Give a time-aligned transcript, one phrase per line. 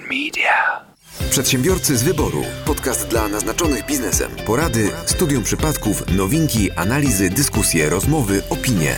[0.00, 0.84] Media.
[1.30, 2.44] Przedsiębiorcy z wyboru.
[2.66, 4.30] Podcast dla naznaczonych biznesem.
[4.46, 8.96] Porady, studium przypadków, nowinki, analizy, dyskusje, rozmowy, opinie.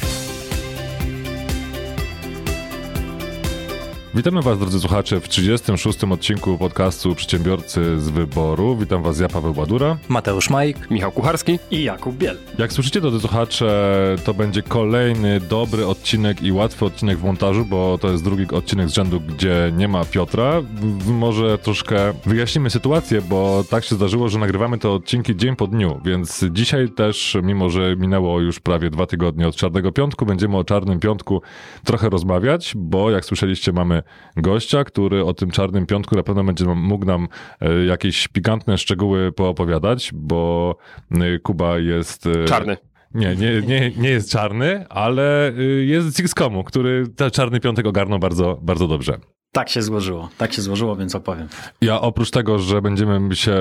[4.16, 6.04] Witamy Was, drodzy słuchacze, w 36.
[6.04, 8.76] odcinku podcastu Przedsiębiorcy z Wyboru.
[8.76, 9.96] Witam Was, ja Paweł Badura.
[10.08, 10.90] Mateusz Majk.
[10.90, 11.58] Michał Kucharski.
[11.70, 12.38] I Jakub Biel.
[12.58, 17.98] Jak słyszycie, drodzy słuchacze, to będzie kolejny dobry odcinek i łatwy odcinek w montażu, bo
[17.98, 20.62] to jest drugi odcinek z rzędu, gdzie nie ma Piotra.
[21.06, 26.00] Może troszkę wyjaśnimy sytuację, bo tak się zdarzyło, że nagrywamy te odcinki dzień po dniu,
[26.04, 30.64] więc dzisiaj też, mimo że minęło już prawie dwa tygodnie od Czarnego Piątku, będziemy o
[30.64, 31.42] Czarnym Piątku
[31.84, 34.05] trochę rozmawiać, bo jak słyszeliście, mamy
[34.36, 37.28] gościa, który o tym Czarnym Piątku na pewno będzie mógł nam
[37.60, 40.76] e, jakieś pikantne szczegóły poopowiadać, bo
[41.10, 42.26] e, Kuba jest...
[42.26, 42.76] e, Czarny.
[43.14, 45.52] Nie, nie, nie, nie jest czarny, ale
[45.84, 49.18] jest z X-Komu, który ten Czarny Piątek ogarnął bardzo, bardzo dobrze.
[49.56, 51.48] Tak się złożyło, tak się złożyło, więc opowiem.
[51.80, 53.56] Ja oprócz tego, że będziemy się,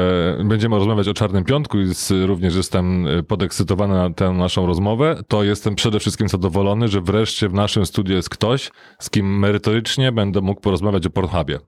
[0.45, 1.86] będziemy rozmawiać o Czarnym Piątku i
[2.25, 7.50] również jestem y, podekscytowany na tę naszą rozmowę, to jestem przede wszystkim zadowolony, że wreszcie
[7.50, 11.59] w naszym studiu jest ktoś, z kim merytorycznie będę mógł porozmawiać o Pornhubie.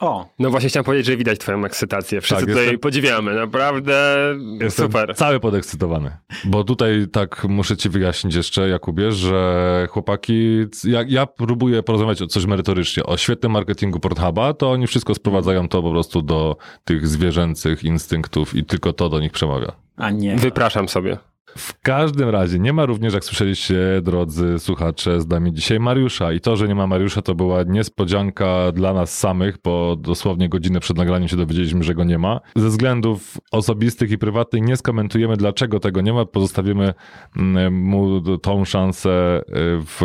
[0.00, 2.20] O, No właśnie chciałem powiedzieć, że widać twoją ekscytację.
[2.20, 3.34] Wszyscy Tak, tutaj jestem- podziwiamy.
[3.34, 4.14] Naprawdę
[4.60, 5.14] Jestem super.
[5.16, 6.16] cały podekscytowany.
[6.44, 12.26] Bo tutaj tak muszę ci wyjaśnić jeszcze, Jakubie, że chłopaki, jak ja próbuję porozmawiać o
[12.26, 17.06] coś merytorycznie, o świetnym marketingu Pornhuba, to oni wszystko sprowadzają to po prostu do tych
[17.08, 19.72] zwierzęcych instynktów i tylko to do nich przemawia.
[19.96, 20.36] a nie.
[20.36, 21.16] Wypraszam sobie.
[21.56, 26.32] W każdym razie nie ma również, jak słyszeliście, drodzy słuchacze, z nami dzisiaj Mariusza.
[26.32, 30.80] I to, że nie ma Mariusza, to była niespodzianka dla nas samych, bo dosłownie godzinę
[30.80, 32.40] przed nagraniem się dowiedzieliśmy, że go nie ma.
[32.56, 36.24] Ze względów osobistych i prywatnych nie skomentujemy, dlaczego tego nie ma.
[36.24, 36.94] Pozostawimy
[37.36, 39.52] mm, mu tą szansę y,
[39.84, 40.02] w,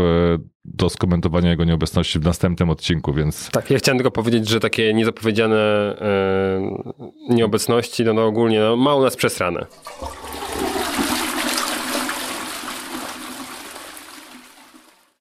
[0.66, 4.94] do skomentowania jego nieobecności w następnym odcinku, więc Tak, ja chciałem tylko powiedzieć, że takie
[4.94, 5.58] niezapowiedziane
[6.02, 9.66] e, nieobecności, no, no ogólnie no, ma u nas przesrane.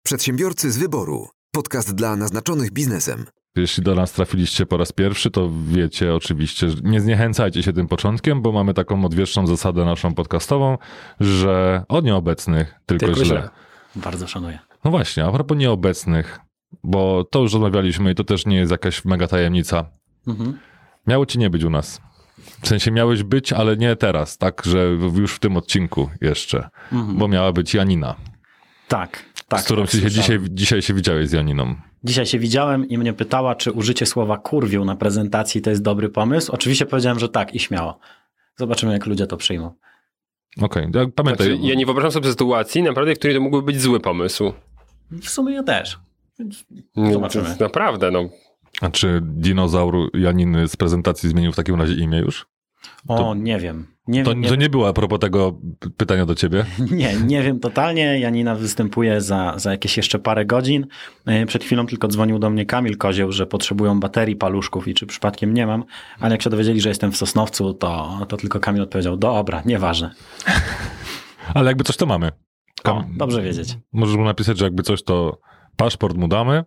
[0.02, 1.28] Przedsiębiorcy z wyboru.
[1.52, 3.26] Podcast dla naznaczonych biznesem.
[3.56, 7.88] Jeśli do nas trafiliście po raz pierwszy, to wiecie oczywiście, że nie zniechęcajcie się tym
[7.88, 10.78] początkiem, bo mamy taką odwieczną zasadę naszą podcastową,
[11.20, 13.26] że o nieobecnych tylko, Tylko źle.
[13.26, 13.48] źle.
[13.96, 14.58] Bardzo szanuję.
[14.84, 16.41] No właśnie, a propos nieobecnych,
[16.84, 19.84] bo to już rozmawialiśmy i to też nie jest jakaś mega tajemnica.
[20.26, 20.58] Mhm.
[21.06, 22.00] Miało ci nie być u nas.
[22.62, 24.84] W sensie miałeś być, ale nie teraz, tak, że
[25.16, 27.18] już w tym odcinku jeszcze, Mhm.
[27.18, 28.14] bo miała być Janina,
[28.88, 29.24] Tak,
[29.56, 29.60] tak.
[29.60, 31.74] z którą tak, się dzisiaj, dzisiaj się widziałeś z Janiną.
[32.04, 36.08] Dzisiaj się widziałem i mnie pytała, czy użycie słowa kurwił na prezentacji to jest dobry
[36.08, 36.52] pomysł.
[36.52, 37.98] Oczywiście powiedziałem, że tak i śmiało.
[38.56, 39.74] Zobaczymy, jak ludzie to przyjmą.
[40.60, 41.46] Okej, ja pamiętaj.
[41.46, 44.52] Znaczy, ja nie wyobrażam sobie sytuacji, naprawdę, w której to mógłby być zły pomysł.
[45.10, 45.98] W sumie ja też.
[47.12, 47.56] Zobaczymy.
[47.60, 48.28] Naprawdę, no.
[48.80, 52.46] A czy dinozaur Janiny z prezentacji zmienił w takim razie imię już?
[53.09, 53.87] O, To- nie wiem.
[54.09, 55.59] Nie, To wiem, nie, to nie było a propos tego
[55.97, 56.65] pytania do ciebie.
[56.91, 58.19] nie, nie wiem totalnie.
[58.20, 60.87] Janina występuje za, za jakieś jeszcze parę godzin.
[61.26, 65.06] Yy, Przed chwilą tylko dzwonił do mnie Kamil Kozieł, że potrzebują baterii paluszków i czy
[65.06, 65.84] przypadkiem nie mam.
[66.21, 70.10] Ale jak się dowiedzieli, że jestem w Sosnowcu, to, to tylko Kamil odpowiedział, dobra, nieważne.
[71.54, 72.28] Ale jakby coś to mamy.
[72.28, 72.32] O,
[72.82, 73.78] Kam- dobrze wiedzieć.
[73.92, 75.38] Możesz mu napisać, że jakby coś to
[75.76, 76.65] paszport mu damy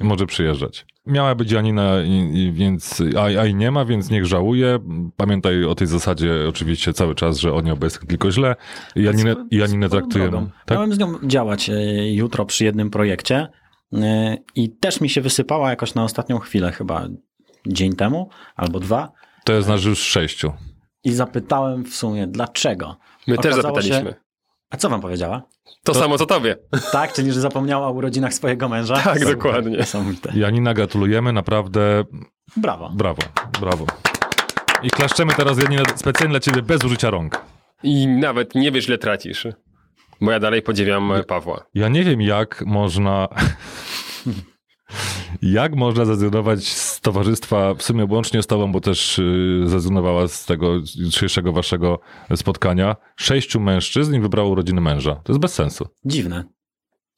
[0.00, 0.86] może przyjeżdżać.
[1.06, 4.78] Miała być Janina, i, i więc, a, a i nie ma, więc niech żałuje.
[5.16, 8.56] Pamiętaj o tej zasadzie oczywiście cały czas, że o nieobecnych tylko źle.
[8.96, 10.50] Janinę, Janinę traktujemy.
[10.64, 10.78] Tak?
[10.78, 13.48] Miałem z nią działać y, jutro przy jednym projekcie
[13.92, 13.98] y,
[14.54, 17.08] i też mi się wysypała jakoś na ostatnią chwilę, chyba
[17.66, 19.12] dzień temu albo dwa.
[19.44, 20.52] To jest nasz już sześciu.
[21.04, 22.96] I zapytałem w sumie, dlaczego.
[23.26, 24.10] My też Okazało zapytaliśmy.
[24.10, 24.25] Się,
[24.70, 25.42] a co wam powiedziała?
[25.84, 26.56] To, samo co tobie.
[26.92, 28.94] Tak, czyli że zapomniała o urodzinach swojego męża?
[28.96, 29.76] Tak, Super, dokładnie.
[29.76, 30.32] Niesamowite.
[30.34, 32.04] Janina, gratulujemy, naprawdę
[32.56, 32.90] Brawo.
[32.94, 33.22] brawo,
[33.60, 33.86] brawo.
[34.82, 37.40] I klaszczemy teraz Janina specjalnie dla ciebie bez użycia rąk.
[37.82, 39.46] I nawet nie wiesz, ile tracisz.
[40.20, 41.66] Bo ja dalej podziwiam Pawła.
[41.74, 43.28] Ja nie wiem, jak można.
[45.42, 50.44] Jak można zrezygnować z towarzystwa, w sumie łącznie z tobą, bo też y, zrezygnowała z
[50.44, 52.00] tego jutrzejszego waszego
[52.36, 52.96] spotkania.
[53.16, 55.14] Sześciu mężczyzn i wybrało urodziny męża.
[55.14, 55.88] To jest bez sensu.
[56.04, 56.44] Dziwne.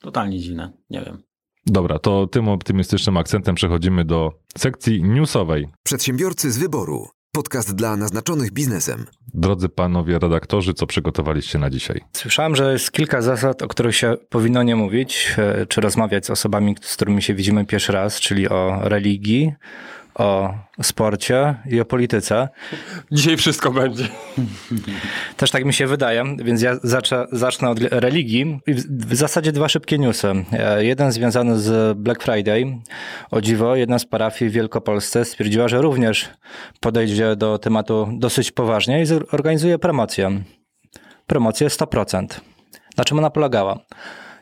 [0.01, 0.73] Totalnie dziwne.
[0.91, 1.23] Nie wiem.
[1.67, 5.69] Dobra, to tym optymistycznym akcentem przechodzimy do sekcji newsowej.
[5.83, 7.09] Przedsiębiorcy z wyboru.
[7.39, 9.07] Podcast dla naznaczonych biznesem.
[9.35, 12.01] Drodzy panowie redaktorzy, co przygotowaliście na dzisiaj?
[12.13, 16.31] Słyszałem, że jest kilka zasad, o których się powinno nie mówić, e, czy rozmawiać z
[16.31, 19.53] osobami, z którymi się widzimy pierwszy raz, czyli o religii,
[20.19, 22.49] o sporcie i o polityce.
[23.13, 24.09] Dzisiaj wszystko będzie.
[25.37, 28.61] Też tak mi się wydaje, więc ja zacznę, zacznę od religii.
[28.89, 30.45] W zasadzie dwa szybkie newsy.
[30.53, 32.79] E, jeden związany z Black Friday.
[33.31, 36.29] O dziwo, jedna z parafii w Wielkopolsce stwierdziła, że również
[36.81, 40.43] podejdzie do tematu dosyć poważnie i zorganizuje promocję.
[41.27, 42.27] Promocję 100%.
[42.97, 43.79] Na czym ona polegała?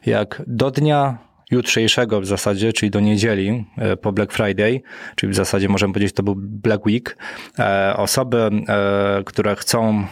[0.07, 1.19] Jak do dnia
[1.51, 4.81] jutrzejszego w zasadzie, czyli do niedzieli e, po Black Friday,
[5.17, 7.17] czyli w zasadzie możemy powiedzieć, to był Black Week,
[7.59, 10.07] e, osoby, e, które chcą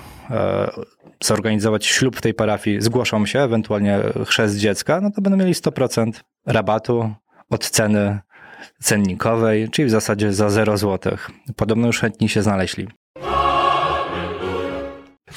[1.23, 6.13] zorganizować ślub w tej parafii, zgłoszą się, ewentualnie chrzest dziecka, no to będą mieli 100%
[6.47, 7.15] rabatu
[7.51, 8.19] od ceny
[8.83, 11.17] cennikowej, czyli w zasadzie za 0 zł.
[11.57, 12.89] Podobno już chętni się znaleźli.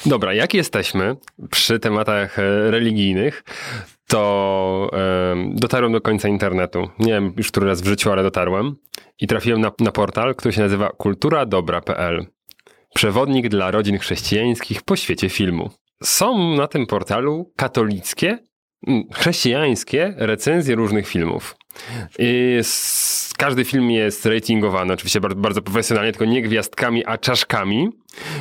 [0.06, 1.16] Dobra, jak jesteśmy
[1.50, 2.36] przy tematach
[2.70, 3.44] religijnych,
[4.08, 4.90] to
[5.54, 6.88] dotarłem do końca internetu.
[6.98, 8.76] Nie wiem już który raz w życiu, ale dotarłem.
[9.20, 12.26] I trafiłem na, na portal, który się nazywa kulturadobra.pl.
[12.94, 15.70] Przewodnik dla rodzin chrześcijańskich po świecie filmu.
[16.02, 18.38] Są na tym portalu katolickie,
[19.12, 21.56] chrześcijańskie recenzje różnych filmów.
[22.18, 22.60] I
[23.38, 27.88] każdy film jest ratingowany, oczywiście bardzo, bardzo profesjonalnie, tylko nie gwiazdkami, a czaszkami,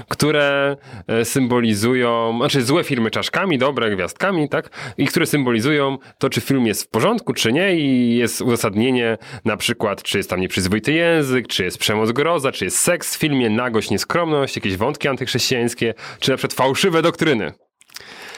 [0.10, 4.94] które e, symbolizują, znaczy złe filmy czaszkami, dobre gwiazdkami, tak?
[4.98, 9.58] I które symbolizują to, czy film jest w porządku, czy nie i jest uzasadnienie na
[9.58, 13.50] przykład, czy jest tam nieprzyzwoity język, czy jest przemoc groza, czy jest seks w filmie,
[13.50, 17.67] nagość, nieskromność, jakieś wątki antychrześcijańskie, czy na przykład fałszywe doktryny.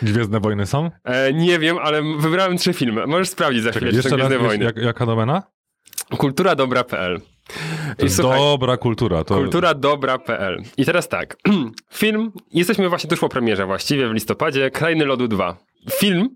[0.01, 0.92] Gwiezdne Wojny są?
[1.04, 3.07] E, nie wiem, ale wybrałem trzy filmy.
[3.07, 4.66] Możesz sprawdzić za chwilę, Gwiezdne raz, Wojny.
[4.66, 5.44] Jak, jaka domena?
[6.18, 7.22] Kulturadobra.pl
[7.98, 9.24] to jest słuchaj, dobra kultura.
[9.24, 9.36] To...
[9.36, 11.38] Kulturadobra.pl I teraz tak,
[11.94, 15.57] film, jesteśmy właśnie tuż po premierze właściwie w listopadzie, Krainy Lodu 2.
[15.92, 16.30] Film,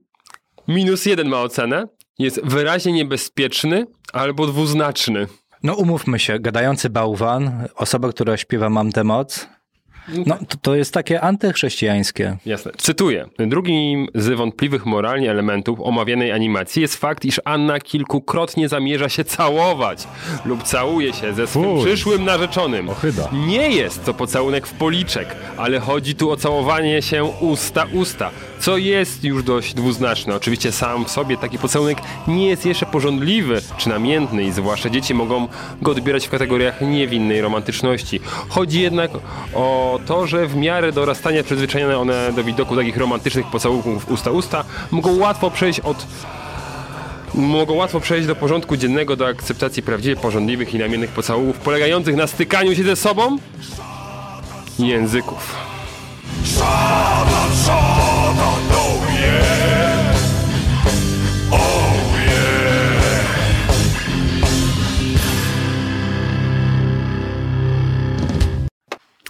[0.67, 1.87] minus jeden ma ocenę,
[2.19, 5.27] jest wyraźnie niebezpieczny albo dwuznaczny.
[5.63, 9.47] No umówmy się, gadający bałwan, osoba, która śpiewa Mam tę moc,
[10.25, 12.37] no, to, to jest takie antychrześcijańskie.
[12.45, 12.71] Jasne.
[12.77, 13.25] Cytuję.
[13.37, 20.07] Drugim z wątpliwych moralnie elementów omawianej animacji jest fakt, iż Anna kilkukrotnie zamierza się całować
[20.45, 21.85] lub całuje się ze swym Fuj.
[21.85, 22.89] przyszłym narzeczonym.
[22.89, 23.29] Ochyda.
[23.47, 28.29] Nie jest to pocałunek w policzek, ale chodzi tu o całowanie się usta-usta,
[28.63, 30.35] co jest już dość dwuznaczne.
[30.35, 35.13] Oczywiście sam w sobie taki pocałunek nie jest jeszcze porządliwy czy namiętny i zwłaszcza dzieci
[35.13, 35.47] mogą
[35.81, 38.19] go odbierać w kategoriach niewinnej romantyczności.
[38.49, 39.11] Chodzi jednak
[39.53, 45.17] o to, że w miarę dorastania przyzwyczajone one do widoku takich romantycznych pocałunków usta-usta mogą
[45.17, 46.07] łatwo przejść od
[47.33, 52.27] mogą łatwo przejść do porządku dziennego, do akceptacji prawdziwie porządliwych i namiennych pocałunków polegających na
[52.27, 53.37] stykaniu się ze sobą
[54.79, 55.72] języków.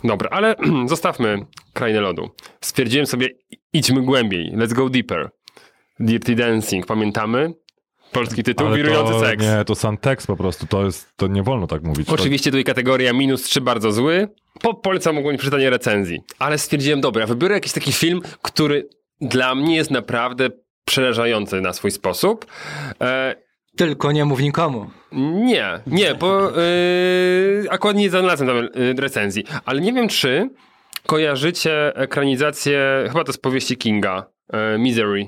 [0.04, 2.30] Dobra, ale zostawmy krainę lodu.
[2.62, 3.30] Stwierdziłem sobie,
[3.74, 5.30] idźmy głębiej, let's go deeper.
[6.00, 7.54] Dirty Dancing, pamiętamy?
[8.14, 9.44] Polski tytuł, Ale wirujący to, seks.
[9.44, 12.10] Nie, to sam tekst po prostu, to jest, to nie wolno tak mówić.
[12.10, 14.28] Oczywiście tutaj kategoria minus 3 bardzo zły.
[14.62, 16.22] Po, polecam ogólnie przeczytanie recenzji.
[16.40, 18.90] Ale stwierdziłem, dobra, wybiorę jakiś taki film, który
[19.22, 20.50] dla mnie jest naprawdę
[20.86, 22.46] przerażający na swój sposób.
[23.02, 23.36] E,
[23.78, 24.90] Tylko nie mów nikomu.
[25.46, 30.50] nie, nie, bo yy, akurat nie znalazłem tam yy, recenzji, ale nie wiem czy
[31.08, 35.28] kojarzycie ekranizację, chyba to z powieści Kinga, yy, Misery.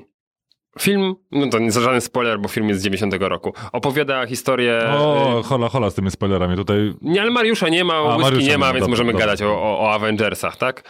[0.80, 3.54] Film, no to nie za żaden spoiler, bo film jest z 90 roku.
[3.72, 4.82] Opowiada historię...
[4.98, 6.56] O, yy, hola, hola z tymi spoilerami.
[6.56, 9.26] Tutaj nie, ale Mariusza nie ma, whisky Mariusza nie ma, więc dobra, możemy dobra.
[9.26, 10.84] gadać o, o, o Avengersach, tak?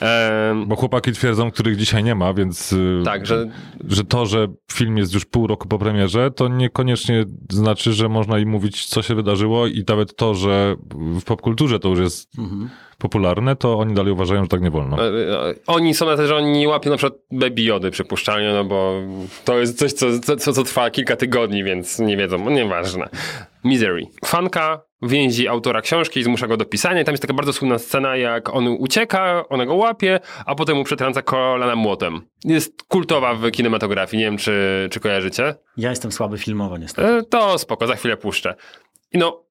[0.00, 3.46] Ehm, Bo chłopaki twierdzą, których dzisiaj nie ma, więc y, tak, że
[3.88, 8.38] że to, że film jest już pół roku po premierze, to niekoniecznie znaczy, że można
[8.38, 10.76] im mówić, co się wydarzyło i nawet to, że
[11.20, 12.70] w popkulturze to już jest Mhm.
[12.98, 14.96] Popularne, to oni dalej uważają, że tak nie wolno.
[15.04, 15.08] E,
[15.50, 18.64] e, Oni są na to, że oni nie łapią na przykład baby jody przypuszczalnie, no
[18.64, 18.94] bo
[19.44, 23.08] to jest coś, co, co, co trwa kilka tygodni, więc nie wiedzą, no nieważne.
[23.64, 24.02] Misery.
[24.24, 27.78] Fanka więzi autora książki i zmusza go do pisania i tam jest taka bardzo słynna
[27.78, 32.20] scena, jak on ucieka, ona go łapie, a potem mu przetrąca kolana młotem.
[32.44, 35.54] Jest kultowa w kinematografii, nie wiem czy, czy kojarzycie.
[35.76, 37.08] Ja jestem słaby filmowo niestety.
[37.08, 38.54] E, To spoko, za chwilę puszczę.
[39.12, 39.42] I no,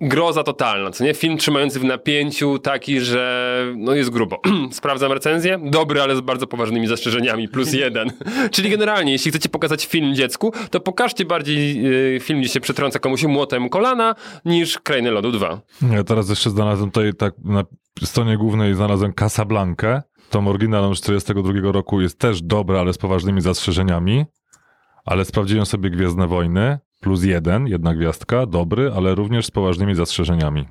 [0.00, 1.14] groza totalna, co nie?
[1.14, 4.40] Film trzymający w napięciu, taki, że no jest grubo.
[4.72, 8.10] Sprawdzam recenzję, dobry, ale z bardzo poważnymi zastrzeżeniami, plus jeden.
[8.52, 11.86] Czyli generalnie, jeśli chcecie pokazać film dziecku, to pokażcie bardziej
[12.16, 14.14] y, film, gdzie się przetrąca komuś młotem kolana,
[14.44, 15.60] niż Krainy Lodu 2.
[15.92, 17.64] Ja teraz jeszcze znalazłem tutaj tak na
[18.02, 20.02] stronie głównej znalazłem Casablankę.
[20.30, 24.24] Tą oryginalną z 42 roku jest też dobra, ale z poważnymi zastrzeżeniami.
[25.04, 30.64] Ale sprawdziłem sobie Gwiezdne Wojny, plus jeden, jedna gwiazdka, dobry, ale również z poważnymi zastrzeżeniami.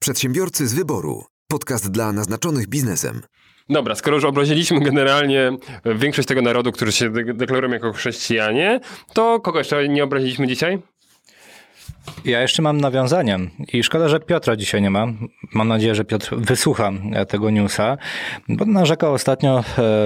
[0.00, 1.24] Przedsiębiorcy z wyboru.
[1.48, 3.20] Podcast dla naznaczonych biznesem.
[3.68, 5.50] Dobra, skoro już obraziliśmy generalnie
[5.96, 8.80] większość tego narodu, którzy się de- deklarują jako chrześcijanie,
[9.14, 10.78] to kogo jeszcze nie obraziliśmy dzisiaj?
[12.24, 13.38] Ja jeszcze mam nawiązanie
[13.72, 15.06] i szkoda, że Piotra dzisiaj nie ma.
[15.54, 17.96] Mam nadzieję, że Piotr wysłucha e, tego newsa,
[18.48, 19.62] bo narzekał ostatnio e,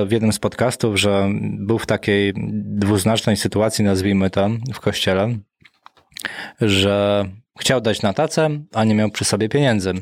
[0.06, 5.38] w jednym z podcastów, że był w takiej dwuznacznej sytuacji, nazwijmy to, w kościele,
[6.61, 7.25] że
[7.61, 9.93] chciał dać na tacę, a nie miał przy sobie pieniędzy.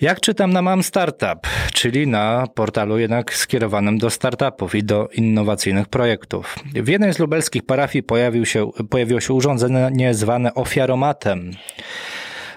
[0.00, 5.88] Jak czytam na Mam Startup, czyli na portalu jednak skierowanym do startupów i do innowacyjnych
[5.88, 6.58] projektów.
[6.74, 11.50] W jednej z lubelskich parafii pojawił się, pojawiło się urządzenie zwane ofiaromatem.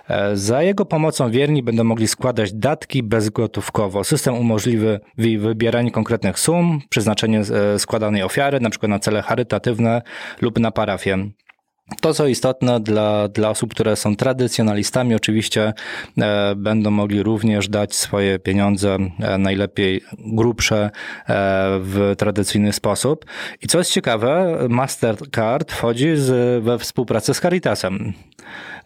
[0.10, 4.04] E, Za jego pomocą wierni będą mogli składać datki bezgotówkowo.
[4.04, 10.02] System umożliwi wybieranie konkretnych sum, przeznaczenie e, składanej ofiary, przykład na cele charytatywne
[10.42, 11.32] lub na parafię.
[12.00, 15.74] To, co istotne dla, dla osób, które są tradycjonalistami, oczywiście
[16.18, 20.92] e, będą mogli również dać swoje pieniądze, e, najlepiej grubsze, e,
[21.80, 23.26] w tradycyjny sposób.
[23.62, 28.14] I co jest ciekawe, Mastercard wchodzi z, we współpracę z Caritasem.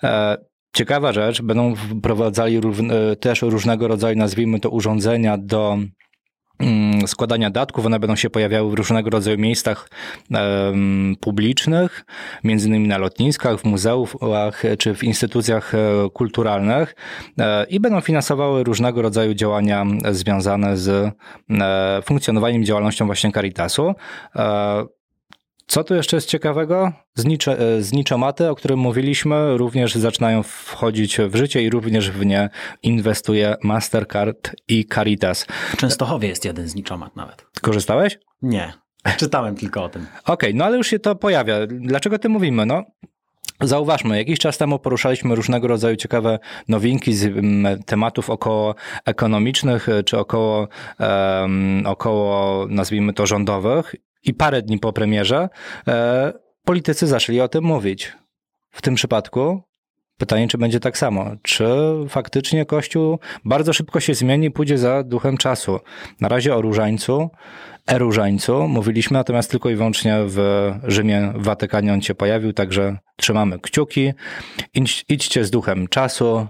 [0.04, 0.38] E,
[0.76, 5.78] Ciekawa rzecz, będą wprowadzali równ- e, też różnego rodzaju, nazwijmy to, urządzenia do
[7.08, 7.86] składania datków.
[7.86, 9.90] One będą się pojawiały w różnego rodzaju miejscach
[11.20, 12.06] publicznych,
[12.44, 15.78] między innymi na lotniskach, w muzeach czy w instytucjach e,
[16.14, 16.96] kulturalnych
[17.40, 20.90] e, i będą finansowały różnego rodzaju działania związane z
[21.50, 23.94] e, funkcjonowaniem działalnością właśnie Caritasu.
[25.68, 26.92] Co tu jeszcze jest ciekawego?
[27.16, 32.50] Znicze, zniczomaty, o którym mówiliśmy, również zaczynają wchodzić w życie i również w nie
[32.84, 35.46] inwestuje Mastercard i Caritas.
[35.72, 37.46] W Częstochowie jest jeden zniczomat nawet.
[37.62, 38.20] Korzystałeś?
[38.42, 38.74] Nie.
[39.18, 40.08] Czytałem tylko o tym.
[40.26, 41.56] Okej, no ale już się to pojawia.
[41.68, 42.66] Dlaczego ty mówimy?
[42.66, 42.84] No,
[43.62, 47.34] Zauważmy, jakiś czas temu poruszaliśmy różnego rodzaju ciekawe nowinki z
[47.86, 50.68] tematów około ekonomicznych e, czy około,
[51.00, 53.96] em, około nazwijmy to rządowych
[54.26, 55.50] i parę dni po premierze
[55.88, 56.34] e,
[56.66, 58.14] politycy zaczęli o tym mówić.
[58.72, 59.62] W tym przypadku
[60.18, 61.26] pytanie, czy będzie tak samo.
[61.42, 61.66] Czy
[62.10, 65.80] faktycznie Kościół bardzo szybko się zmieni pójdzie za duchem czasu.
[66.22, 67.30] Na razie o różańcu,
[67.88, 73.60] e-różańcu mówiliśmy, natomiast tylko i wyłącznie w Rzymie, w Watykanie on się pojawił, także trzymamy
[73.60, 74.14] kciuki.
[74.74, 76.48] Idź, idźcie z duchem czasu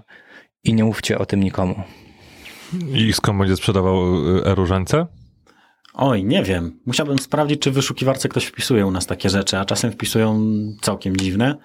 [0.64, 1.82] i nie mówcie o tym nikomu.
[2.92, 4.02] I skąd będzie sprzedawał
[4.44, 5.06] e-różańce?
[5.98, 6.78] Oj, nie wiem.
[6.86, 10.40] Musiałbym sprawdzić, czy w wyszukiwarce ktoś wpisuje u nas takie rzeczy, a czasem wpisują
[10.80, 11.56] całkiem dziwne.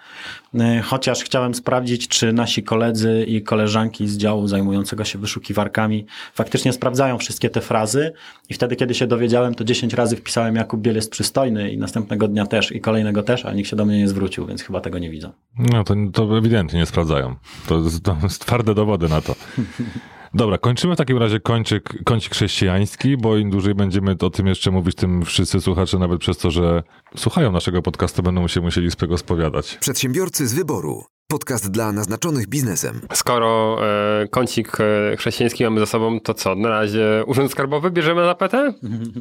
[0.59, 6.73] E, Chociaż chciałem sprawdzić, czy nasi koledzy i koleżanki z działu zajmującego się wyszukiwarkami faktycznie
[6.73, 8.13] sprawdzają wszystkie te frazy
[8.49, 12.27] i wtedy, kiedy się dowiedziałem, to 10 razy wpisałem Jakub Biel jest przystojny i następnego
[12.27, 14.99] dnia też i kolejnego też, a nikt się do mnie nie zwrócił, więc chyba tego
[14.99, 15.31] nie widzą.
[15.57, 17.35] No to, to ewidentnie nie sprawdzają.
[17.67, 19.35] To to twarde dowody na to.
[20.33, 24.71] Dobra, kończymy w takim razie kącik, kącik chrześcijański, bo im dłużej będziemy o tym jeszcze
[24.71, 26.83] mówić, tym wszyscy słuchacze, nawet przez to, że
[27.15, 29.77] słuchają naszego podcastu, będą się musieli z tego spowiadać.
[29.77, 31.03] Przedsiębiorcy z wyboru.
[31.31, 33.01] Podcast dla naznaczonych biznesem.
[33.13, 33.77] Skoro
[34.21, 36.55] e, kącik e, chrześcijański mamy za sobą, to co?
[36.55, 38.73] Na razie Urząd Skarbowy bierzemy na PT?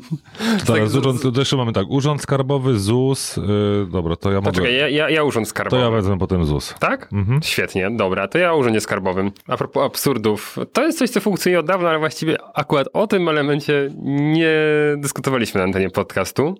[0.66, 3.42] Zaraz, z- urząd, to jeszcze mamy tak, Urząd Skarbowy, ZUS, yy,
[3.92, 5.82] dobra, to ja mogę, Poczekaj, ja, ja, ja Urząd to Skarbowy.
[5.82, 6.74] ja wezmę potem ZUS.
[6.80, 7.08] Tak?
[7.12, 7.40] Mhm.
[7.42, 9.30] Świetnie, dobra, to ja o Urzędzie Skarbowym.
[9.48, 13.28] A propos absurdów, to jest coś, co funkcjonuje od dawna, ale właściwie akurat o tym
[13.28, 14.54] elemencie nie
[14.98, 16.54] dyskutowaliśmy na antenie podcastu.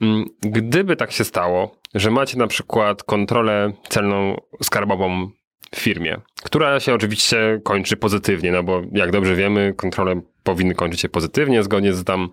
[0.00, 5.30] Mm, Gdyby tak się stało, że macie na przykład kontrolę celną skarbową
[5.74, 11.00] w firmie, która się oczywiście kończy pozytywnie, no bo jak dobrze wiemy, kontrole powinny kończyć
[11.00, 12.28] się pozytywnie, zgodnie z tam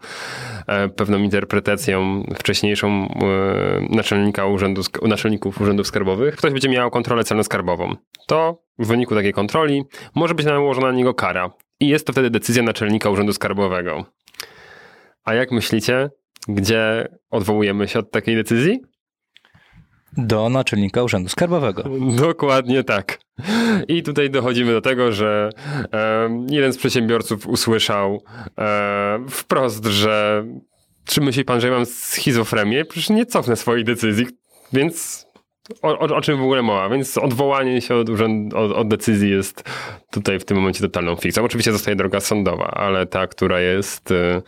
[0.67, 6.35] e, pewną interpretacją wcześniejszą e, naczelnika urzędu, naczelników urzędów skarbowych.
[6.35, 7.95] Ktoś będzie miał kontrolę celno-skarbową.
[8.27, 9.83] To w wyniku takiej kontroli
[10.15, 11.51] może być nałożona na niego kara.
[11.79, 14.05] I jest to wtedy decyzja naczelnika urzędu skarbowego.
[15.23, 16.09] A jak myślicie,
[16.47, 18.79] gdzie odwołujemy się od takiej decyzji?
[20.17, 21.83] Do naczelnika Urzędu Skarbowego.
[22.15, 23.19] Dokładnie tak.
[23.87, 25.49] I tutaj dochodzimy do tego, że
[25.93, 28.23] e, jeden z przedsiębiorców usłyszał
[28.57, 30.45] e, wprost, że
[31.05, 32.85] czy myśli pan, że ja mam schizofrenię?
[32.85, 34.25] Przecież nie cofnę swoich decyzji,
[34.73, 35.25] więc
[35.81, 36.89] o, o, o czym w ogóle mowa?
[36.89, 39.63] Więc odwołanie się od, urzęd, od, od decyzji jest
[40.11, 41.43] tutaj w tym momencie totalną fikcją.
[41.43, 44.41] Oczywiście zostaje droga sądowa, ale ta, która jest e,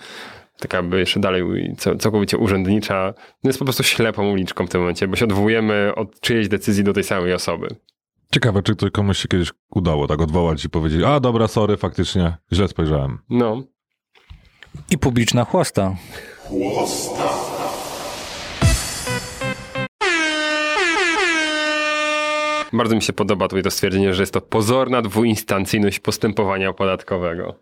[0.61, 1.43] taka by jeszcze dalej
[1.77, 3.13] co- całkowicie urzędnicza,
[3.43, 6.83] no jest po prostu ślepą uliczką w tym momencie, bo się odwołujemy od czyjejś decyzji
[6.83, 7.67] do tej samej osoby.
[8.33, 12.37] Ciekawe, czy to komuś się kiedyś udało tak odwołać i powiedzieć, a dobra, sorry, faktycznie,
[12.53, 13.17] źle spojrzałem.
[13.29, 13.63] No,
[14.91, 15.95] I publiczna chłosta.
[22.73, 27.55] Bardzo mi się podoba tutaj to stwierdzenie, że jest to pozorna dwuinstancyjność postępowania podatkowego.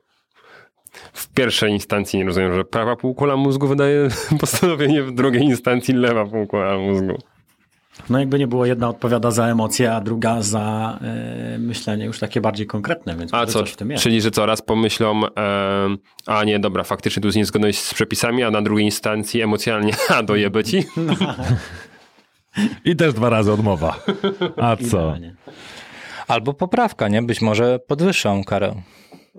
[1.14, 4.08] W pierwszej instancji nie rozumiem, że prawa półkula mózgu wydaje
[4.40, 7.18] postanowienie, w drugiej instancji lewa półkula mózgu.
[8.10, 11.00] No jakby nie było, jedna odpowiada za emocje, a druga za
[11.52, 14.04] yy, myślenie już takie bardziej konkretne, więc A co, coś w tym jest.
[14.04, 15.30] czyli że coraz pomyślą, e,
[16.26, 20.24] a nie, dobra, faktycznie tu jest niezgodność z przepisami, a na drugiej instancji emocjonalnie, a
[20.24, 20.84] dojebę ci?
[22.86, 24.00] I też dwa razy odmowa.
[24.58, 25.00] A co?
[25.00, 25.36] Idealnie.
[26.28, 27.22] Albo poprawka, nie?
[27.22, 28.76] Być może podwyższą karę.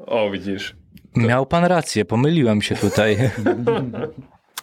[0.06, 0.76] O, widzisz.
[1.16, 3.16] Miał pan rację, pomyliłem się tutaj.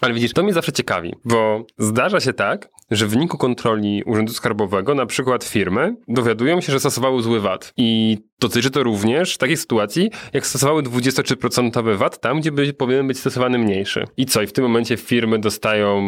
[0.02, 4.34] Ale widzisz, to mnie zawsze ciekawi, bo zdarza się tak, że w wyniku kontroli Urzędu
[4.34, 7.74] Skarbowego na przykład firmy dowiadują się, że stosowały zły VAT.
[7.78, 13.20] I dotyczy to również takiej sytuacji, jak stosowały 23% VAT tam, gdzie by, powinien być
[13.20, 14.06] stosowany mniejszy.
[14.18, 14.42] I co?
[14.42, 16.02] I w tym momencie firmy dostają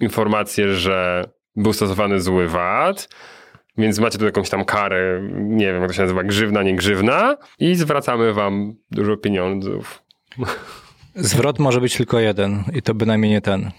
[0.00, 1.24] informację, że
[1.56, 3.08] był stosowany zły VAT,
[3.78, 7.36] więc macie tu jakąś tam karę, nie wiem jak to się nazywa, grzywna, nie grzywna
[7.58, 10.02] i zwracamy wam dużo pieniądzów.
[11.14, 13.70] Zwrot może być tylko jeden i to bynajmniej nie ten.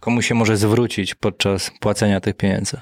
[0.00, 2.76] Komu się może zwrócić podczas płacenia tych pieniędzy?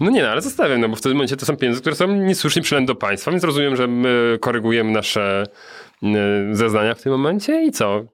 [0.00, 2.06] No nie, no, ale zostawiam, no bo w tym momencie to są pieniądze, które są
[2.06, 5.44] niesłusznie przylęte do państwa, więc rozumiem, że my korygujemy nasze
[6.02, 6.06] y,
[6.56, 8.04] zeznania w tym momencie i co?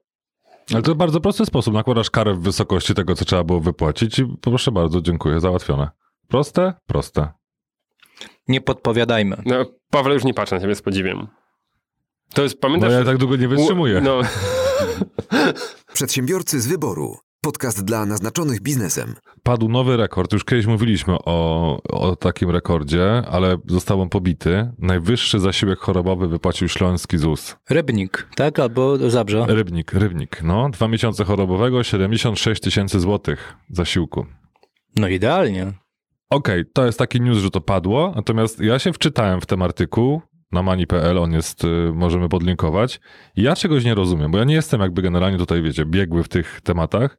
[0.73, 1.73] Ale to bardzo prosty sposób.
[1.73, 5.89] Nakładasz karę w wysokości tego, co trzeba było wypłacić i proszę bardzo, dziękuję, załatwione.
[6.29, 6.73] Proste?
[6.87, 7.31] Proste.
[8.47, 9.41] Nie podpowiadajmy.
[9.45, 11.27] No, Paweł, już nie patrzę na ciebie z podziwiem.
[12.33, 12.91] To jest, pamiętasz...
[12.91, 14.01] ja tak długo nie wytrzymuję.
[14.01, 14.21] No,
[15.93, 17.17] Przedsiębiorcy z wyboru.
[17.41, 19.15] Podcast dla naznaczonych biznesem.
[19.43, 20.33] Padł nowy rekord.
[20.33, 24.71] Już kiedyś mówiliśmy o, o takim rekordzie, ale został on pobity.
[24.79, 27.55] Najwyższy zasiłek chorobowy wypłacił śląski ZUS.
[27.69, 28.59] Rybnik, tak?
[28.59, 29.45] Albo Zabrze.
[29.47, 30.43] Rybnik, rybnik.
[30.43, 34.25] No, dwa miesiące chorobowego, 76 tysięcy złotych zasiłku.
[34.95, 35.73] No idealnie.
[36.29, 40.21] Okej, to jest taki news, że to padło, natomiast ja się wczytałem w ten artykuł
[40.51, 42.99] na mani.pl, on jest, y, możemy podlinkować.
[43.35, 46.61] Ja czegoś nie rozumiem, bo ja nie jestem jakby generalnie tutaj, wiecie, biegły w tych
[46.61, 47.17] tematach,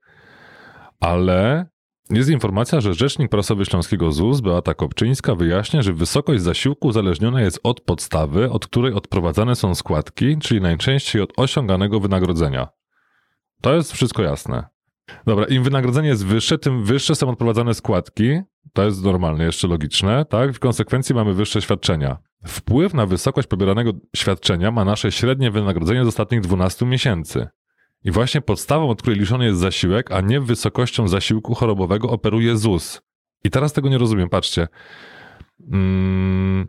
[1.01, 1.67] ale
[2.11, 7.61] jest informacja, że rzecznik prasowy Śląskiego ZUS, Beata Kopczyńska, wyjaśnia, że wysokość zasiłku uzależniona jest
[7.63, 12.69] od podstawy, od której odprowadzane są składki, czyli najczęściej od osiąganego wynagrodzenia.
[13.61, 14.65] To jest wszystko jasne.
[15.27, 18.41] Dobra, im wynagrodzenie jest wyższe, tym wyższe są odprowadzane składki.
[18.73, 20.53] To jest normalne, jeszcze logiczne, tak?
[20.53, 22.19] W konsekwencji mamy wyższe świadczenia.
[22.47, 27.49] Wpływ na wysokość pobieranego świadczenia ma nasze średnie wynagrodzenie z ostatnich 12 miesięcy.
[28.05, 33.03] I właśnie podstawą, od której liczony jest zasiłek, a nie wysokością zasiłku chorobowego operuje ZUS.
[33.45, 34.69] I teraz tego nie rozumiem, patrzcie.
[35.73, 36.69] Mm,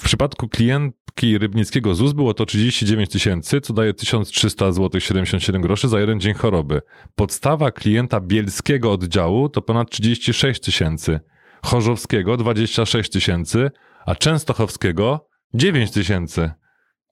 [0.00, 5.88] w przypadku klientki Rybnickiego ZUS było to 39 tysięcy, co daje 1300 zł 77 groszy
[5.88, 6.80] za jeden dzień choroby.
[7.14, 11.20] Podstawa klienta bielskiego oddziału to ponad 36 tysięcy,
[11.64, 13.70] chorzowskiego 26 tysięcy,
[14.06, 16.50] a częstochowskiego 9 tysięcy.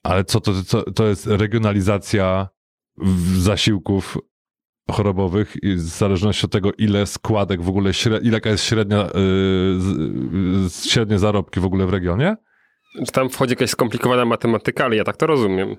[0.02, 2.48] Ale co to, co to jest regionalizacja
[3.36, 4.18] zasiłków
[4.90, 7.90] chorobowych i w zależności od tego, ile składek w ogóle,
[8.22, 12.36] ile jest średnia, yy, średnie zarobki w ogóle w regionie?
[13.06, 15.76] Czy tam wchodzi jakaś skomplikowana matematyka, ale ja tak to rozumiem.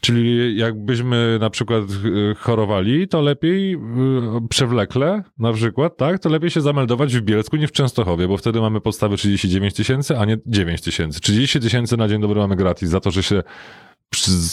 [0.00, 3.78] Czyli jakbyśmy na przykład y, chorowali, to lepiej y,
[4.48, 6.18] przewlekle na przykład, tak?
[6.18, 10.18] To lepiej się zameldować w Bielsku niż w Częstochowie, bo wtedy mamy podstawy 39 tysięcy,
[10.18, 11.20] a nie 9 tysięcy.
[11.20, 13.42] 30 tysięcy na dzień dobry mamy gratis za to, że się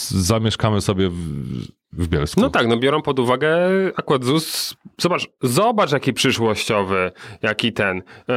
[0.10, 1.16] zamieszkamy sobie w,
[1.94, 2.42] w Bielsku.
[2.42, 3.50] No tak, no biorą pod uwagę
[3.96, 4.76] akurat ZUS.
[5.02, 7.12] Zobacz, zobacz jaki przyszłościowy,
[7.42, 7.98] jaki ten.
[8.30, 8.34] E,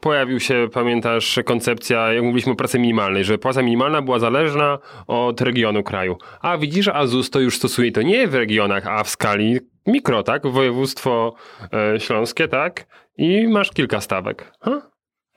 [0.00, 5.40] pojawił się, pamiętasz, koncepcja, jak mówiliśmy o pracy minimalnej, że płaca minimalna była zależna od
[5.40, 6.16] regionu kraju.
[6.40, 10.22] A widzisz, a ZUS to już stosuje to nie w regionach, a w skali mikro,
[10.22, 10.46] tak?
[10.46, 11.34] Województwo
[11.72, 12.86] e, śląskie, tak?
[13.18, 14.52] I masz kilka stawek.
[14.60, 14.82] Ha?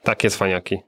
[0.02, 0.78] Takie cwaniaki.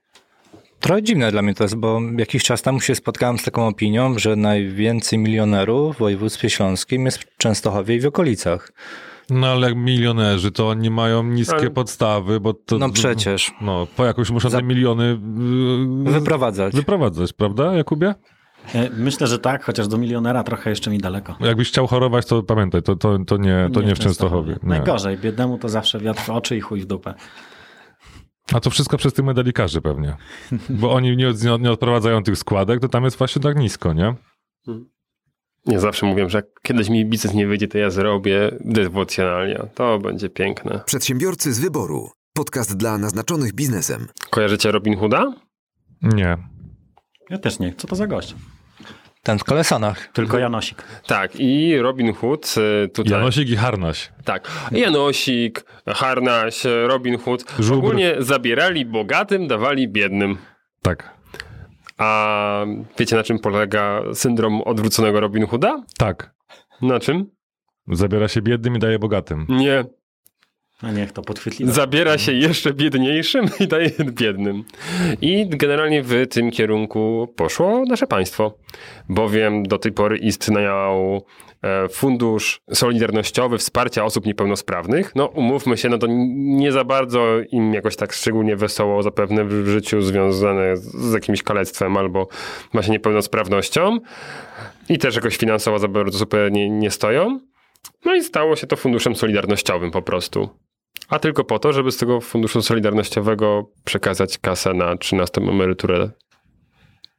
[0.80, 4.18] Trochę dziwne dla mnie to jest, bo jakiś czas temu się spotkałem z taką opinią,
[4.18, 8.72] że najwięcej milionerów w województwie śląskim jest w Częstochowie i w okolicach.
[9.30, 12.78] No ale milionerzy, to oni mają niskie Ale- podstawy, bo to...
[12.78, 13.52] No przecież.
[13.60, 15.04] No, po jakoś muszą Za- te miliony
[16.08, 16.74] y, Wyprowadzać.
[16.74, 18.14] wyprowadzać, prawda, Jakubie?
[18.74, 21.36] E, Myślę, że tak, chociaż do milionera trochę jeszcze mi daleko.
[21.40, 24.52] Jakbyś chciał chorować, to pamiętaj, to, to, to, nie, to nie, w Częstochowie.
[24.52, 24.68] Nie.
[24.68, 27.14] Najgorzej, biednemu to zawsze wiatr w oczy i chuj w dupę.
[28.54, 30.16] A to wszystko przez tych medalikarzy pewnie.
[30.70, 34.14] Bo oni nie, od- nie odprowadzają tych składek, to tam jest właśnie tak nisko, nie?
[35.68, 39.66] Nie zawsze mówię, że jak kiedyś mi biznes nie wyjdzie, to ja zrobię dewocjonalia.
[39.74, 40.80] To będzie piękne.
[40.86, 42.10] Przedsiębiorcy z wyboru.
[42.32, 44.08] Podcast dla naznaczonych biznesem.
[44.30, 45.32] Kojarzycie Robin Hooda?
[46.02, 46.36] Nie.
[47.30, 47.74] Ja też nie.
[47.74, 48.34] Co to za gość?
[49.22, 50.08] Ten w kolesanach.
[50.12, 50.82] Tylko Janosik.
[51.06, 52.54] Tak, i Robin Hood
[52.84, 53.12] y, tutaj...
[53.12, 54.12] Janosik i Harnaś.
[54.24, 57.44] Tak, Janosik, Harnaś, Robin Hood.
[57.58, 57.78] Żubr.
[57.78, 60.36] Ogólnie zabierali bogatym, dawali biednym.
[60.82, 61.17] Tak.
[61.98, 62.64] A
[62.98, 65.82] wiecie na czym polega syndrom odwróconego Robin Hooda?
[65.98, 66.34] Tak.
[66.82, 67.30] Na czym?
[67.92, 69.46] Zabiera się biednym i daje bogatym.
[69.48, 69.84] Nie.
[70.82, 71.72] A niech to podchwytliwe.
[71.72, 74.64] Zabiera się jeszcze biedniejszym i daje biednym.
[75.20, 78.54] I generalnie w tym kierunku poszło nasze państwo,
[79.08, 81.22] bowiem do tej pory istniał
[81.62, 85.12] e, fundusz solidarnościowy wsparcia osób niepełnosprawnych.
[85.16, 89.66] No umówmy się, no to nie za bardzo im jakoś tak szczególnie wesoło zapewne w
[89.68, 92.28] życiu związane z- jakimś kalectwem albo
[92.72, 93.98] właśnie niepełnosprawnością
[94.88, 97.40] i też jakoś finansowo za bardzo super nie, nie stoją.
[98.04, 100.48] No i stało się to funduszem solidarnościowym po prostu.
[101.08, 106.10] A tylko po to, żeby z tego funduszu solidarnościowego przekazać kasę na 13 emeryturę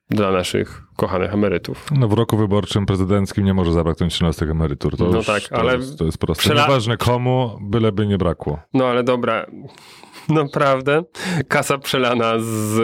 [0.10, 1.86] dla naszych kochanych emerytów.
[1.91, 4.97] No w roku wyborczym prezydenckim nie może zabraknąć 13 emerytur.
[4.97, 6.43] To No tak, to ale Jest, to jest proste.
[6.43, 8.60] przela- Nieważne komu, byleby nie brakło.
[8.73, 9.45] No ale dobra,
[10.29, 11.03] naprawdę,
[11.47, 12.79] kasa przelana z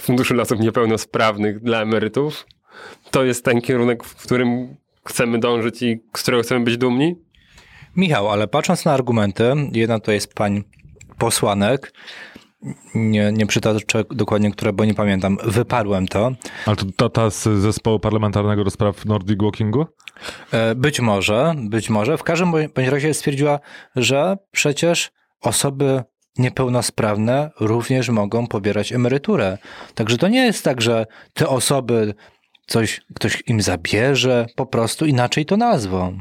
[0.00, 2.46] Funduszu dla Osób Niepełnosprawnych dla emerytów,
[3.10, 4.76] to jest ten kierunek, w którym
[5.08, 7.16] chcemy dążyć i z którego chcemy być dumni?
[7.96, 10.64] Michał, ale patrząc na argumenty, jedna to jest pań
[11.18, 11.92] posłanek,
[12.94, 16.32] nie, nie przytoczę dokładnie, które, bo nie pamiętam, wyparłem to.
[16.66, 19.86] Ale to ta, ta z zespołu parlamentarnego do spraw Nordic Walkingu?
[20.52, 22.18] E, Być może, być może.
[22.18, 23.60] W każdym bądź razie stwierdziła,
[23.96, 26.02] że przecież osoby
[26.38, 29.58] niepełnosprawne również mogą pobierać emeryturę.
[29.94, 32.14] Także to nie jest tak, że te osoby
[32.66, 36.18] coś, ktoś im zabierze, po prostu inaczej to nazwą.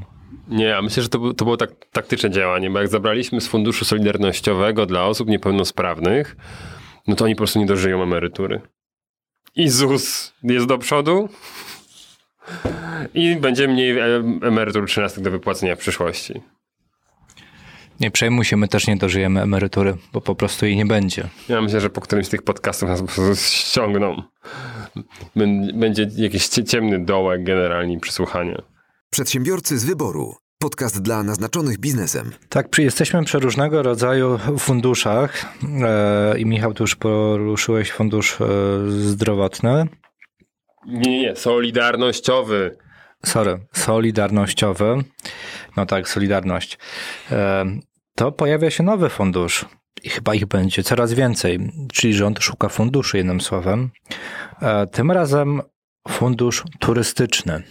[0.52, 3.48] Nie, ja myślę, że to, był- to było tak, taktyczne działanie, bo jak zabraliśmy z
[3.48, 6.36] Funduszu Solidarnościowego dla osób niepełnosprawnych,
[7.08, 8.62] no to oni po prostu nie dożyją emerytury.
[9.56, 11.30] I ZUS jest do przodu
[13.14, 14.06] i będzie mniej e,
[14.42, 16.42] emerytur 13 do wypłacenia w przyszłości.
[18.00, 21.28] Nie przejmuj się, my też nie dożyjemy emerytury, bo po prostu jej nie będzie.
[21.50, 24.24] Ja myślę, że po którymś z tych podcastów nas po prostu ściągną.
[25.38, 28.62] Bę- Będzie jakiś cie- ciemny dołek generalnie i przesłuchanie.
[29.10, 30.36] Przedsiębiorcy z wyboru.
[30.62, 32.32] Podcast dla naznaczonych biznesem.
[32.50, 35.46] Tak, przy, jesteśmy przy różnego rodzaju funduszach
[35.84, 38.46] e, i Michał, tu już poruszyłeś fundusz e,
[38.90, 39.88] zdrowotny.
[40.88, 42.78] Nie, nie, nie, solidarnościowy.
[43.26, 45.04] sorry, solidarnościowy,
[45.78, 46.78] no tak, Solidarność,
[47.32, 47.66] e,
[48.16, 49.66] to pojawia się nowy fundusz
[50.04, 53.90] i chyba ich będzie coraz więcej, czyli rząd szuka funduszy, jednym słowem.
[54.62, 55.62] E, Tym razem
[56.10, 57.64] fundusz turystyczny.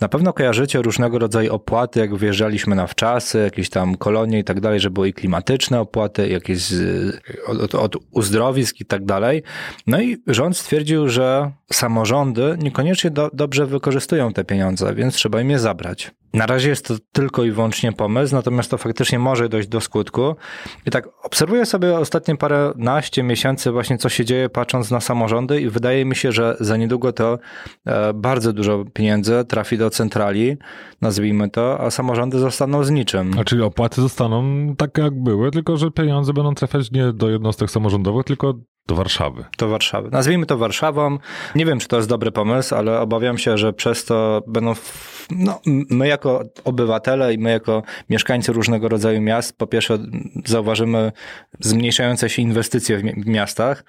[0.00, 4.60] Na pewno kojarzycie różnego rodzaju opłaty, jak wyjeżdżaliśmy na wczasy, jakieś tam kolonie i tak
[4.60, 9.42] dalej, że były i klimatyczne opłaty, jakieś z, od, od uzdrowisk i tak dalej.
[9.86, 15.50] No i rząd stwierdził, że samorządy niekoniecznie do, dobrze wykorzystują te pieniądze, więc trzeba im
[15.50, 16.10] je zabrać.
[16.32, 20.36] Na razie jest to tylko i wyłącznie pomysł, natomiast to faktycznie może dojść do skutku.
[20.86, 25.68] I tak obserwuję sobie ostatnie paręnaście miesięcy właśnie co się dzieje patrząc na samorządy i
[25.68, 27.38] wydaje mi się, że za niedługo to
[27.86, 30.56] e, bardzo dużo pieniędzy trafi do centrali,
[31.00, 33.30] nazwijmy to, a samorządy zostaną z niczym.
[33.40, 37.70] A czyli opłaty zostaną takie jak były, tylko że pieniądze będą trafiać nie do jednostek
[37.70, 38.54] samorządowych, tylko
[38.88, 39.44] do Warszawy.
[39.58, 40.08] do Warszawy.
[40.12, 41.18] Nazwijmy to Warszawą.
[41.54, 44.72] Nie wiem, czy to jest dobry pomysł, ale obawiam się, że przez to będą,
[45.30, 49.98] no, my jako obywatele i my jako mieszkańcy różnego rodzaju miast, po pierwsze
[50.44, 51.12] zauważymy
[51.60, 53.84] zmniejszające się inwestycje w mi- w miastach,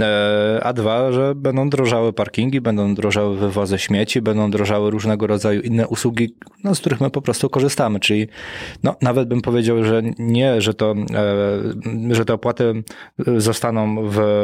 [0.00, 5.60] e, a dwa, że będą drożały parkingi, będą drożały wywozy śmieci, będą drożały różnego rodzaju
[5.60, 8.28] inne usługi, no, z których my po prostu korzystamy, czyli
[8.82, 10.94] no, nawet bym powiedział, że nie, że to,
[12.10, 12.82] e, że te opłaty
[13.36, 14.41] zostaną w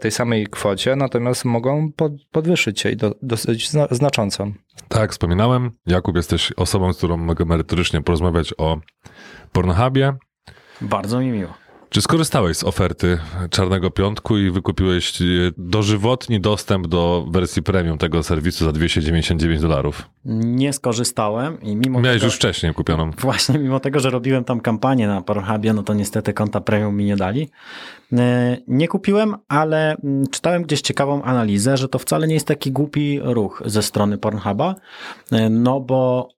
[0.00, 4.46] tej samej kwocie, natomiast mogą pod, podwyższyć się i do, dosyć zna, znacząco.
[4.88, 8.78] Tak, wspominałem, Jakub jesteś osobą, z którą mogę merytorycznie porozmawiać o
[9.52, 10.12] Pornhubie.
[10.80, 11.59] Bardzo mi miło.
[11.90, 13.18] Czy skorzystałeś z oferty
[13.50, 15.24] Czarnego Piątku i wykupiłeś e,
[15.58, 20.08] dożywotni dostęp do wersji premium tego serwisu za 299 dolarów?
[20.24, 23.10] Nie skorzystałem i mimo Miałeś tego, już wcześniej kupioną.
[23.18, 27.04] Właśnie, mimo tego, że robiłem tam kampanię na Pornhubie, no to niestety konta premium mi
[27.04, 27.50] nie dali.
[28.12, 32.72] E, Nie kupiłem, ale mm, czytałem gdzieś ciekawą analizę, że to wcale nie jest taki
[32.72, 34.74] głupi ruch ze strony Pornhuba,
[35.32, 36.28] e, no bo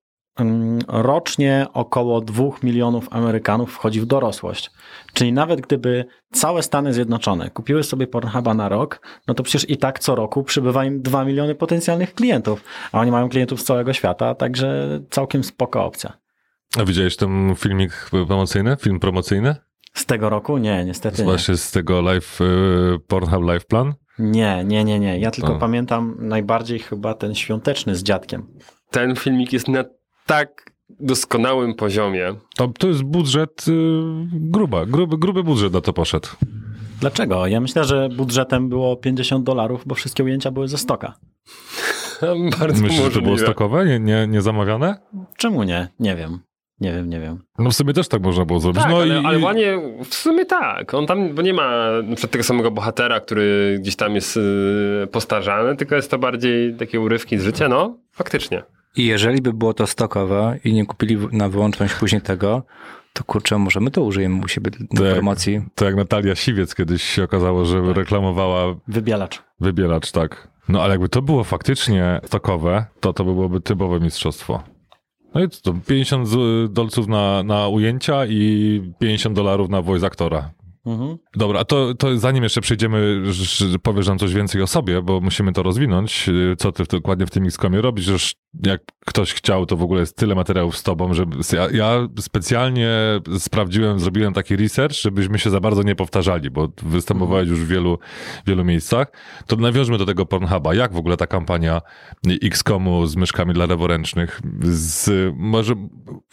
[0.89, 4.71] rocznie około 2 milionów Amerykanów wchodzi w dorosłość.
[5.13, 9.77] Czyli nawet gdyby całe Stany Zjednoczone kupiły sobie Pornhuba na rok, no to przecież i
[9.77, 13.93] tak co roku przybywa im 2 miliony potencjalnych klientów, a oni mają klientów z całego
[13.93, 16.13] świata, także całkiem spoko opcja.
[16.79, 18.77] A widziałeś ten filmik promocyjny?
[18.77, 19.57] Film promocyjny?
[19.95, 20.59] Z tego roku?
[20.59, 21.25] Nie, niestety nie.
[21.25, 23.95] Właśnie z tego live, e, Pornhub Live Plan.
[24.19, 25.19] Nie, nie, nie, nie.
[25.19, 28.47] Ja tylko pamiętam najbardziej chyba ten świąteczny z dziadkiem.
[28.91, 29.85] Ten filmik jest na
[30.27, 32.35] tak doskonałym poziomie.
[32.57, 33.73] To, to jest budżet y,
[34.33, 36.29] gruba, gruby, gruby budżet na to poszedł.
[37.01, 37.47] Dlaczego?
[37.47, 41.15] Ja myślę, że budżetem było 50 dolarów, bo wszystkie ujęcia były ze stoka.
[42.61, 44.97] Bardzo Myślisz, że to było stokowe, nie, nie, nie zamawiane?
[45.37, 45.89] Czemu nie?
[46.01, 46.39] Nie wiem.
[46.81, 47.39] Nie wiem, nie wiem.
[47.59, 48.83] No w sumie też tak można było zrobić.
[48.83, 50.95] Tak, no ale, i, ale ładnie, w sumie tak.
[50.95, 55.77] On tam, bo nie ma przykład tego samego bohatera, który gdzieś tam jest yy, postarzany,
[55.77, 57.69] tylko jest to bardziej takie urywki z życia.
[57.69, 58.63] No, faktycznie.
[58.97, 62.63] I jeżeli by było to stokowe i nie kupili na wyłączność później tego,
[63.13, 65.13] to kurczę, może my to użyjemy u siebie do Tak.
[65.15, 65.61] promocji.
[65.75, 67.97] To jak Natalia Siwiec kiedyś się okazało, że Tak.
[67.97, 69.43] reklamowała Wybielacz.
[69.61, 70.49] wybielacz, tak.
[70.69, 74.63] No ale jakby to było faktycznie stokowe, to to by byłoby typowe mistrzostwo.
[75.35, 80.51] No i to 50 z- dolców na, na ujęcia i 50 dolarów na voice aktora.
[80.87, 81.17] Mhm.
[81.37, 83.23] Dobra, a to, to zanim jeszcze przejdziemy,
[83.83, 87.31] powiesz nam coś więcej o sobie, bo musimy to rozwinąć, y, co ty dokładnie w
[87.31, 88.35] tym Xcomie robisz,
[88.67, 92.91] jak ktoś chciał, to w ogóle jest tyle materiałów z tobą, że ja, ja specjalnie
[93.39, 97.99] sprawdziłem, zrobiłem taki research, żebyśmy się za bardzo nie powtarzali, bo występowałeś już w wielu,
[98.47, 99.13] wielu miejscach.
[99.47, 100.75] To nawiążmy do tego Pornhuba.
[100.75, 101.81] Jak w ogóle ta kampania
[102.43, 105.75] Xcomu z myszkami dla leworęcznych, z, może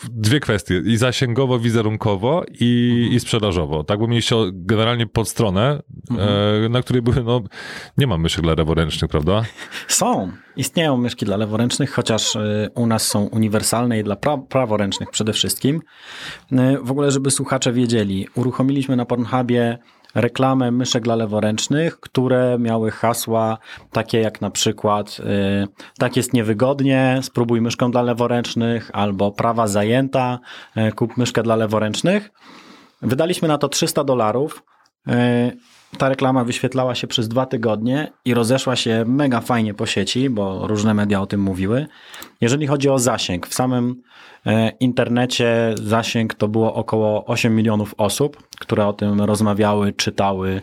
[0.10, 3.84] dwie kwestie, i zasięgowo, wizerunkowo i, i sprzedażowo.
[3.84, 5.82] Tak, bo mieliście generalnie pod stronę,
[6.66, 7.42] e, na której były, no,
[7.98, 9.44] nie ma myszek dla leworęcznych, prawda?
[9.88, 10.32] Są.
[10.56, 15.34] Istnieją myszki dla leworęcznych, chociaż y, u nas są uniwersalne i dla pra praworęcznych przede
[15.34, 15.82] wszystkim.
[16.52, 19.78] Y, W ogóle, żeby słuchacze wiedzieli, uruchomiliśmy na Pornhubie
[20.16, 23.58] reklamę myszek dla leworęcznych, które miały hasła
[23.92, 25.68] takie jak na przykład y,
[26.00, 30.40] tak jest niewygodnie, spróbuj myszką dla leworęcznych, albo prawa zajęta,
[30.96, 32.32] kup myszkę dla leworęcznych.
[33.02, 34.64] Wydaliśmy na to 300 dolarów.
[35.98, 40.68] Ta reklama wyświetlała się przez dwa tygodnie i rozeszła się mega fajnie po sieci, bo
[40.68, 41.88] różne media o tym mówiły.
[42.42, 44.04] Jeżeli chodzi o zasięg, w samym
[44.46, 50.62] e, internecie zasięg to było około 8 milionów osób, które o tym rozmawiały, czytały,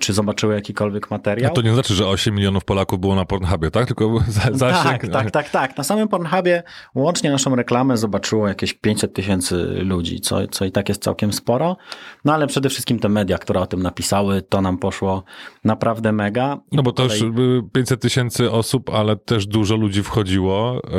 [0.00, 1.52] czy zobaczyły jakikolwiek A materiał.
[1.54, 3.86] to nie znaczy, że 8 milionów Polaków było na Pornhubie, tak?
[3.86, 5.02] Tylko za, zasięg.
[5.02, 5.76] Tak, tak, tak, tak.
[5.76, 6.62] Na samym Pornhubie
[6.94, 11.76] łącznie naszą reklamę zobaczyło jakieś 500 tysięcy ludzi, co, co i tak jest całkiem sporo.
[12.24, 15.24] No ale przede wszystkim te media, które o tym napisały, to nam poszło
[15.64, 16.58] naprawdę mega.
[16.72, 20.82] I No bo to już kolei- y, 500 tysięcy osób, ale też dużo ludzi wchodziło
[20.84, 20.90] e,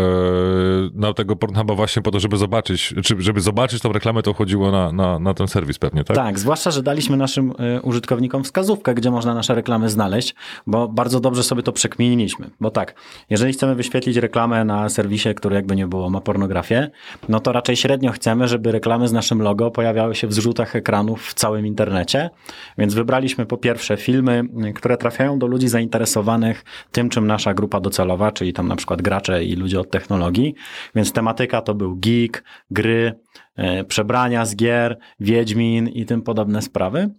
[0.94, 4.72] na tego Pornhuba właśnie po to, żeby zobaczyć, czy żeby zobaczyć tą reklamę, to chodziło
[4.72, 6.18] na, na, na ten serwis pewnie, tak?
[6.18, 10.36] Tak, zwłaszcza, że daliśmy naszym y, użytkownikom wskazówkę, gdzie można nasze reklamy znaleźć,
[10.68, 12.50] bo bardzo dobrze sobie to przekminiliśmy.
[12.60, 12.96] Bo tak,
[13.30, 16.92] jeżeli chcemy wyświetlić reklamę na serwisie, który jakby nie było, ma pornografię,
[17.30, 21.28] no to raczej średnio chcemy, żeby reklamy z naszym logo pojawiały się w zrzutach ekranów
[21.28, 22.30] w całym internecie.
[22.78, 24.44] Więc wybraliśmy po pierwsze filmy,
[24.76, 29.44] które trafiają do ludzi zainteresowanych tym, czym nasza grupa docelowa, czyli tam na przykład gracze
[29.44, 30.56] i ludzie od technologii.
[30.96, 33.14] Więc tematyka to był geek, gry,
[33.56, 37.10] e, przebrania z gier, Wiedźmin i tym podobne sprawy.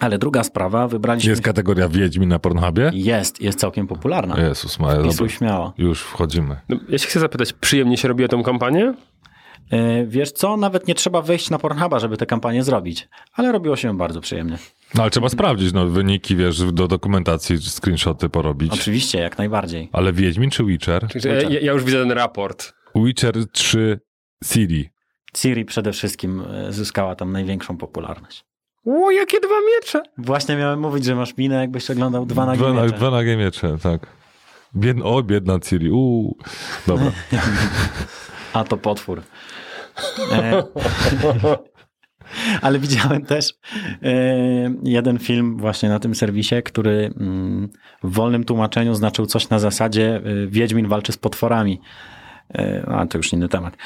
[0.00, 1.30] Ale druga sprawa, wybraliśmy...
[1.30, 2.90] Jest kategoria Wiedźmin na Pornhubie?
[2.94, 4.40] Jest, jest całkiem popularna.
[4.40, 5.28] Jezus Maria, dobra.
[5.28, 5.72] śmiało.
[5.78, 6.56] Już wchodzimy.
[6.68, 8.94] No, ja się chcę zapytać, przyjemnie się robiła tą kampanię?
[9.70, 13.08] E, Wiesz co, nawet nie trzeba wejść na Pornhuba, żeby tę kampanię zrobić.
[13.32, 14.58] Ale robiło się bardzo przyjemnie.
[14.94, 18.72] No ale trzeba sprawdzić, no wyniki, wiesz, do dokumentacji, screenshoty porobić.
[18.72, 19.88] Oczywiście, jak najbardziej.
[19.92, 21.08] Ale Wiedźmin czy Witcher?
[21.24, 22.72] Ja, ja już widzę ten raport.
[22.94, 24.00] Witcher 3
[24.44, 24.90] City.
[25.34, 28.44] Ciri przede wszystkim e, zyskała tam największą popularność.
[28.86, 30.02] O, jakie dwa miecze!
[30.18, 32.96] Właśnie miałem mówić, że masz minę, jakbyś oglądał dwa nagie Dwa, na, miecze.
[32.96, 34.06] dwa nagie miecze, tak.
[34.76, 35.90] Biedna, o, biedna Ciri.
[35.90, 36.36] Uuu.
[36.86, 37.12] Dobra.
[38.52, 39.22] A to potwór.
[40.32, 40.62] E,
[42.62, 43.52] Ale widziałem też
[44.02, 44.12] e,
[44.82, 47.68] jeden film właśnie na tym serwisie, który mm,
[48.02, 51.80] w wolnym tłumaczeniu znaczył coś na zasadzie e, Wiedźmin walczy z potworami.
[52.54, 53.76] E, A to już inny temat.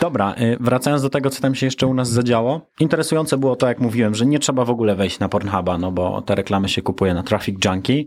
[0.00, 2.60] Dobra, e, wracając do tego, co tam się jeszcze u nas zadziało.
[2.80, 6.22] Interesujące było to, jak mówiłem, że nie trzeba w ogóle wejść na Pornhuba, no bo
[6.22, 8.04] te reklamy się kupuje na Traffic Junkie.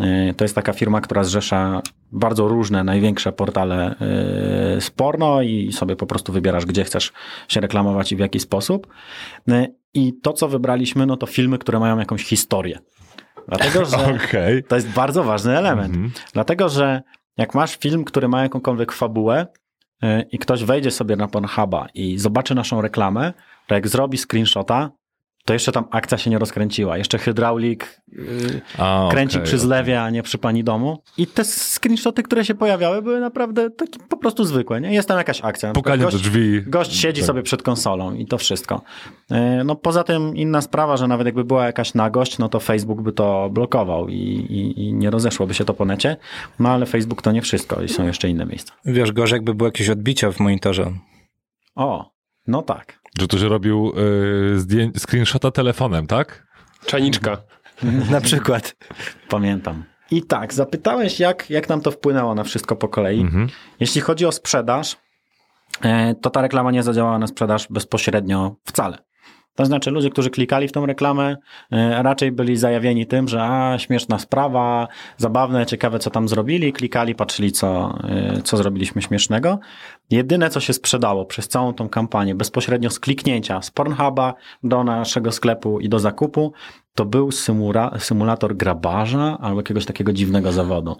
[0.00, 5.72] E, To jest taka firma, która zrzesza bardzo różne, największe portale e, z porno i
[5.72, 7.12] sobie po prostu wybierasz, gdzie chcesz
[7.48, 8.86] się reklamować i w jaki sposób.
[9.94, 12.78] I to, co wybraliśmy, no to filmy, które mają jakąś historię.
[13.48, 13.96] Dlatego, że
[14.28, 14.64] Okej.
[14.64, 15.94] to jest bardzo ważny element.
[15.94, 16.12] Mhm.
[16.32, 17.02] Dlatego, że
[17.36, 19.46] jak masz film, który ma jakąkolwiek fabułę
[20.32, 23.32] i ktoś wejdzie sobie na Pornhuba i zobaczy naszą reklamę,
[23.66, 24.90] to jak zrobi screenshota,
[25.50, 26.98] to jeszcze tam akcja się nie rozkręciła.
[26.98, 28.24] Jeszcze hydraulik yy,
[28.78, 31.02] A, kręci okej, przy zlewie, a nie przy pani domu.
[31.18, 34.80] I te screenshoty, które się pojawiały, były naprawdę takie po prostu zwykłe.
[34.80, 34.92] Nie?
[34.94, 35.72] Jest tam jakaś akcja.
[35.72, 36.62] Pukanie do gość- drzwi.
[36.66, 37.26] Gość siedzi Tak.
[37.26, 38.82] sobie przed konsolą i to wszystko.
[39.30, 43.00] E, No poza tym inna sprawa, że nawet jakby była jakaś nagość, no to Facebook
[43.02, 46.16] by to blokował i, i, i nie rozeszłoby się to po necie.
[46.58, 48.74] No ale Facebook to nie wszystko i są jeszcze inne miejsca.
[48.84, 50.92] Wiesz, gorzej jakby było jakieś odbicie w monitorze.
[51.74, 52.10] O,
[52.46, 52.99] no tak.
[53.18, 53.92] Że ktoś robił
[54.54, 56.46] y, zdję- screenshota telefonem, tak?
[56.86, 57.36] Czajniczka.
[58.10, 58.76] Na przykład.
[59.28, 59.84] Pamiętam.
[60.10, 63.20] I tak, zapytałeś, jak, jak nam to wpłynęło na wszystko po kolei.
[63.20, 63.48] Mhm.
[63.80, 64.96] Jeśli chodzi o sprzedaż,
[65.82, 68.98] e, to ta reklama nie zadziałała na sprzedaż bezpośrednio wcale.
[69.54, 71.36] To znaczy ludzie, którzy klikali w tą reklamę,
[71.72, 77.14] e, raczej byli zajawieni tym, że a, śmieszna sprawa, zabawne, ciekawe co tam zrobili, klikali,
[77.14, 77.98] patrzyli co,
[78.44, 79.58] co zrobiliśmy śmiesznego.
[80.10, 85.32] Jedyne co się sprzedało przez całą tą kampanię, bezpośrednio z kliknięcia z Pornhuba do naszego
[85.32, 86.52] sklepu i do zakupu,
[86.94, 90.96] to był symula, symulator grabarza albo jakiegoś takiego dziwnego zawodu.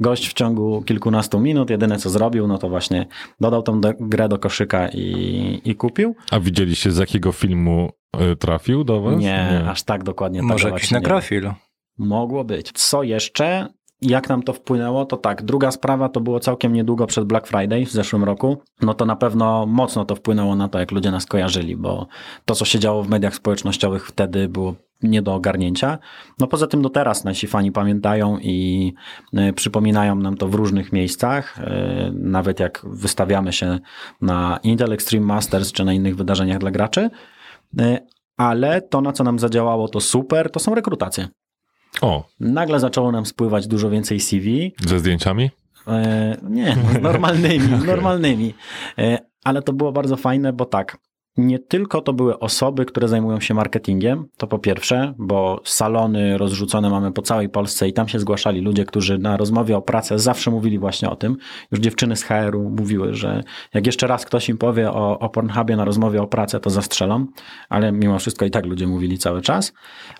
[0.00, 3.06] Gość w ciągu kilkunastu minut, jedyne co zrobił, no to właśnie
[3.40, 6.16] dodał tą do, grę do koszyka i, i kupił.
[6.30, 7.90] A widzieliście z jakiego filmu
[8.32, 9.18] y, trafił do was?
[9.18, 11.50] Nie, aż tak dokładnie Może tagować jakiś nie nekrofil.
[11.98, 12.72] Mogło być.
[12.72, 13.68] Co jeszcze?
[14.04, 15.04] Jak nam to wpłynęło?
[15.04, 18.62] To tak, druga sprawa to było całkiem niedługo przed Black Friday w zeszłym roku.
[18.82, 22.06] No to na pewno mocno to wpłynęło na to, jak ludzie nas kojarzyli, bo
[22.44, 25.98] to, co się działo w mediach społecznościowych wtedy było nie do ogarnięcia.
[26.38, 28.92] No poza tym do teraz nasi fani pamiętają i
[29.34, 31.58] y, przypominają nam to w różnych miejscach.
[31.58, 31.62] Y,
[32.14, 33.78] nawet jak wystawiamy się
[34.20, 37.10] na Intel Extreme Masters czy na innych wydarzeniach dla graczy.
[37.80, 37.98] Y,
[38.36, 41.28] ale to, na co nam zadziałało, to super, to są rekrutacje.
[42.02, 44.74] O, Nagle zaczęło nam spływać dużo więcej CV.
[44.86, 45.50] ze zdjęciami?
[45.88, 48.54] E, nie, no, normalnymi, normalnymi.
[48.98, 50.98] E, ale to było bardzo fajne, bo tak,
[51.36, 56.90] nie tylko to były osoby, które zajmują się marketingiem, to po pierwsze, bo salony rozrzucone
[56.90, 60.50] mamy po całej Polsce i tam się zgłaszali ludzie, którzy na rozmowie o pracę zawsze
[60.50, 61.36] mówili właśnie o tym.
[61.70, 63.42] Już dziewczyny z HR-u mówiły, że
[63.74, 67.26] jak jeszcze raz ktoś im powie o, o Pornhubie na rozmowie o pracę, to zastrzelą,
[67.68, 69.72] ale mimo wszystko i tak ludzie mówili cały czas.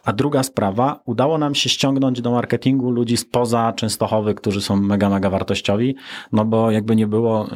[0.05, 5.11] A druga sprawa, udało nam się ściągnąć do marketingu ludzi spoza Częstochowy, którzy są mega,
[5.11, 5.96] mega wartościowi,
[6.33, 7.46] no bo jakby nie było,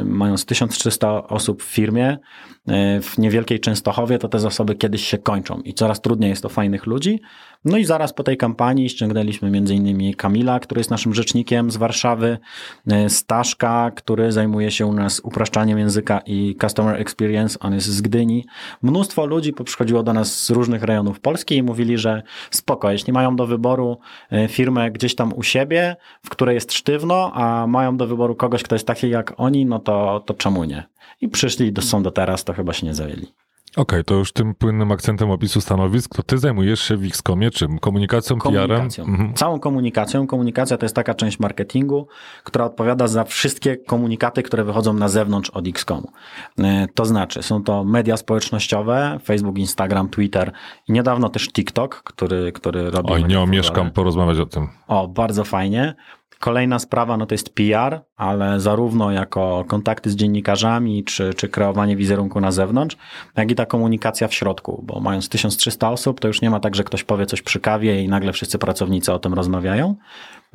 [0.00, 2.18] y, mając 1300 osób w firmie,
[2.98, 6.48] y, w niewielkiej Częstochowie, to te zasoby kiedyś się kończą i coraz trudniej jest o
[6.48, 7.20] fajnych ludzi.
[7.64, 12.38] No i zaraz po tej kampanii ściągnęliśmy innymi Kamila, który jest naszym rzecznikiem z Warszawy,
[13.06, 18.00] y, Staszka, który zajmuje się u nas upraszczaniem języka i customer experience, on jest z
[18.00, 18.44] Gdyni.
[18.82, 23.36] Mnóstwo ludzi przychodziło do nas z różnych rejonów Polski i mówili, że spoko, jeśli mają
[23.36, 23.98] do wyboru
[24.32, 28.62] y, firmę gdzieś tam u siebie, w której jest sztywno, a mają do wyboru kogoś,
[28.62, 30.84] kto jest taki jak oni, no to, to czemu nie?
[31.20, 33.26] I przyszli do, są do teraz, to chyba się nie zajęli.
[33.76, 37.78] Okej, to już tym płynnym akcentem opisu stanowisk, to ty zajmujesz się w X-Comie czym?
[37.78, 38.68] Komunikacją, PR-em?
[38.68, 39.04] Komunikacją.
[39.04, 39.34] Mhm.
[39.34, 40.26] Całą komunikacją.
[40.26, 42.08] Komunikacja to jest taka część marketingu,
[42.44, 46.12] która odpowiada za wszystkie komunikaty, które wychodzą na zewnątrz od X.comu.
[46.58, 50.52] E, To znaczy, są to media społecznościowe, Facebook, Instagram, Twitter
[50.88, 53.12] i niedawno też TikTok, który, który robi...
[53.12, 54.68] Oj, nie omieszkam porozmawiać o tym.
[54.88, 55.94] O, bardzo fajnie.
[56.42, 61.96] Kolejna sprawa no to jest PR, ale zarówno jako kontakty z dziennikarzami, czy, czy kreowanie
[61.96, 62.96] wizerunku na zewnątrz,
[63.36, 66.74] jak i ta komunikacja w środku, bo mając 1300 osób, to już nie ma tak,
[66.74, 69.96] że ktoś powie coś przy kawie i nagle wszyscy pracownicy o tym rozmawiają.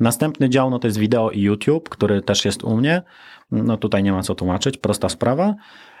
[0.00, 3.02] Następny dział no to jest wideo i YouTube, który też jest u mnie.
[3.50, 5.54] No tutaj nie ma co tłumaczyć, prosta sprawa.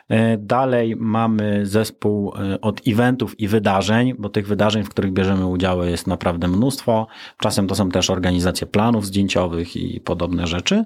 [0.08, 5.46] E, Dalej mamy zespół e, od eventów i wydarzeń, bo tych wydarzeń, w których bierzemy
[5.46, 7.06] udział jest naprawdę mnóstwo.
[7.38, 10.84] Czasem to są też organizacje planów zdjęciowych i podobne rzeczy.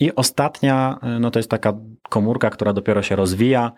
[0.00, 1.72] I ostatnia, e, no to jest taka
[2.08, 3.72] komórka, która dopiero się rozwija,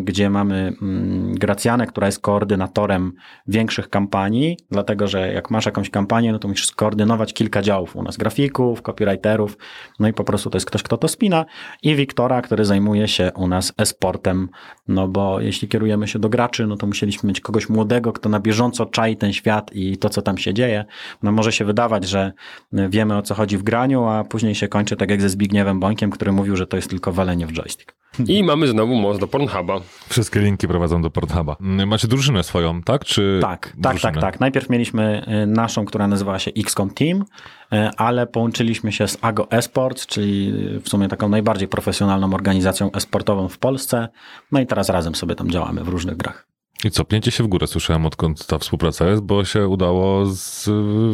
[0.00, 3.12] gdzie mamy mm, Gracjanę, która jest koordynatorem
[3.46, 8.02] większych kampanii, dlatego że jak masz jakąś kampanię, no to musisz skoordynować kilka działów u
[8.02, 9.58] nas, grafików, copywriterów,
[10.00, 11.44] no i po prostu to jest ktoś, kto to spina
[11.82, 14.48] i Wiktora, który zajmuje się u nas e-sportem,
[14.88, 18.40] no bo jeśli kierujemy się do graczy, no to musieliśmy mieć kogoś młodego, kto na
[18.40, 20.84] bieżąco czai ten świat i to, co tam się dzieje.
[21.22, 22.32] No może się wydawać, że
[22.72, 26.10] wiemy o co chodzi w graniu, a później się kończy tak jak ze Zbigniewem Bońkiem,
[26.10, 27.94] który mówił, że to jest tylko walenie w joystick.
[28.26, 29.80] I mamy znowu most do Pornhuba.
[30.08, 31.56] Wszystkie linki prowadzą do Pornhuba.
[31.60, 33.04] Mm, Macie drużynę swoją, tak?
[33.04, 34.12] Czy Tak, tak, drużynę?
[34.12, 34.40] tak, tak.
[34.40, 39.50] Najpierw mieliśmy y, naszą, która nazywała się XCOM Team, y, ale połączyliśmy się z AGO
[39.50, 44.08] Esports, czyli y, w sumie taką najbardziej profesjonalną organizacją esportową w Polsce.
[44.52, 46.46] No i teraz razem sobie tam działamy w różnych grach.
[46.84, 50.70] I co, pnięcie się w górę słyszałem, odkąd ta współpraca jest, bo się udało z,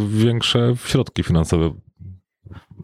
[0.08, 1.70] większe środki finansowe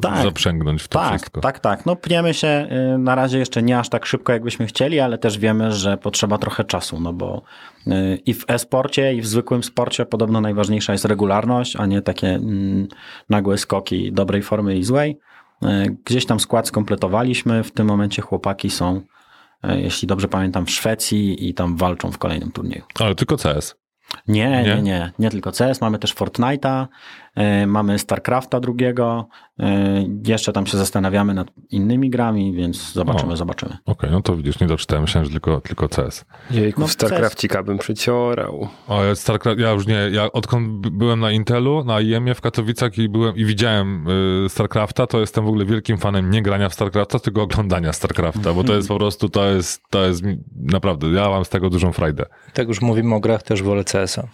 [0.03, 1.41] tak, zaprzęgnąć w to tak, wszystko.
[1.41, 1.87] Tak, tak.
[1.87, 5.39] No pniemy się y, na razie jeszcze nie aż tak szybko, jakbyśmy chcieli, ale też
[5.39, 7.43] wiemy, że potrzeba trochę czasu, no bo
[7.87, 12.29] y, i w e-sporcie, i w zwykłym sporcie podobno najważniejsza jest regularność, a nie takie
[12.29, 12.89] mm,
[13.29, 15.19] nagłe skoki dobrej formy i złej.
[15.65, 19.01] Y, gdzieś tam skład skompletowaliśmy, w tym momencie chłopaki są,
[19.63, 22.83] jeśli dobrze pamiętam, w Szwecji i tam walczą w kolejnym turnieju.
[23.01, 23.77] Ale tylko CS.
[24.29, 26.87] Nie, nie, nie, nie, nie tylko CS, mamy też Fortnite'a,
[27.67, 29.29] mamy StarCrafta drugiego,
[29.59, 29.67] yy,
[30.27, 33.73] jeszcze tam się zastanawiamy nad innymi grami, więc zobaczymy, o, zobaczymy.
[33.73, 36.25] Okej, okay, no to widzisz, nie doczytałem, myślałem, że tylko, tylko CS.
[36.51, 37.67] Jejku, no, StarCrafcika CS...
[37.67, 38.69] bym przyciorał.
[38.89, 42.99] O, ja, StarCraft, ja już nie, ja odkąd byłem na Intelu, na IEM-ie w Katowicach
[42.99, 44.09] i byłem i widziałem
[44.45, 48.55] y, StarCrafta, to jestem w ogóle wielkim fanem nie grania w StarCrafta, tylko oglądania StarCrafta,
[48.55, 50.23] bo to jest po prostu, to jest, to jest
[50.63, 52.27] naprawdę, ja mam z tego dużą frajdę.
[52.53, 54.29] Tak już mówimy o grach, też wolę CS-a.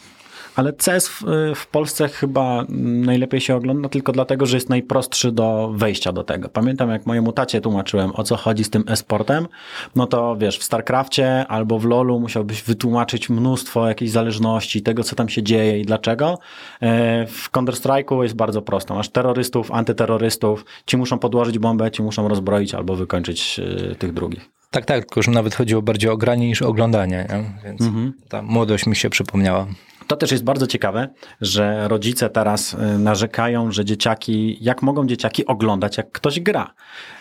[0.57, 1.25] Ale CS w,
[1.55, 6.49] w, Polsce chyba najlepiej się ogląda tylko dlatego, że jest najprostszy do wejścia do tego.
[6.49, 9.49] Pamiętam, jak mojemu tacie tłumaczyłem, o co chodzi z tym e-sportem,
[9.97, 15.17] no to wiesz, w StarCrafcie albo w LoLu musiałbyś wytłumaczyć mnóstwo jakiejś zależności, tego, co
[15.17, 16.39] tam się dzieje i dlaczego.
[16.81, 18.95] E, w Counter-Strike'u jest bardzo prosto.
[18.95, 24.51] Masz terrorystów, antyterrorystów, ci muszą podłożyć bombę, ci muszą rozbroić albo wykończyć e, tych drugich.
[24.71, 27.45] Tak, tak, tylko że nawet chodziło bardziej o granie niż o oglądanie, nie?
[27.65, 28.13] więc mhm.
[28.29, 29.67] ta młodość mi się przypomniała.
[30.13, 31.09] To też jest bardzo ciekawe,
[31.41, 36.75] że rodzice teraz y, narzekają, że dzieciaki, jak mogą dzieciaki oglądać, jak ktoś gra.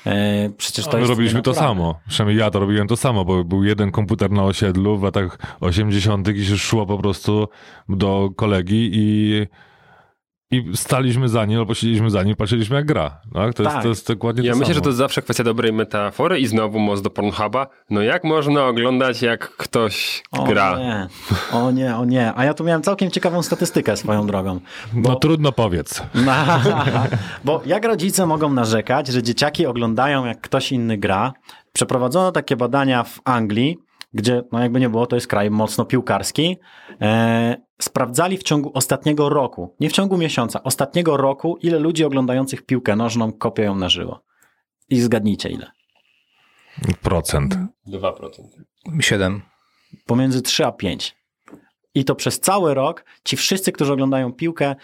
[0.08, 0.10] Y,
[0.58, 2.00] przecież to jest robiliśmy to samo.
[2.08, 6.28] Przynajmniej ja to robiłem to samo, bo był jeden komputer na osiedlu w latach 80.
[6.28, 7.48] i się szło po prostu
[7.89, 9.48] do kolegi i
[10.52, 13.18] i staliśmy za nim, albo siedzieliśmy za nim, patrzyliśmy jak gra.
[13.34, 13.54] Tak?
[13.54, 13.74] To, tak.
[13.74, 14.76] Jest, to jest dokładnie Ja to myślę, samo.
[14.76, 17.68] że to jest zawsze kwestia dobrej metafory i znowu most do Pornhuba.
[17.89, 20.78] No jak można oglądać, jak ktoś o gra?
[20.80, 21.08] Nie.
[21.52, 22.34] O nie, o nie.
[22.36, 24.60] A ja tu miałem całkiem ciekawą statystykę swoją drogą.
[24.93, 25.10] Bo...
[25.10, 26.04] No trudno powiedz.
[26.16, 26.32] No,
[27.45, 31.34] bo jak rodzice mogą narzekać, że dzieciaki oglądają, jak ktoś inny gra?
[31.74, 33.78] Przeprowadzono takie badania w Anglii,
[34.14, 36.57] gdzie, no jakby nie było, to jest kraj mocno piłkarski,
[37.01, 42.66] e, sprawdzali w ciągu ostatniego roku, nie w ciągu miesiąca, ostatniego roku, ile ludzi oglądających
[42.66, 44.24] piłkę nożną kopią na żywo.
[44.89, 45.72] I zgadnijcie ile.
[47.01, 47.57] Procent.
[47.88, 48.43] 2%.
[48.99, 49.41] 7.
[50.05, 51.16] Pomiędzy 3 a 5.
[51.95, 54.76] I to przez cały rok ci wszyscy, którzy oglądają piłkę,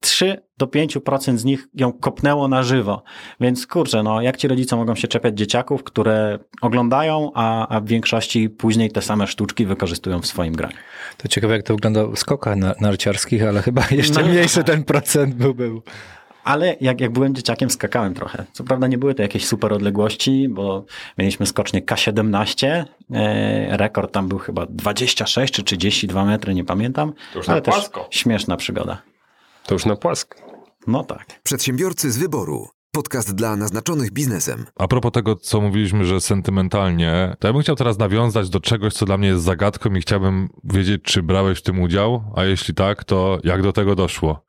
[0.00, 3.02] 3 do 5% z nich ją kopnęło na żywo.
[3.40, 7.86] Więc kurczę, no jak ci rodzice mogą się czepiać dzieciaków, które oglądają, a, a w
[7.86, 10.76] większości później te same sztuczki wykorzystują w swoim graniu.
[11.16, 14.28] To ciekawe jak to wygląda w skokach narciarskich, ale chyba jeszcze no.
[14.28, 15.54] mniejszy ten procent był.
[15.54, 15.82] był.
[16.44, 18.44] Ale jak, jak byłem dzieciakiem, skakałem trochę.
[18.52, 20.84] Co prawda nie były to jakieś super odległości, bo
[21.18, 22.84] mieliśmy skocznie K17.
[23.12, 27.12] E, rekord tam był chyba 26 czy 32 metry, nie pamiętam.
[27.32, 28.08] To już ale na płasko.
[28.10, 29.02] śmieszna przygoda.
[29.66, 30.38] To już na płasko.
[30.86, 31.40] No tak.
[31.42, 32.68] Przedsiębiorcy z wyboru.
[32.92, 34.66] Podcast dla naznaczonych biznesem.
[34.76, 38.94] A propos tego, co mówiliśmy, że sentymentalnie, to ja bym chciał teraz nawiązać do czegoś,
[38.94, 42.74] co dla mnie jest zagadką i chciałbym wiedzieć, czy brałeś w tym udział, a jeśli
[42.74, 44.44] tak, to jak do tego doszło?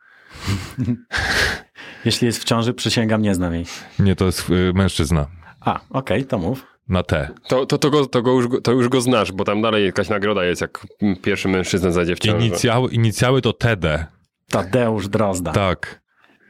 [2.06, 3.66] jeśli jest w ciąży, przysięgam, nie znam jej.
[4.00, 5.28] Nie, to jest y, mężczyzna.
[5.60, 6.66] A, okej, okay, to mów.
[6.90, 7.30] Na T.
[7.48, 10.10] To, to, to, go, to, go już, to już go znasz, bo tam dalej jakaś
[10.10, 10.88] nagroda jest, jak
[11.22, 12.48] pierwszy mężczyzna zajdzie w ciąży.
[12.48, 14.17] Inicjały, inicjały to TD.
[14.52, 15.52] Tadeusz Drozda.
[15.52, 16.02] Tak.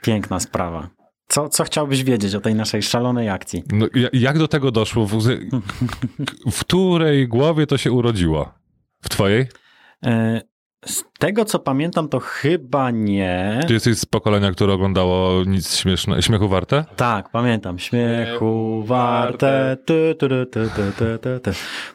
[0.02, 0.90] Piękna sprawa.
[1.28, 3.64] Co, co chciałbyś wiedzieć o tej naszej szalonej akcji?
[3.72, 5.06] No, jak do tego doszło?
[5.06, 5.20] W,
[6.52, 8.54] w której głowie to się urodziło?
[9.02, 9.48] W twojej?
[10.06, 10.42] E,
[10.86, 13.60] z tego, co pamiętam, to chyba nie.
[13.68, 16.86] Ty jesteś z pokolenia, które oglądało nic śmieszne, śmiechu warte?
[16.96, 17.80] Tak, pamiętam.
[17.80, 19.78] Śmiechu warte.
[19.86, 20.46] Ty, ty,
[21.44, 21.52] ty,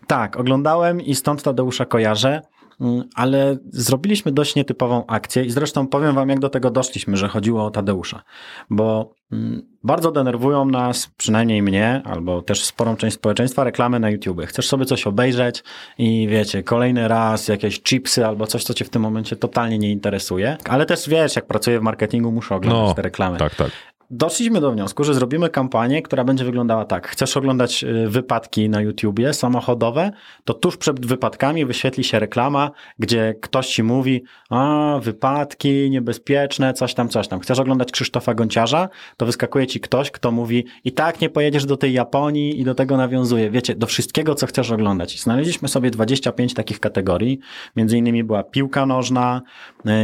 [0.06, 2.42] tak, oglądałem i stąd Tadeusza kojarzę.
[2.82, 7.28] Mm, ale zrobiliśmy dość nietypową akcję i zresztą powiem wam, jak do tego doszliśmy, że
[7.28, 8.22] chodziło o Tadeusza,
[8.70, 14.42] bo mm, bardzo denerwują nas, przynajmniej mnie, albo też sporą część społeczeństwa, reklamy na YouTube.
[14.46, 15.64] Chcesz sobie coś obejrzeć
[15.98, 19.90] i wiecie, kolejny raz jakieś chipsy albo coś, co cię w tym momencie totalnie nie
[19.90, 23.38] interesuje, ale też wiesz, jak pracuję w marketingu, muszę oglądać no, te reklamy.
[23.38, 23.70] Tak, tak
[24.12, 27.08] doszliśmy do wniosku, że zrobimy kampanię, która będzie wyglądała tak.
[27.08, 30.12] Chcesz oglądać y, wypadki na YouTubie samochodowe,
[30.44, 36.94] to tuż przed wypadkami wyświetli się reklama, gdzie ktoś ci mówi, a wypadki niebezpieczne, coś
[36.94, 37.40] tam, coś tam.
[37.40, 41.76] Chcesz oglądać Krzysztofa Gonciarza, to wyskakuje ci ktoś, kto mówi, i tak nie pojedziesz do
[41.76, 43.50] tej Japonii i do tego nawiązuje.
[43.50, 45.20] Wiecie, do wszystkiego, co chcesz oglądać.
[45.20, 47.38] Znaleźliśmy sobie 25 takich kategorii.
[47.76, 49.42] Między innymi była piłka nożna,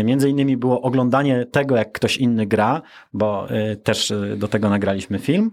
[0.00, 2.82] y, między innymi było oglądanie tego, jak ktoś inny gra,
[3.12, 5.50] bo y, też też y, do tego nagraliśmy film.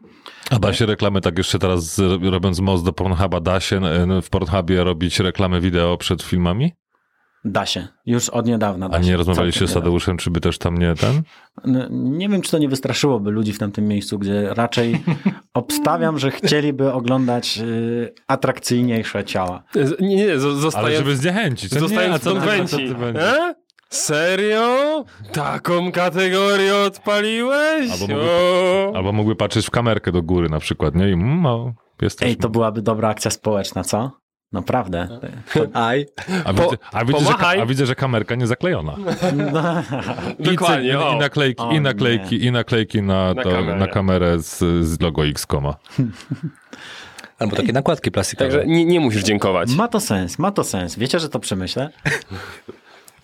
[0.52, 3.82] A da się reklamy tak jeszcze teraz, robiąc most do Pornhuba, da się
[4.22, 6.72] w Pornhubie robić reklamy wideo przed filmami?
[7.48, 7.88] Da się.
[8.06, 9.10] Już od niedawna da A się.
[9.10, 9.74] nie rozmawialiście z.
[9.74, 11.22] Tadeuszem, czy by też tam nie ten?
[11.66, 11.88] N-
[12.18, 15.04] Nie wiem, czy to nie wystraszyłoby ludzi w tamtym miejscu, gdzie raczej
[15.54, 19.64] obstawiam, że chcieliby oglądać y, atrakcyjniejsze ciała.
[20.00, 21.70] Nie, nie, z- Ale żeby zniechęcić.
[21.70, 22.88] To nie, co ty- co konwencji.
[22.88, 23.56] ty będzie?
[23.96, 25.04] Serio?
[25.32, 27.92] Taką kategorię odpaliłeś?
[27.92, 28.92] Albo mógłby- O!
[28.96, 31.10] Albo mógłby patrzeć w kamerkę do góry na przykład, nie?
[31.10, 32.28] I mm, no, jesteśmy.
[32.30, 34.12] Ej, to byłaby dobra akcja społeczna, co?
[34.52, 35.20] Naprawdę.
[35.74, 36.06] Aj.
[36.46, 38.96] a, po- widzę, a, widzę, że, a widzę, że kamerka nie zaklejona.
[40.40, 41.14] I, Dokładnie, o.
[41.16, 43.76] i naklejki, O i naklejki, i naklejki na, Na to, kamerę.
[43.80, 45.76] na kamerę z, z logo X-Koma.
[47.40, 48.50] Albo takie nakładki plastikowe.
[48.52, 49.76] Także nie, nie musisz dziękować.
[49.76, 50.96] Ma to sens, ma to sens.
[50.96, 51.90] Wiecie, że to przemyślę?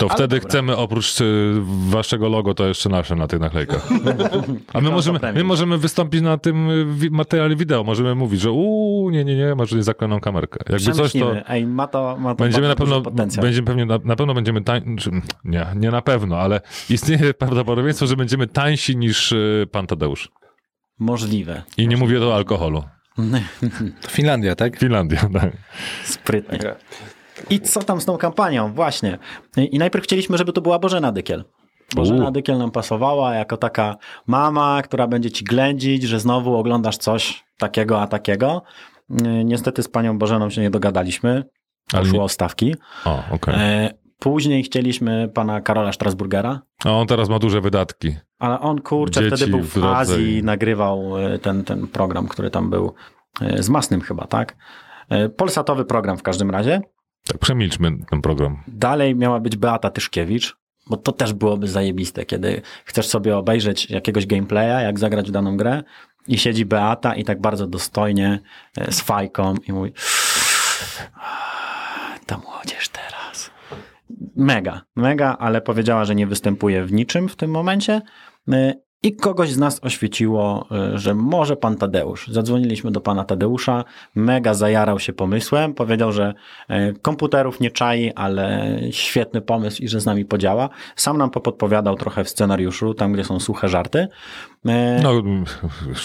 [0.01, 0.49] To wtedy dobra.
[0.49, 1.53] chcemy oprócz y,
[1.89, 3.87] waszego logo, to jeszcze nasze na tych naklejkach.
[4.73, 7.83] A my możemy, my możemy wystąpić na tym y, wi- materiale wideo.
[7.83, 10.59] Możemy mówić, że uuu, nie, nie, nie, masz zakloną kamerkę.
[10.69, 11.49] Jakby coś, to.
[11.49, 13.43] Ej, ma to, ma to będziemy na pewno, potencjał.
[13.43, 15.11] będziemy pewnie, na, na pewno będziemy tań, czy,
[15.45, 20.29] nie, nie na pewno, ale istnieje prawdopodobieństwo, że będziemy tańsi niż y, pan Tadeusz.
[20.99, 21.63] Możliwe.
[21.77, 22.83] I nie mówię o alkoholu.
[24.01, 24.77] To Finlandia, tak?
[24.79, 25.51] Finlandia, tak.
[26.03, 26.59] Sprytnie.
[27.49, 28.73] I co tam z tą kampanią?
[28.73, 29.17] Właśnie.
[29.57, 31.43] I najpierw chcieliśmy, żeby to była Bożena Dykiel.
[31.95, 32.31] Bożena U.
[32.31, 33.95] Dykiel nam pasowała jako taka
[34.27, 38.61] mama, która będzie ci ględzić, że znowu oglądasz coś takiego, a takiego.
[39.09, 41.43] Yy, Niestety z panią Bożeną się nie dogadaliśmy.
[41.91, 42.75] Poszło o stawki.
[43.05, 43.53] O, okej.
[43.57, 48.15] E, Później chcieliśmy pana Karola Strasburgera, A on teraz ma duże wydatki.
[48.39, 52.27] ale on kurczę Dzieci wtedy był w w Azji i- nagrywał e, ten, ten program,
[52.27, 52.93] który tam był
[53.59, 54.55] z Masnym chyba, tak?
[55.37, 56.81] Polsatowy program w każdym razie.
[57.31, 58.63] Tak, przemilczmy ten program.
[58.67, 60.57] Dalej miała być Beata Tyszkiewicz,
[60.87, 65.57] bo to też byłoby zajebiste, kiedy chcesz sobie obejrzeć jakiegoś gameplaya, jak zagrać w daną
[65.57, 65.83] grę
[66.27, 68.39] i siedzi Beata i tak bardzo dostojnie
[68.77, 69.93] e, z fajką i mówi
[72.25, 73.51] ta młodzież teraz.
[74.35, 78.01] Mega, mega, ale powiedziała, że nie występuje w niczym w tym momencie.
[79.03, 82.27] I kogoś z nas oświeciło, e, że może pan Tadeusz.
[82.27, 83.83] Zadzwoniliśmy do pana Tadeusza,
[84.15, 86.33] mega zajarał się pomysłem, powiedział, że
[86.67, 90.69] e, komputerów nie czai, ale świetny pomysł i że z nami podziała.
[90.95, 94.07] Sam nam popodpowiadał trochę w scenariuszu, tam gdzie są suche żarty.
[94.65, 95.11] E, No,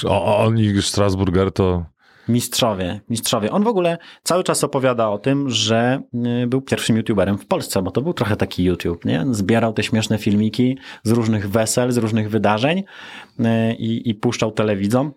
[0.07, 1.84] o, on i Strasburger to
[2.29, 3.51] Mistrzowie, mistrzowie.
[3.51, 6.03] On w ogóle cały czas opowiada o tym, że
[6.43, 9.24] y, był pierwszym youtuberem w Polsce, bo to był trochę taki YouTube, nie?
[9.31, 13.45] Zbierał te śmieszne filmiki z różnych wesel, z różnych wydarzeń y,
[13.79, 15.12] i, i puszczał telewidzom.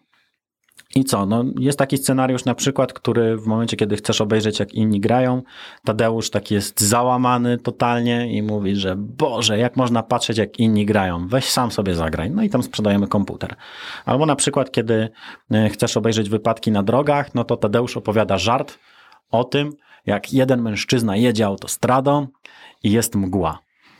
[0.95, 1.25] I co?
[1.25, 5.41] No, jest taki scenariusz na przykład, który w momencie, kiedy chcesz obejrzeć, jak inni grają,
[5.83, 11.27] Tadeusz taki jest załamany totalnie i mówi, że Boże, jak można patrzeć, jak inni grają?
[11.27, 12.31] Weź sam sobie zagraj.
[12.31, 13.55] No i tam sprzedajemy komputer.
[14.05, 15.09] Albo na przykład, kiedy
[15.51, 18.79] e, chcesz obejrzeć wypadki na drogach, no to Tadeusz opowiada żart
[19.31, 19.71] o tym,
[20.05, 22.27] jak jeden mężczyzna jedzie autostradą
[22.83, 23.59] i jest mgła.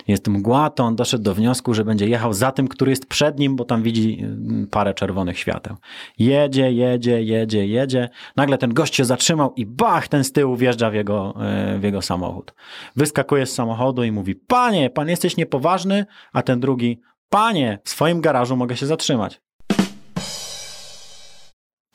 [0.09, 3.39] Jest mgła, to on doszedł do wniosku, że będzie jechał za tym, który jest przed
[3.39, 5.75] nim, bo tam widzi mm, parę czerwonych świateł.
[6.19, 8.09] Jedzie, jedzie, jedzie, jedzie.
[8.35, 11.83] Nagle ten gość się zatrzymał i bach, ten z tyłu wjeżdża w jego, e, w
[11.83, 12.53] jego samochód.
[12.95, 18.21] Wyskakuje z samochodu i mówi, panie, pan jesteś niepoważny, a ten drugi, panie, w swoim
[18.21, 19.41] garażu mogę się zatrzymać.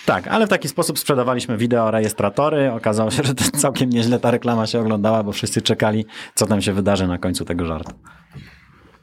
[0.06, 2.72] Tak, ale w taki sposób sprzedawaliśmy wideo rejestratory.
[2.72, 6.62] Okazało się, że to całkiem nieźle ta reklama się oglądała, bo wszyscy czekali, co tam
[6.62, 7.92] się wydarzy na końcu tego żartu.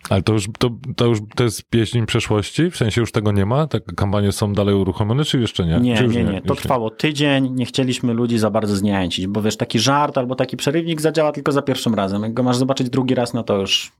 [0.10, 2.72] Ale to już, to, to już to jest pieśń przeszłości?
[2.72, 3.68] W sensie już tego nie ma?
[3.68, 5.80] Te kampanie są dalej uruchomione, czy jeszcze nie?
[5.80, 6.42] Nie, czy już nie, nie.
[6.42, 7.52] To trwało tydzień.
[7.56, 11.52] Nie chcieliśmy ludzi za bardzo zniechęcić, bo wiesz, taki żart albo taki przerywnik zadziała tylko
[11.52, 12.24] za pierwszym razem.
[12.24, 13.92] Jak go masz zobaczyć drugi raz, no to już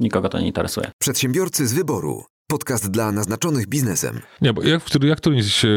[0.00, 0.90] nikogo to nie interesuje.
[0.98, 2.24] Przedsiębiorcy z wyboru.
[2.50, 4.20] Podcast dla naznaczonych biznesem.
[4.40, 5.68] Nie, bo jak, jak którymś e,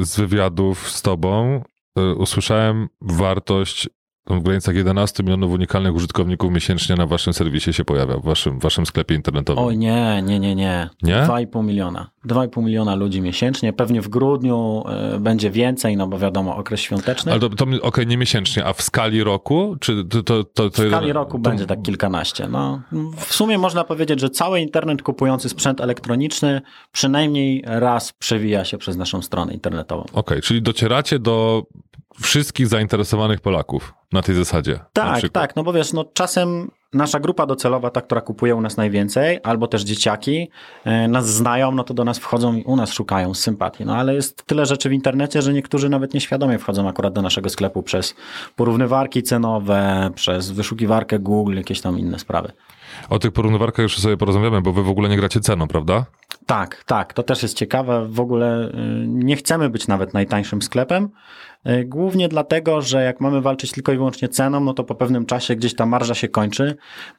[0.00, 1.62] z wywiadów z tobą
[1.98, 3.88] e, usłyszałem wartość
[4.36, 8.86] w granicach 11 milionów unikalnych użytkowników miesięcznie na waszym serwisie się pojawia, w waszym, waszym
[8.86, 9.64] sklepie internetowym.
[9.64, 10.90] Oj, nie, nie, nie, nie.
[11.02, 11.14] Nie?
[11.14, 12.10] 2,5 miliona.
[12.26, 13.72] 2,5 miliona ludzi miesięcznie.
[13.72, 14.84] Pewnie w grudniu
[15.16, 17.32] y, będzie więcej, no bo wiadomo, okres świąteczny.
[17.32, 19.76] Ale to, to okej, nie miesięcznie, a w skali roku?
[19.80, 22.48] Czy to, to, to, to W skali roku będzie tak kilkanaście.
[22.48, 22.80] No,
[23.16, 26.60] w sumie można powiedzieć, że cały internet kupujący sprzęt elektroniczny
[26.92, 30.04] przynajmniej raz przewija się przez naszą stronę internetową.
[30.12, 31.62] Okej, czyli docieracie do
[32.22, 34.80] wszystkich zainteresowanych Polaków na tej zasadzie.
[34.92, 38.76] Tak, tak, no bo wiesz, no czasem nasza grupa docelowa, ta, która kupuje u nas
[38.76, 40.50] najwięcej, albo też dzieciaki,
[40.84, 43.84] e, nas znają, no to do nas wchodzą i u nas szukają sympatii.
[43.84, 47.48] No ale jest tyle rzeczy w internecie, że niektórzy nawet nieświadomie wchodzą akurat do naszego
[47.48, 48.14] sklepu przez
[48.56, 52.52] porównywarki cenowe, przez wyszukiwarkę Google, jakieś tam inne sprawy.
[53.10, 56.04] O tych porównywarkach jeszcze sobie porozmawiamy, bo wy w ogóle nie gracie ceną, prawda?
[56.46, 58.08] Tak, tak, to też jest ciekawe.
[58.08, 58.72] W ogóle y,
[59.06, 61.08] nie chcemy być nawet najtańszym sklepem.
[61.66, 65.26] Y, Głównie dlatego, że jak mamy walczyć tylko i wyłącznie ceną, no to po pewnym
[65.26, 66.76] czasie gdzieś ta marża się kończy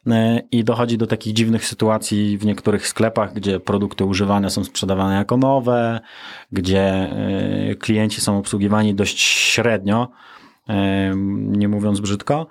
[0.07, 0.11] y,
[0.51, 5.37] i dochodzi do takich dziwnych sytuacji w niektórych sklepach, gdzie produkty używane są sprzedawane jako
[5.37, 5.99] nowe,
[6.51, 7.09] gdzie
[7.71, 10.07] y, klienci są obsługiwani dość średnio,
[11.27, 12.47] nie mówiąc brzydko.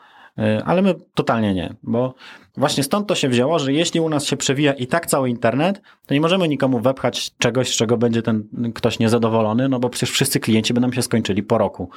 [0.65, 2.15] Ale my totalnie nie, bo
[2.59, 5.83] właśnie stąd to się wzięło, że jeśli u nas się przewija i tak cały internet,
[6.07, 10.11] to nie możemy nikomu wepchać czegoś, z czego będzie ten ktoś niezadowolony, no bo przecież
[10.11, 11.91] wszyscy klienci nam się skończyli po roku.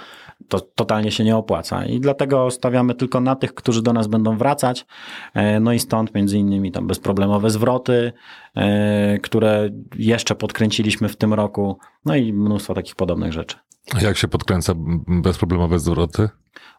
[0.47, 4.37] To totalnie się nie opłaca i dlatego stawiamy tylko na tych, którzy do nas będą
[4.37, 4.85] wracać.
[5.33, 8.13] E, No i stąd między innymi tam bezproblemowe zwroty,
[8.55, 13.57] e, które jeszcze podkręciliśmy w tym roku, no i mnóstwo takich podobnych rzeczy.
[13.95, 14.73] A Jak się podkręca
[15.07, 16.29] bezproblemowe zwroty?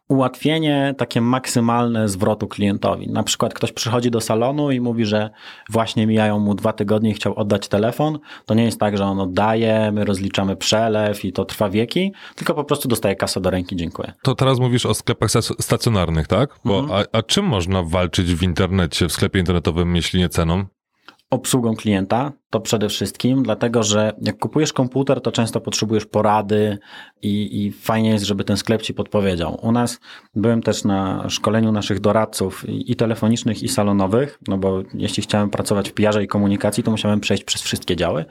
[0.09, 3.11] Ułatwienie takie maksymalne zwrotu klientowi.
[3.11, 5.31] Na przykład ktoś przychodzi do salonu i mówi, że
[5.71, 8.19] właśnie mijają mu dwa tygodnie i chciał oddać telefon.
[8.47, 12.55] To nie jest tak, że on oddaje, my rozliczamy przelew i to trwa wieki, tylko
[12.55, 14.13] po prostu dostaje kasę do ręki, dziękuję.
[14.23, 16.51] To teraz mówisz o sklepach stac- stacjonarnych, tak?
[16.65, 17.05] Bo, Mhm.
[17.13, 20.65] a, a czym można walczyć w internecie, w sklepie internetowym, jeśli nie ceną?
[21.33, 26.79] Obsługą klienta, to przede wszystkim, dlatego że jak kupujesz komputer, to często potrzebujesz porady
[27.23, 29.59] i, i fajnie jest, żeby ten sklep ci podpowiedział.
[29.63, 30.01] U nas
[30.35, 35.51] byłem też na szkoleniu naszych doradców i, i telefonicznych, i salonowych, no bo jeśli chciałem
[35.51, 38.25] pracować w PR i komunikacji, to musiałem przejść przez wszystkie działy.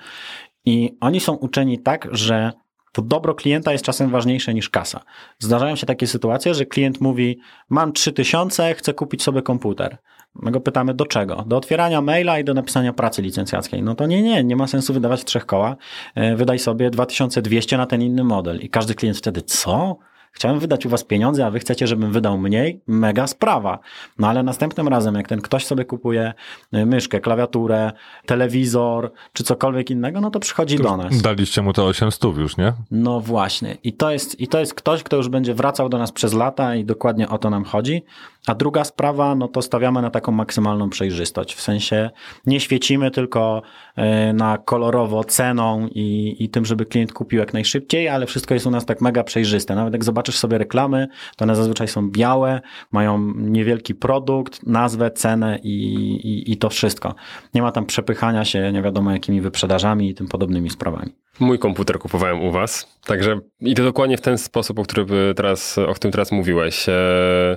[0.66, 2.52] I oni są uczeni tak, że
[2.92, 5.04] to dobro klienta jest czasem ważniejsze niż kasa.
[5.40, 7.40] Zdarzają się takie sytuacje, że klient mówi:
[7.70, 9.98] Mam 3000, chcę kupić sobie komputer.
[10.36, 11.44] My go pytamy do czego?
[11.48, 13.84] Do otwierania maila i do napisania pracy licencjackiej.
[13.84, 15.76] No to nie, nie, nie ma sensu wydawać trzech koła.
[16.16, 18.60] E, Wydaj sobie 2200 na ten inny model.
[18.60, 19.98] I każdy klient wtedy, co?
[20.34, 22.82] Chciałem wydać u was pieniądze, a wy chcecie, żebym wydał mniej?
[22.88, 23.80] Mega sprawa.
[24.20, 26.34] No ale następnym razem, jak ten ktoś sobie kupuje
[26.72, 27.92] e, myszkę, klawiaturę,
[28.26, 31.22] telewizor, czy cokolwiek innego, no to przychodzi do nas.
[31.22, 32.74] Daliście mu te 800 już, nie?
[32.92, 33.78] No właśnie.
[33.84, 36.76] I to, jest, I to jest ktoś, kto już będzie wracał do nas przez lata
[36.76, 38.04] i dokładnie o to nam chodzi.
[38.48, 41.56] A druga sprawa, no to stawiamy na taką maksymalną przejrzystość.
[41.56, 42.10] W sensie
[42.46, 43.62] nie świecimy tylko
[43.96, 48.66] e, na kolorowo ceną i, i tym, żeby klient kupił jak najszybciej, ale wszystko jest
[48.66, 49.76] u nas tak mega przejrzyste.
[49.76, 52.62] Nawet jak zobaczysz sobie reklamy, to one zazwyczaj są białe,
[52.92, 57.16] mają niewielki produkt, nazwę, cenę i, i, i to wszystko.
[57.54, 61.12] Nie ma tam przepychania się nie wiadomo jakimi wyprzedażami i tym podobnymi sprawami.
[61.40, 65.78] Mój komputer kupowałem u was, także i to dokładnie w ten sposób, o którym teraz,
[65.78, 66.90] o którym teraz mówiłeś.
[66.90, 67.56] E,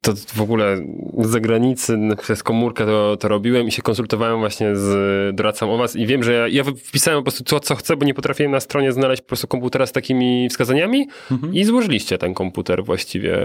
[0.00, 0.76] To w ogóle
[1.18, 5.96] z zagranicy przez komórkę to, to robiłem i się konsultowałem właśnie z doradcą o was
[5.96, 8.60] i wiem, że ja, ja wpisałem po prostu to, co chcę, bo nie potrafiłem na
[8.60, 11.06] stronie znaleźć po prostu komputera z takimi wskazaniami
[11.52, 13.38] i złożyliście ten komputer właściwie.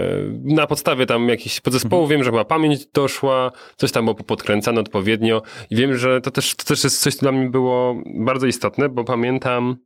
[0.44, 5.42] Na podstawie tam jakichś podzespołów wiem, że chyba pamięć doszła, coś tam było podkręcane odpowiednio
[5.70, 8.88] i wiem, że to też, to też jest coś, co dla mnie było bardzo istotne,
[8.88, 9.76] bo pamiętam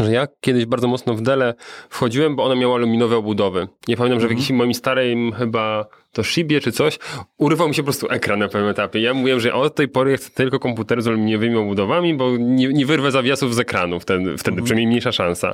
[0.00, 1.54] że ja kiedyś bardzo mocno w Dele
[1.90, 3.68] wchodziłem, bo one miały aluminowe obudowy.
[3.88, 6.98] Nie pamiętam, że w jakiejś moim starym chyba to Shibie czy coś,
[7.38, 9.00] urywał mi się po prostu ekran na pewnym etapie.
[9.00, 12.86] Ja mówiłem, że od tej pory chcę tylko komputer z aluminiowymi obudowami, bo nie, nie
[12.86, 15.50] wyrwę zawiasów z ekranu wtedy, wtedy przynajmniej mniejsza szansa.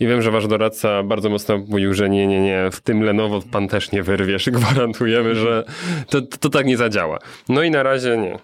[0.00, 3.42] I wiem, że wasz doradca bardzo mocno mówił, że nie, nie, nie, w tym Lenovo
[3.50, 4.50] pan też nie wyrwiesz.
[4.50, 5.64] Gwarantujemy, że
[6.08, 7.18] to, to, to tak nie zadziała.
[7.48, 8.38] No i na razie nie.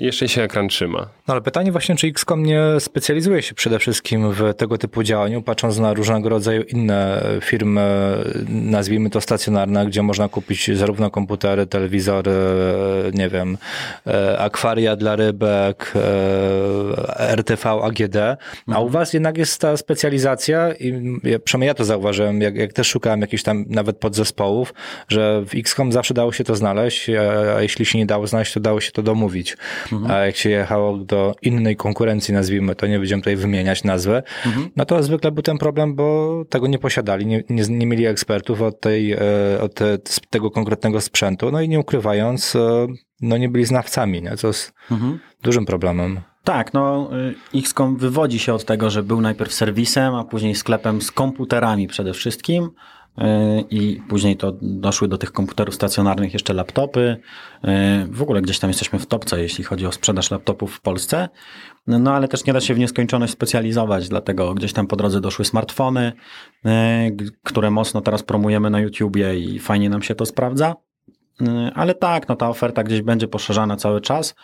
[0.00, 0.98] Jeszcze się ekran trzyma.
[0.98, 5.42] No ale pytanie właśnie, czy XCOM nie specjalizuje się przede wszystkim w tego typu działaniu,
[5.42, 8.16] patrząc na różnego rodzaju inne firmy,
[8.48, 12.32] nazwijmy to stacjonarne, gdzie można kupić zarówno komputery, telewizory,
[13.14, 13.58] nie wiem,
[14.06, 18.16] e, akwaria dla rybek, e, RTV, AGD,
[18.66, 22.72] a u was jednak jest ta specjalizacja i ja, przynajmniej ja to zauważyłem, jak, jak
[22.72, 24.74] też szukałem jakichś tam nawet podzespołów,
[25.08, 28.52] że w XCOM zawsze dało się to znaleźć, a, a jeśli się nie dało znaleźć,
[28.52, 29.56] to dało się to domówić.
[30.08, 34.22] A jak się jechało do innej konkurencji, nazwijmy to, nie będziemy tutaj wymieniać nazwy,
[34.76, 38.62] no to zwykle był ten problem, bo tego nie posiadali, nie, nie, nie mieli ekspertów
[38.62, 39.18] od, tej, e,
[39.60, 39.98] od te,
[40.30, 42.86] tego konkretnego sprzętu, no i nie ukrywając, e,
[43.20, 44.36] no nie byli znawcami, nie?
[44.36, 44.72] co jest
[45.42, 46.20] dużym problemem.
[46.44, 47.10] Tak, no
[47.54, 51.86] y, XCOM wywodzi się od tego, że był najpierw serwisem, a później sklepem z komputerami
[51.88, 52.70] przede wszystkim.
[53.20, 53.24] Y,
[53.70, 57.16] I później to doszły do tych komputerów stacjonarnych jeszcze laptopy.
[57.64, 57.68] Y,
[58.10, 61.28] W ogóle gdzieś tam jesteśmy w topce, jeśli chodzi o sprzedaż laptopów w Polsce.
[61.86, 65.44] No ale też nie da się w nieskończoność specjalizować, dlatego gdzieś tam po drodze doszły
[65.44, 66.12] smartfony,
[67.10, 70.74] g- które mocno teraz promujemy na YouTubie i fajnie nam się to sprawdza.
[71.74, 74.34] Ale tak, no ta oferta gdzieś będzie poszerzana cały czas.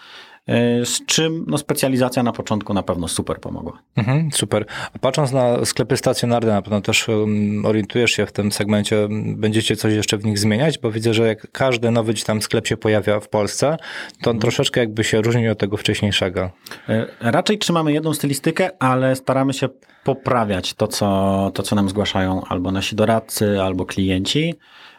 [0.46, 3.78] E, z czym no, specjalizacja na początku na pewno super pomogła.
[3.96, 4.66] Mhm, super.
[4.94, 9.76] A patrząc na sklepy stacjonarne, na pewno też um, orientujesz się w tym segmencie, będziecie
[9.76, 13.20] coś jeszcze w nich zmieniać, bo widzę, że jak każdy nowy tam sklep się pojawia
[13.20, 13.76] w Polsce,
[14.22, 16.50] to on troszeczkę jakby się różni od tego wcześniejszego.
[16.88, 19.68] E, raczej trzymamy jedną stylistykę, ale staramy się
[20.04, 24.54] poprawiać to, co, to, co nam zgłaszają albo nasi doradcy, albo klienci.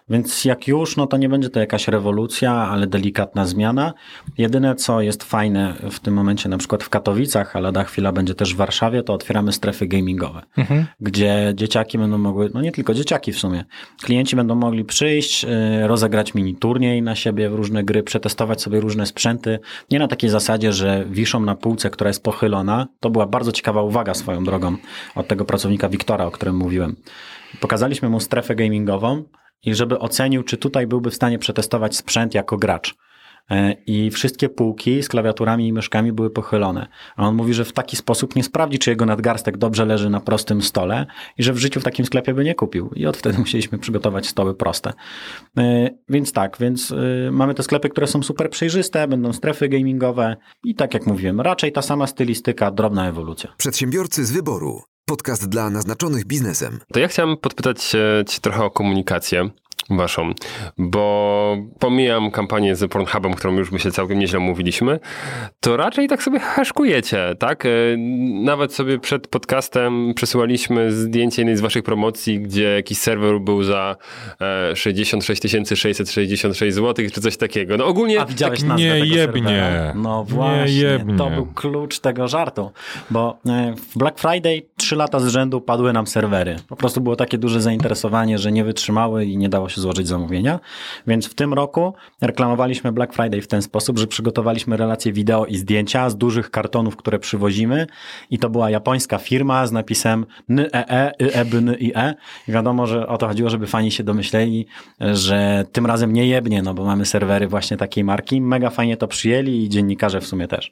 [0.09, 3.93] Więc jak już, no to nie będzie to jakaś rewolucja, ale delikatna zmiana.
[4.37, 8.35] Jedyne, co jest fajne w tym momencie, na przykład w Katowicach, ale lada chwila będzie
[8.35, 10.85] też w Warszawie, to otwieramy strefy gamingowe, mhm.
[10.99, 13.65] gdzie dzieciaki będą mogły, no nie tylko dzieciaki w sumie,
[14.01, 15.47] klienci będą mogli przyjść, y,
[15.87, 19.59] rozegrać mini turniej na siebie w różne gry, przetestować sobie różne sprzęty.
[19.91, 22.87] Nie na takiej zasadzie, że wiszą na półce, która jest pochylona.
[22.99, 24.75] To była bardzo ciekawa uwaga swoją drogą
[25.15, 26.95] od tego pracownika Wiktora, o którym mówiłem.
[27.59, 29.23] Pokazaliśmy mu strefę gamingową,
[29.65, 32.95] i żeby ocenił, czy tutaj byłby w stanie przetestować sprzęt jako gracz.
[33.51, 36.87] E, I wszystkie półki z klawiaturami i myszkami były pochylone.
[37.15, 40.19] A on mówi, że w taki sposób nie sprawdzi, czy jego nadgarstek dobrze leży na
[40.19, 41.05] prostym stole
[41.37, 42.91] i że w życiu w takim sklepie by nie kupił.
[42.95, 44.93] I od wtedy musieliśmy przygotować stoły proste.
[45.57, 50.37] E, więc tak, więc e, mamy te sklepy, które są super przejrzyste, będą strefy gamingowe
[50.63, 53.53] i tak jak mówiłem, raczej ta sama stylistyka, drobna ewolucja.
[53.57, 54.81] Przedsiębiorcy z wyboru.
[55.09, 56.79] Podcast dla naznaczonych biznesem.
[56.93, 57.83] To ja chciałem podpytać
[58.27, 59.49] Cię trochę o komunikację
[59.89, 60.31] waszą,
[60.77, 64.99] bo pomijam kampanię z Pornhubem, którą już my się całkiem nieźle mówiliśmy,
[65.59, 67.65] to raczej tak sobie haszkujecie, tak?
[67.65, 67.69] E,
[68.43, 73.95] nawet sobie przed podcastem przesyłaliśmy zdjęcie jednej z waszych promocji, gdzie jakiś serwer był za
[74.73, 75.41] 66
[75.75, 77.77] 666 zł, czy coś takiego.
[77.77, 78.21] No ogólnie...
[78.21, 79.41] A widziałeś tak nazwę nie tego jebnie.
[79.43, 79.93] serwera?
[79.95, 81.17] No właśnie, nie jebnie.
[81.17, 82.71] to był klucz tego żartu,
[83.09, 86.55] bo e, w Black Friday trzy lata z rzędu padły nam serwery.
[86.67, 90.59] Po prostu było takie duże zainteresowanie, że nie wytrzymały i nie dało się złożyć zamówienia.
[91.07, 95.57] Więc w tym roku reklamowaliśmy Black Friday w ten sposób, że przygotowaliśmy relacje wideo i
[95.57, 97.87] zdjęcia z dużych kartonów, które przywozimy
[98.29, 102.15] i to była japońska firma z napisem NEE, EBN i E.
[102.47, 104.67] I wiadomo, że o to chodziło, żeby fani się domyśleli,
[104.99, 108.41] że tym razem nie jebnie, no bo mamy serwery właśnie takiej marki.
[108.41, 110.71] Mega fajnie to przyjęli i dziennikarze w sumie też.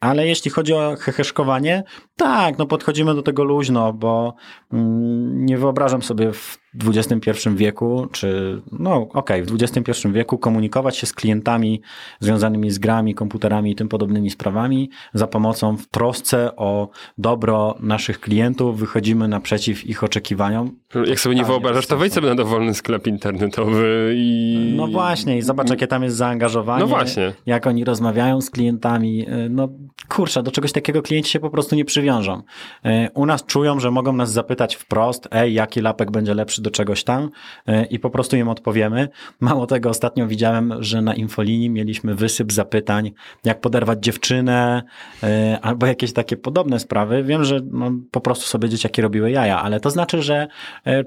[0.00, 1.84] Ale jeśli chodzi o heheszkowanie,
[2.16, 4.34] tak, no podchodzimy do tego luźno, bo
[4.72, 10.96] mm, nie wyobrażam sobie w XXI wieku, czy no okej, okay, w XXI wieku komunikować
[10.96, 11.82] się z klientami
[12.20, 16.88] związanymi z grami, komputerami i tym podobnymi sprawami za pomocą w trosce o
[17.18, 20.76] dobro naszych klientów, wychodzimy naprzeciw ich oczekiwaniom.
[21.06, 24.72] Jak sobie nie wyobrażasz, to wejdź sobie na dowolny sklep internetowy i...
[24.76, 26.80] No właśnie, i zobacz jakie tam jest zaangażowanie.
[26.80, 27.32] No właśnie.
[27.46, 29.26] Jak oni rozmawiają z klientami.
[29.50, 29.68] No
[30.08, 32.42] kurczę, do czegoś takiego klienci się po prostu nie przywiążą.
[32.84, 36.70] E, u nas czują, że mogą nas zapytać wprost, ej, jaki lapek będzie lepszy do
[36.70, 37.30] czegoś tam
[37.66, 39.08] e, i po prostu im odpowiemy.
[39.40, 43.12] Mało tego, ostatnio widziałem, że na infolinii mieliśmy wysyp zapytań,
[43.44, 44.82] jak poderwać dziewczynę,
[45.22, 47.22] e, albo jakieś takie podobne sprawy.
[47.24, 50.48] Wiem, że no, po prostu sobie dzieciaki robiły jaja, ale to znaczy, że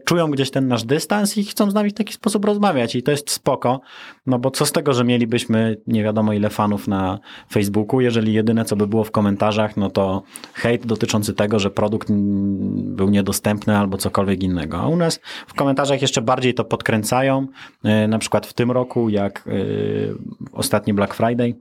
[0.06, 3.12] czują gdzieś ten nasz dystans i chcą z nami w taki sposób rozmawiać i to
[3.12, 3.82] jest spoko,
[4.26, 7.20] no bo co z tego, że mielibyśmy nie wiadomo ile fanów na
[7.52, 10.24] Facebooku, jeżeli jedyne co by było w komentarzach, no to
[10.54, 12.08] hejt dotyczący tego, że produkt
[12.72, 14.78] był niedostępny albo cokolwiek innego.
[14.78, 17.48] A u nas w komentarzach jeszcze bardziej to podkręcają.
[17.84, 19.52] E, na przykład w tym roku, jak e,
[20.54, 21.56] ostatni Black Friday,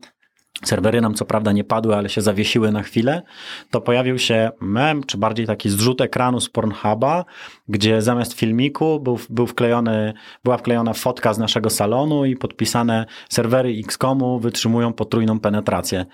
[0.64, 3.22] Serwery nam co prawda nie padły, ale się zawiesiły na chwilę.
[3.70, 7.24] To pojawił się mem, czy bardziej taki zrzut ekranu z Pornhuba,
[7.68, 13.80] gdzie zamiast filmiku był, był wklejony, była wklejona fotka z naszego salonu i podpisane serwery
[13.84, 16.06] XCOMu wytrzymują potrójną penetrację.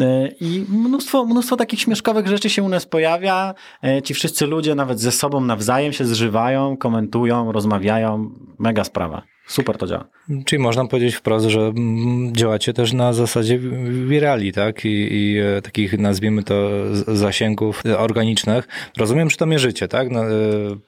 [0.00, 3.54] E, I mnóstwo, mnóstwo takich śmieszkowych rzeczy się u nas pojawia.
[3.84, 8.30] E, ci wszyscy ludzie nawet ze sobą nawzajem się zżywają, komentują, rozmawiają.
[8.58, 9.22] Mega sprawa.
[9.50, 10.04] Super to działa.
[10.44, 13.58] Czyli można powiedzieć wprost, że mm, działacie też na zasadzie
[14.06, 14.84] wirali, tak?
[14.84, 16.70] I, i e, takich, nazwijmy to,
[17.16, 18.68] zasięgów organicznych.
[18.96, 20.10] Rozumiem, że to mierzycie, tak?
[20.10, 20.30] No, e,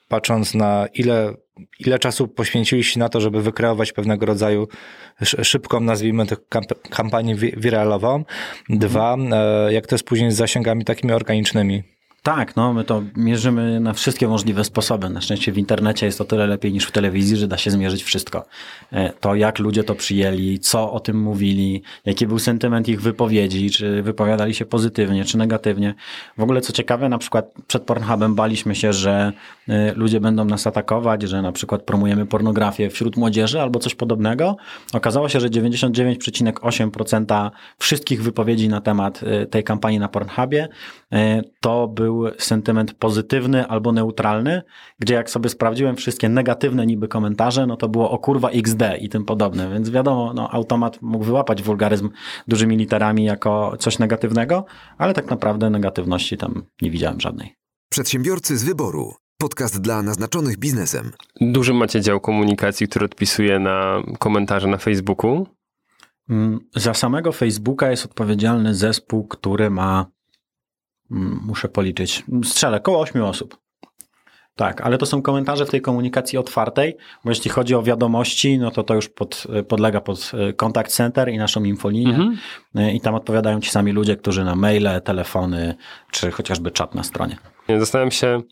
[0.08, 1.34] patrząc na ile,
[1.78, 4.68] ile czasu poświęciliście na to, żeby wykreować pewnego rodzaju
[5.22, 6.36] szybką, nazwijmy to,
[6.90, 8.24] kampanię wiralową.
[8.68, 11.82] Dwa, e, jak to jest później z zasięgami takimi organicznymi?
[12.22, 15.08] Tak, no my to mierzymy na wszystkie możliwe sposoby.
[15.08, 18.02] Na szczęście w internecie jest o tyle lepiej niż w telewizji, że da się zmierzyć
[18.02, 18.44] wszystko.
[18.92, 23.70] E, to jak ludzie to przyjęli, co o tym mówili, jaki był sentyment ich wypowiedzi,
[23.70, 25.94] czy wypowiadali się pozytywnie, czy negatywnie.
[26.38, 29.32] W ogóle co ciekawe, na przykład przed Pornhubem baliśmy się, że
[29.68, 34.56] e, ludzie będą nas atakować, że na przykład promujemy pornografię wśród młodzieży albo coś podobnego.
[34.92, 40.68] Okazało się, że 99,8% wszystkich wypowiedzi na temat e, tej kampanii na Pornhubie
[41.60, 44.62] to był był sentyment pozytywny albo neutralny,
[44.98, 49.08] gdzie jak sobie sprawdziłem wszystkie negatywne niby komentarze, no to było o kurwa XD i
[49.08, 52.10] tym podobne, więc wiadomo, no, automat mógł wyłapać wulgaryzm
[52.48, 54.64] dużymi literami jako coś negatywnego,
[54.98, 57.54] ale tak naprawdę negatywności tam nie widziałem żadnej.
[57.88, 59.12] Przedsiębiorcy z wyboru.
[59.38, 61.12] Podcast dla naznaczonych biznesem.
[61.40, 65.46] Duży macie dział komunikacji, który odpisuje na komentarze na Facebooku.
[66.30, 70.06] Mm, Za samego Facebooka jest odpowiedzialny zespół, który ma,
[71.46, 73.58] muszę policzyć, strzelę, koło 8 osób.
[74.56, 78.70] Tak, ale to są komentarze w tej komunikacji otwartej, bo jeśli chodzi o wiadomości, no
[78.70, 82.38] to to już pod, podlega pod e, contact center i naszą infolinię Mhm.
[82.74, 85.74] E, i tam odpowiadają ci sami ludzie, którzy na maile, telefony,
[86.10, 87.36] czy chociażby czat na stronie.
[87.68, 88.42] Nie, Zastanawiam się,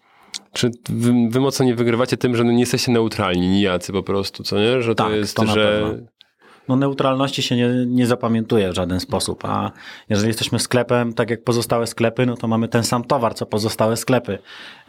[0.53, 4.43] czy wy, wy mocno nie wygrywacie tym, że no nie jesteście neutralni, nijacy po prostu,
[4.43, 4.83] co nie?
[4.83, 5.99] Że to Tak, jest, to na że...
[6.71, 9.71] no neutralności się nie, nie zapamiętuje w żaden sposób, a
[10.09, 13.97] jeżeli jesteśmy sklepem, tak jak pozostałe sklepy, no to mamy ten sam towar, co pozostałe
[13.97, 14.39] sklepy,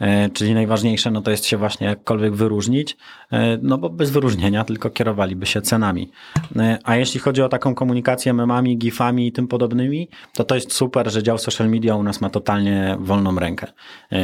[0.00, 2.96] e, czyli najważniejsze no to jest się właśnie jakkolwiek wyróżnić,
[3.32, 6.10] e, no bo bez wyróżnienia tylko kierowaliby się cenami.
[6.56, 10.72] E, a jeśli chodzi o taką komunikację memami, gifami i tym podobnymi, to to jest
[10.72, 13.66] super, że dział social media u nas ma totalnie wolną rękę.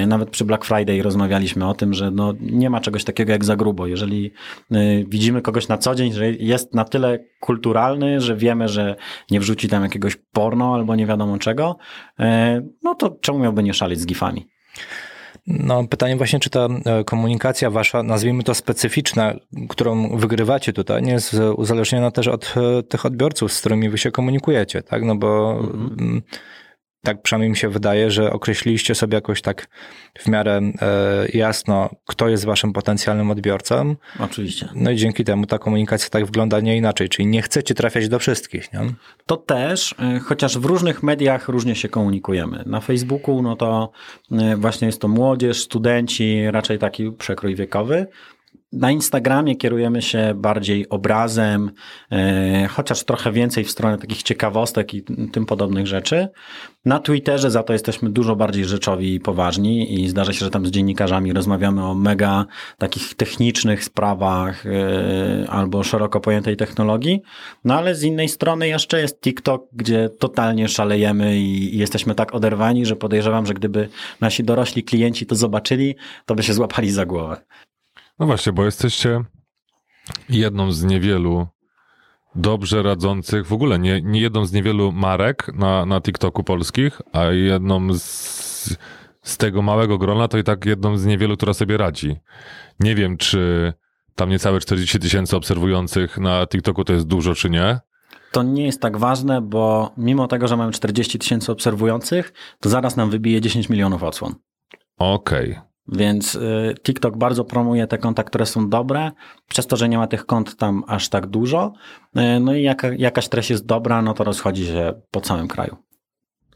[0.07, 3.57] Nawet przy Black Friday rozmawialiśmy o tym, że no nie ma czegoś takiego jak za
[3.57, 3.87] grubo.
[3.87, 4.33] Jeżeli
[5.07, 7.19] widzimy kogoś na co dzień, że jest na tyle
[7.49, 8.97] kulturalny, że wiemy, że
[9.31, 11.77] nie wrzuci tam jakiegoś porno albo nie wiadomo czego,
[12.19, 14.49] e, no to czemu miałby nie szaleć z gifami?
[15.47, 19.35] No, pytanie właśnie, czy ta e, komunikacja wasza, nazwijmy to specyficzna,
[19.69, 24.11] którą wygrywacie tutaj, nie jest uzależniona też od e, tych odbiorców, z którymi wy się
[24.11, 25.05] komunikujecie, tak?
[25.05, 26.23] No bo mm,
[27.03, 29.69] tak przynajmniej mi się wydaje, że określiliście sobie jakoś tak
[30.19, 34.69] w miarę e, jasno, kto jest waszym potencjalnym odbiorcą, Oczywiście.
[34.75, 38.19] no i dzięki temu ta komunikacja tak wygląda nie inaczej, czyli nie chcecie trafiać do
[38.19, 38.81] wszystkich, nie?
[39.27, 42.63] To też, y, chociaż w różnych mediach różnie się komunikujemy.
[42.67, 43.91] Na Facebooku, no to
[44.33, 48.07] y, właśnie jest to młodzież, studenci, raczej taki przekrój wiekowy.
[48.73, 51.71] Na Instagramie kierujemy się bardziej obrazem,
[52.13, 55.03] y, chociaż trochę więcej w stronę takich ciekawostek i
[55.33, 56.29] tym podobnych rzeczy.
[56.85, 60.67] Na Twitterze za to jesteśmy dużo bardziej rzeczowi i poważni i zdarza się, że tam
[60.67, 62.47] z dziennikarzami rozmawiamy o mega
[62.79, 67.23] takich technicznych sprawach yy, albo szeroko pojętej technologii.
[67.65, 72.87] No ale z innej strony jeszcze jest TikTok, gdzie totalnie szalejemy i jesteśmy tak oderwani,
[72.87, 73.89] że podejrzewam, że gdyby
[74.21, 75.97] nasi dorośli klienci to zobaczyli,
[76.27, 77.37] to by się złapali za głowę.
[78.19, 79.25] No właśnie, bo jesteście
[80.29, 81.47] jedną z niewielu
[82.35, 87.25] dobrze radzących, w ogóle nie, nie jedną z niewielu marek na, na TikToku polskich, a
[87.25, 88.79] jedną z,
[89.23, 92.17] z tego małego grona to i tak jedną z niewielu, która sobie radzi.
[92.81, 93.73] Nie wiem, czy
[94.15, 97.81] tam niecałe 40 tysięcy obserwujących na TikToku to jest dużo, czy nie.
[98.33, 102.97] To nie jest tak ważne, bo mimo tego, że mamy 40 tysięcy obserwujących, to zaraz
[102.97, 104.35] nam wybije 10 milionów odsłon.
[104.99, 105.68] Okej.
[105.89, 109.11] Więc y, TikTok bardzo promuje te konta, które są dobre,
[109.49, 111.73] przez to, że nie ma tych kont tam aż tak dużo.
[112.17, 115.77] Y, No i jaka, jakaś treść jest dobra, no to rozchodzi się po całym kraju.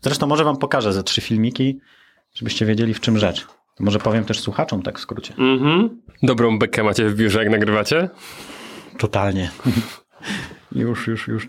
[0.00, 1.78] Zresztą może wam pokażę ze trzy filmiki,
[2.34, 3.46] żebyście wiedzieli w czym rzecz.
[3.80, 5.34] Może powiem też słuchaczom tak w skrócie.
[5.38, 6.02] Mhm.
[6.22, 8.08] Dobrą bekę macie w biurze, jak nagrywacie?
[8.98, 9.50] Totalnie.
[10.72, 11.48] już, już, już.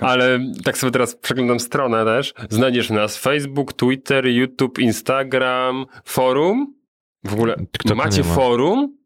[0.00, 2.34] Ale tak sobie teraz przeglądam stronę też.
[2.50, 6.77] Znajdziesz nas Facebook, Twitter, YouTube, Instagram, forum.
[7.28, 8.34] W ogóle TikToka macie ma.
[8.34, 8.98] forum?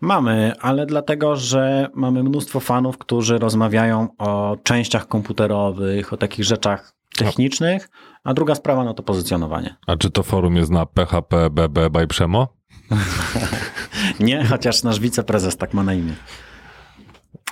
[0.00, 6.94] Mamy, ale dlatego, że mamy mnóstwo fanów, którzy rozmawiają o częściach komputerowych, o takich rzeczach
[7.16, 7.88] technicznych,
[8.24, 9.76] a druga sprawa no to pozycjonowanie.
[9.86, 12.48] A czy to forum jest na PHP BB by Przemo?
[14.20, 16.12] Nie, chociaż nasz wiceprezes tak ma na imię.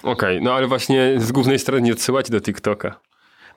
[0.02, 3.00] Okej, no ale właśnie z głównej strony nie odsyłać do TikToka.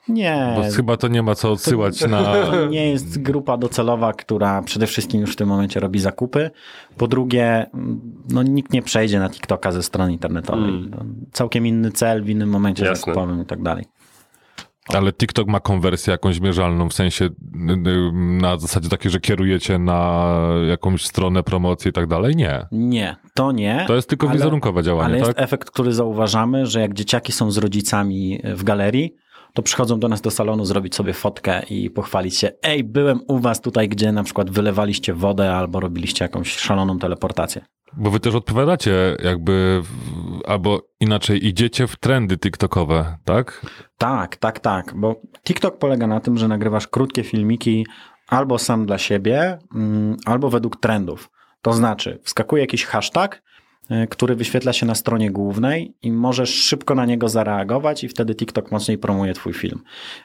[0.08, 2.24] Nie, Bo chyba to nie ma co odsyłać na...
[2.24, 6.51] to nie jest grupa docelowa, która przede wszystkim już w tym momencie robi zakupy.
[6.97, 7.66] Po drugie,
[8.30, 10.70] no nikt nie przejdzie na TikToka ze strony internetowej.
[10.70, 10.91] Mm.
[10.91, 12.99] To Całkiem inny cel w innym momencie Jasne.
[13.14, 13.86] zakupowym i tak dalej.
[14.88, 17.30] Ale TikTok ma konwersję jakąś mierzalną, w sensie
[18.41, 20.26] na zasadzie takiej, że kierujecie na
[20.70, 22.36] jakąś stronę, promocję i tak dalej?
[22.36, 22.66] Nie.
[22.72, 23.84] Nie, to nie.
[23.88, 25.43] To jest tylko ale- wizerunkowe działanie, Ale jest tak?
[25.43, 29.16] efekt, który zauważamy, że jak dzieciaki są z rodzicami w galerii,
[29.54, 32.51] to przychodzą do nas do salonu zrobić sobie fotkę i pochwalić się.
[32.64, 37.66] Ej, byłem u was tutaj, gdzie na przykład wylewaliście wodę albo robiliście jakąś szaloną teleportację.
[37.97, 39.82] Bo wy też odpowiadacie jakby,
[40.47, 43.66] albo inaczej idziecie w trendy TikTokowe, tak?
[43.97, 47.86] Tak, tak, tak, bo TikTok polega na tym, że nagrywasz krótkie filmiki
[48.28, 51.30] albo sam dla siebie, mm, albo według trendów.
[51.62, 53.43] To znaczy, wskakuje jakiś hashtag,
[54.09, 58.71] który wyświetla się na stronie głównej i możesz szybko na niego zareagować i wtedy TikTok
[58.71, 59.81] mocniej promuje twój film.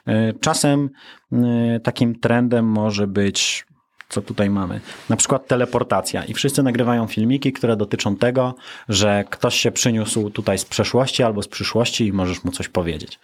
[0.07, 0.89] Y, Czasem
[1.33, 3.65] y, takim trendem może być
[4.09, 4.81] co tutaj mamy.
[5.09, 8.55] Na przykład teleportacja i wszyscy nagrywają filmiki, które dotyczą tego,
[8.89, 13.19] że ktoś się przyniósł tutaj z przeszłości albo z przyszłości i możesz mu coś powiedzieć.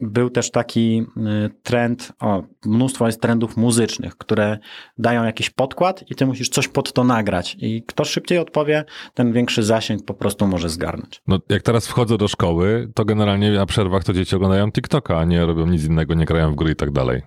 [0.00, 1.06] Był też taki
[1.46, 4.58] y, trend, o, mnóstwo jest trendów muzycznych, które
[4.98, 7.56] dają jakiś podkład i ty musisz coś pod to nagrać.
[7.60, 8.84] I kto szybciej odpowie,
[9.14, 11.22] ten większy zasięg po prostu może zgarnąć.
[11.26, 15.24] No, jak teraz wchodzę do szkoły, to generalnie na przerwach to dzieci oglądają TikToka, a
[15.24, 17.22] nie robią nic innego, nie grają w gry i tak dalej.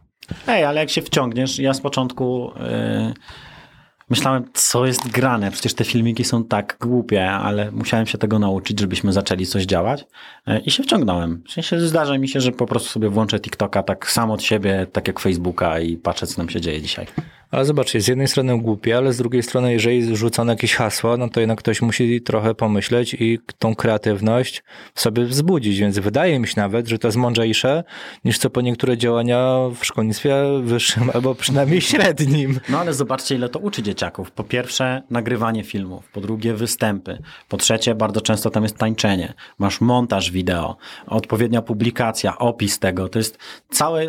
[0.48, 2.52] Ej, ale jak się wciągniesz, ja z początku...
[3.08, 3.42] Yy
[4.12, 8.80] Myślałem, co jest grane, przecież te filmiki są tak głupie, ale musiałem się tego nauczyć,
[8.80, 10.06] żebyśmy zaczęli coś działać
[10.48, 11.44] e, i się wciągnąłem.
[11.48, 14.88] W sensie zdarza mi się, że po prostu sobie włączę TikToka tak sam od siebie,
[14.92, 17.08] tak jak Facebooka i patrzę, co nam się dzieje dzisiaj.
[17.52, 21.30] Ale zobaczcie, z jednej strony głupie, ale z drugiej strony, jeżeli rzucono jakieś hasło, no
[21.30, 24.64] to jednak ktoś musi trochę pomyśleć i tą kreatywność
[24.96, 27.84] sobie wzbudzić, więc wydaje mi się nawet, że to jest mądrzejsze
[28.26, 32.60] niż co po niektóre działania w szkolnictwie wyższym albo przynajmniej średnim.
[32.70, 34.32] No ale zobaczcie, ile to uczy dzieciaków.
[34.32, 37.18] Po pierwsze, nagrywanie filmów, po drugie, występy,
[37.50, 40.78] po trzecie, bardzo często tam jest tańczenie, masz montaż wideo,
[41.08, 43.38] odpowiednia publikacja, opis tego, to jest
[43.70, 44.08] całe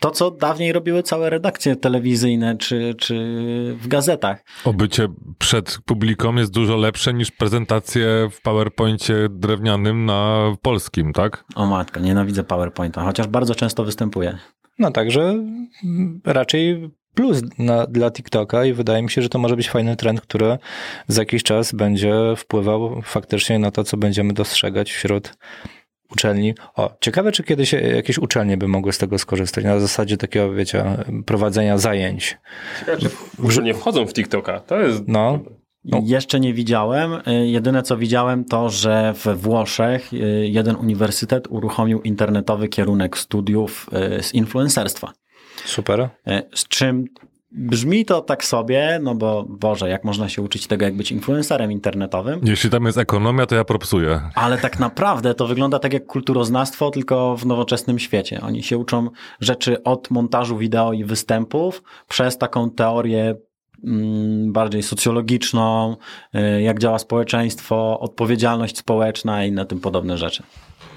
[0.00, 3.14] to, co dawniej robiły całe redakcje telewizyjne czy, czy
[3.80, 4.44] w gazetach.
[4.64, 11.44] Obycie przed publiką jest dużo lepsze niż prezentacje w PowerPoincie drewnianym na polskim, tak?
[11.54, 14.38] O matko, nienawidzę PowerPointa, chociaż bardzo często występuje.
[14.78, 15.44] No także
[16.24, 20.20] raczej plus na, dla TikToka i wydaje mi się, że to może być fajny trend,
[20.20, 20.58] który
[21.08, 25.34] za jakiś czas będzie wpływał faktycznie na to, co będziemy dostrzegać wśród
[26.12, 26.54] uczelni.
[26.76, 30.84] O, ciekawe, czy kiedyś jakieś uczelnie by mogły z tego skorzystać, na zasadzie takiego, wiecie,
[31.26, 32.38] prowadzenia zajęć.
[32.80, 33.10] Ciekawe, czy
[33.42, 35.02] uczelnie wchodzą w TikToka, to jest...
[35.06, 35.38] No,
[35.84, 36.00] no.
[36.04, 37.12] Jeszcze nie widziałem.
[37.12, 40.16] Y, jedyne co widziałem to, że we Włoszech y,
[40.48, 43.90] jeden uniwersytet uruchomił internetowy kierunek studiów
[44.20, 45.12] z influencerstwa.
[45.64, 46.08] Super.
[46.54, 47.04] Z czym
[47.52, 51.72] Brzmi to tak sobie, no bo Boże, jak można się uczyć tego, jak być influencerem
[51.72, 52.40] internetowym?
[52.42, 54.20] Jeśli tam jest ekonomia, to ja propsuję.
[54.34, 58.40] Ale tak naprawdę to wygląda tak jak kulturoznawstwo, tylko w nowoczesnym świecie.
[58.40, 63.34] Oni się uczą rzeczy od montażu wideo i występów przez taką teorię
[63.84, 65.96] mm, bardziej socjologiczną,
[66.34, 70.42] y, jak działa społeczeństwo, odpowiedzialność społeczna i na tym podobne rzeczy.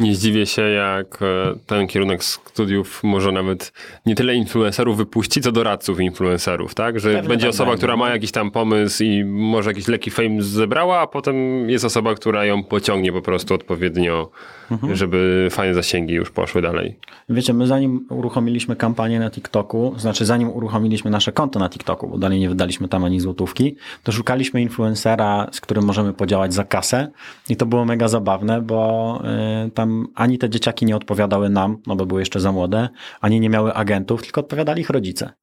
[0.02, 3.74] Nie zdziwię się, jak e, ten kierunek studiów może nawet
[4.06, 7.00] nie tyle influencerów wypuści, co doradców influencerów, tak?
[7.00, 7.78] Że Pewnie będzie tak osoba, będzie.
[7.78, 12.16] która ma jakiś tam pomysł i może jakiś leki fame zebrała, a potem jest osoba,
[12.16, 14.30] która ją pociągnie po prostu odpowiednio,
[14.72, 14.96] mhm.
[14.96, 16.96] żeby fajne zasięgi już poszły dalej.
[17.30, 22.18] Wiecie, my zanim uruchomiliśmy kampanię na TikToku, znaczy zanim uruchomiliśmy nasze konto na TikToku, bo
[22.18, 27.12] dalej nie wydaliśmy tam ani złotówki, to szukaliśmy influencera, z którym możemy podziałać za kasę
[27.50, 29.22] i to było mega zabawne, bo
[29.66, 29.72] y,
[30.16, 32.90] ani te dzieciaki nie odpowiadały nam, no bo były jeszcze za młode,
[33.22, 35.34] ani nie miały agentów, tylko odpowiadali ich rodzice.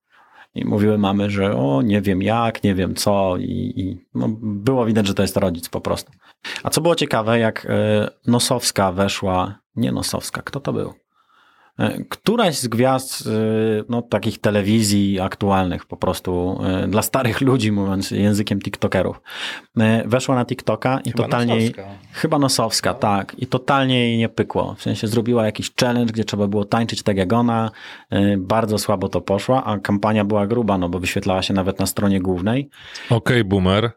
[0.55, 4.87] I mówiły mamy, że o, nie wiem jak, nie wiem co i, i no, było
[4.87, 6.13] widać, że to jest rodzic po prostu.
[6.63, 7.69] A co było ciekawe, jak y,
[8.27, 10.95] Nosowska weszła, nie Nosowska, kto to był?
[11.79, 13.31] E, któraś z gwiazd e,
[13.89, 19.21] no, takich telewizji aktualnych, po prostu e, dla starych ludzi, mówiąc językiem TikTokerów,
[20.05, 21.55] weszła na TikToka i chyba totalnie.
[21.55, 21.85] Nosowska.
[22.13, 22.99] Chyba Nosowska, no.
[22.99, 23.35] tak.
[23.39, 24.75] I totalnie jej nie pykło.
[24.75, 27.71] W sensie zrobiła jakiś challenge, gdzie trzeba było tańczyć tak jak ona.
[28.39, 32.21] Bardzo słabo to poszła, a kampania była gruba, no bo wyświetlała się nawet na stronie
[32.21, 32.71] głównej.
[33.07, 33.91] Okej, okay, boomer.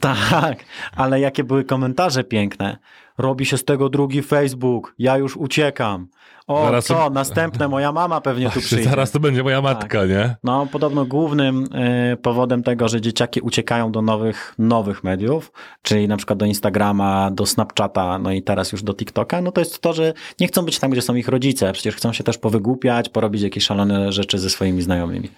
[0.00, 0.64] Tak,
[0.96, 2.78] ale jakie były komentarze piękne.
[3.18, 6.08] Robi się z tego drugi Facebook, ja już uciekam.
[6.46, 7.10] O, zaraz co, to...
[7.10, 8.90] następne, moja mama pewnie tu przyjdzie.
[8.90, 10.10] Zaraz to będzie moja matka, tak.
[10.10, 10.36] nie?
[10.44, 11.64] No, podobno głównym
[12.12, 15.52] y, powodem tego, że dzieciaki uciekają do nowych, nowych mediów,
[15.82, 19.60] czyli na przykład do Instagrama, do Snapchata, no i teraz już do TikToka, no to
[19.60, 22.38] jest to, że nie chcą być tam, gdzie są ich rodzice, przecież chcą się też
[22.38, 25.28] powygłupiać, porobić jakieś szalone rzeczy ze swoimi znajomymi.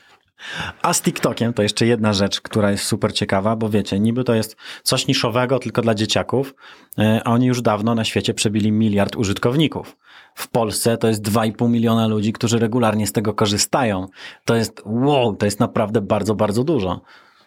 [0.83, 4.35] A z TikTokiem to jeszcze jedna rzecz, która jest super ciekawa, bo wiecie, niby to
[4.35, 6.55] jest coś niszowego tylko dla dzieciaków,
[6.99, 9.97] e, a oni już dawno na świecie przebili miliard użytkowników.
[10.35, 14.07] W Polsce to jest 2,5 miliona ludzi, którzy regularnie z tego korzystają.
[14.45, 17.01] To jest wow, to jest naprawdę bardzo, bardzo dużo.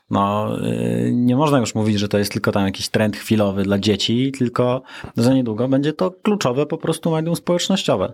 [0.09, 3.79] No, e, nie można już mówić, że to jest tylko tam jakiś trend chwilowy dla
[3.79, 4.81] dzieci, tylko
[5.15, 8.13] za niedługo będzie to kluczowe po prostu medium społecznościowe.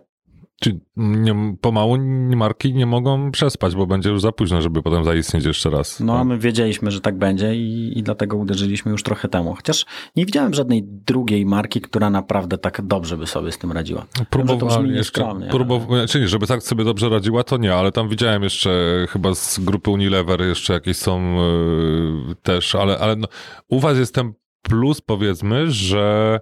[0.60, 1.97] Czy nie, pomału
[2.36, 5.99] marki nie mogą przespać, bo będzie już za późno, żeby potem zaistnieć jeszcze raz.
[5.99, 9.53] No, my wiedzieliśmy, że tak będzie i, i dlatego uderzyliśmy już trochę temu.
[9.53, 9.86] Chociaż
[10.16, 14.05] nie widziałem żadnej drugiej marki, która naprawdę tak dobrze by sobie z tym radziła.
[14.30, 15.84] Próbowałem jeszcze, próbow...
[15.91, 16.07] ale...
[16.07, 19.91] czyli żeby tak sobie dobrze radziła, to nie, ale tam widziałem jeszcze chyba z grupy
[19.91, 23.28] Unilever jeszcze jakieś są yy, też, ale, ale no,
[23.68, 26.39] u was jest ten plus powiedzmy, że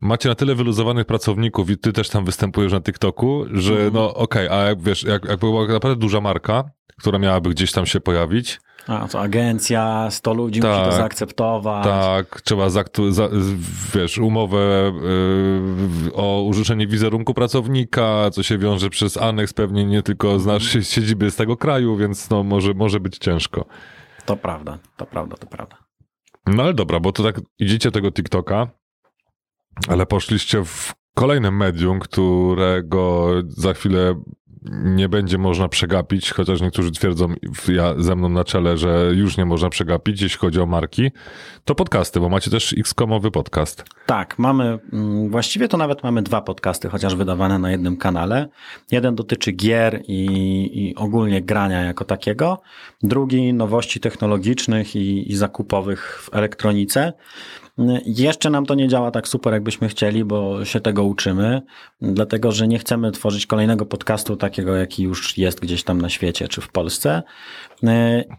[0.00, 3.92] macie na tyle wyluzowanych pracowników i ty też tam występujesz na TikToku, że Mhm.
[3.94, 6.64] no okej, a jak wiesz, jak, jak była naprawdę duża marka,
[7.00, 10.90] która miałaby gdzieś tam się pojawić, A to agencja, 100 ludzi musi Tak.
[10.90, 11.84] to zaakceptować.
[11.84, 13.28] tak, trzeba zaktu- za,
[13.94, 14.92] wiesz, umowę
[16.04, 20.84] yy, o użyczenie wizerunku pracownika, co się wiąże przez aneks pewnie nie tylko z naszej
[20.84, 23.64] siedziby z tego kraju, więc no może, może być ciężko.
[24.24, 25.76] To prawda, to prawda, to prawda.
[26.46, 28.68] No ale dobra, bo to tak idziecie tego TikToka,
[29.88, 34.14] ale poszliście w kolejne medium, którego za chwilę
[34.72, 37.34] nie będzie można przegapić, chociaż niektórzy twierdzą
[37.68, 41.10] ja, ze mną na czele, że już nie można przegapić, jeśli chodzi o marki,
[41.64, 43.84] to podcasty, bo macie też X-komowy podcast.
[44.06, 48.48] Tak, mamy, mm, właściwie to nawet mamy dwa podcasty, chociaż wydawane na jednym kanale.
[48.90, 50.24] Jeden dotyczy gier i,
[50.74, 52.62] i ogólnie grania jako takiego.
[53.02, 57.12] Drugi nowości technologicznych i, i zakupowych w elektronice.
[58.06, 61.62] Jeszcze nam to nie działa tak super, jakbyśmy chcieli, bo się tego uczymy,
[62.00, 66.48] dlatego że nie chcemy tworzyć kolejnego podcastu takiego, jaki już jest gdzieś tam na świecie
[66.48, 67.22] czy w Polsce.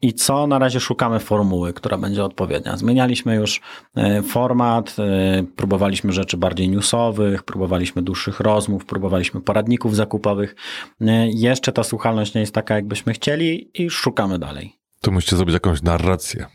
[0.02, 2.78] I co na razie szukamy formuły, która będzie odpowiednia.
[2.78, 3.62] Zmienialiśmy już
[3.96, 10.56] e, format, e, próbowaliśmy rzeczy bardziej newsowych, próbowaliśmy dłuższych rozmów, próbowaliśmy poradników zakupowych.
[11.02, 14.76] E, Jeszcze ta słuchalność nie jest taka, jakbyśmy chcieli i szukamy dalej.
[15.02, 16.46] To musicie zrobić jakąś narrację.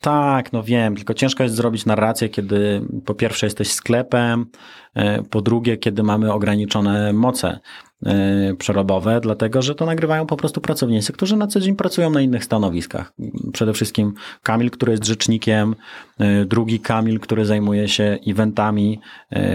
[0.00, 4.46] Tak, no wiem, tylko ciężko jest zrobić narrację, kiedy po pierwsze jesteś sklepem,
[4.94, 7.60] e, po drugie, kiedy mamy ograniczone moce
[8.06, 12.20] e, przerobowe, dlatego że to nagrywają po prostu pracownicy, którzy na co dzień pracują na
[12.20, 13.12] innych stanowiskach.
[13.52, 15.74] Przede wszystkim Kamil, który jest rzecznikiem,
[16.18, 19.00] e, drugi Kamil, który zajmuje się eventami,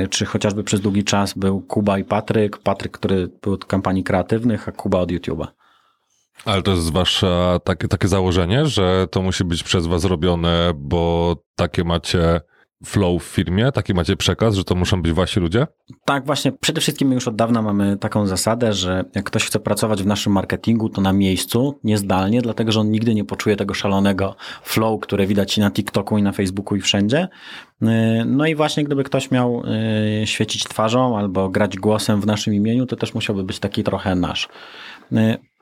[0.10, 2.58] czy chociażby przez długi czas był Kuba i Patryk.
[2.58, 5.48] Patryk, który był od kampanii kreatywnych, a Kuba od YouTube'a.
[6.46, 11.36] Ale to jest wasze takie, takie założenie, że to musi być przez was robione, bo
[11.56, 12.42] takie macie
[12.86, 15.68] flow w firmie, taki macie przekaz, że to muszą być wasi ludzie?
[16.06, 16.52] Tak, właśnie.
[16.52, 20.06] Przede wszystkim my już od dawna mamy taką zasadę, że jak ktoś chce pracować w
[20.06, 25.00] naszym marketingu, to na miejscu, niezdalnie, dlatego że on nigdy nie poczuje tego szalonego flow,
[25.02, 27.28] które widać na TikToku, i na Facebooku, i wszędzie.
[27.82, 27.90] Yy,
[28.26, 29.64] No i właśnie, gdyby ktoś miał
[30.20, 34.16] yy, świecić twarzą albo grać głosem w naszym imieniu, to też musiałby być taki trochę
[34.16, 34.50] nasz.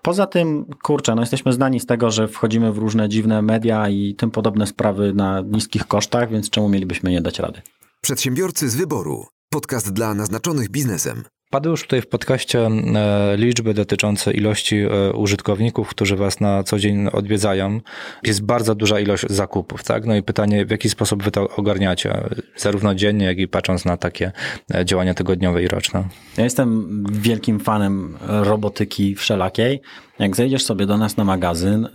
[0.04, 4.16] Poza tym, kurczę, no jesteśmy znani z tego, że wchodzimy w różne dziwne media i
[4.16, 7.62] tym podobne sprawy na niskich kosztach, więc czemu mielibyśmy nie dać rady?
[8.02, 9.26] Przedsiębiorcy z wyboru.
[9.50, 11.24] Podcast dla naznaczonych biznesem.
[11.54, 16.80] Padły już tutaj w podcaście e, liczby dotyczące ilości e, użytkowników, którzy Was na co
[16.80, 17.82] dzień odwiedzają.
[18.24, 20.06] Jest bardzo duża ilość zakupów, tak?
[20.06, 22.24] No i pytanie, w jaki sposób Wy to ogarniacie,
[22.56, 24.32] zarówno dziennie, jak i patrząc na takie
[24.74, 26.08] e, działania tygodniowe i roczne.
[26.38, 29.82] Ja jestem wielkim fanem robotyki wszelakiej.
[30.20, 31.88] Jak zejdziesz sobie do nas na magazyn,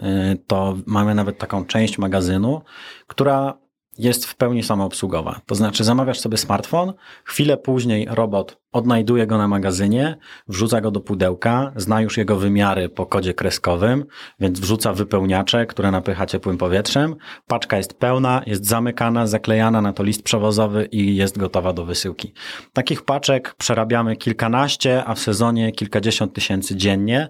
[0.46, 2.60] to mamy nawet taką część magazynu,
[3.06, 3.54] która
[3.98, 5.40] jest w pełni samoobsługowa.
[5.46, 6.92] To znaczy zamawiasz sobie smartfon,
[7.24, 10.16] chwilę później robot odnajduje go na magazynie,
[10.48, 14.04] wrzuca go do pudełka, zna już jego wymiary po kodzie kreskowym,
[14.40, 17.16] więc wrzuca wypełniacze, które napycha ciepłym powietrzem.
[17.46, 22.32] Paczka jest pełna, jest zamykana, zaklejana na to list przewozowy i jest gotowa do wysyłki.
[22.72, 27.28] Takich paczek przerabiamy kilkanaście, a w sezonie kilkadziesiąt tysięcy dziennie,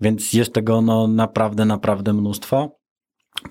[0.00, 2.79] więc jest tego no naprawdę, naprawdę mnóstwo.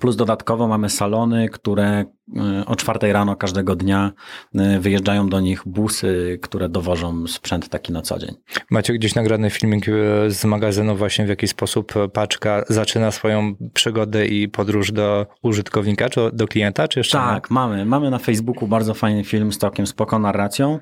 [0.00, 4.12] Plus dodatkowo mamy salony, które y, o czwartej rano każdego dnia
[4.54, 8.34] y, wyjeżdżają do nich busy, które dowożą sprzęt taki na co dzień.
[8.70, 9.92] Macie gdzieś nagrany filmik e,
[10.30, 16.08] z magazynu właśnie w jaki sposób e, paczka zaczyna swoją przygodę i podróż do użytkownika,
[16.08, 17.24] czy do klienta, czy jeszcze nie?
[17.24, 17.84] Tak, mamy.
[17.84, 20.78] Mamy na Facebooku bardzo fajny film z całkiem spoko narracją,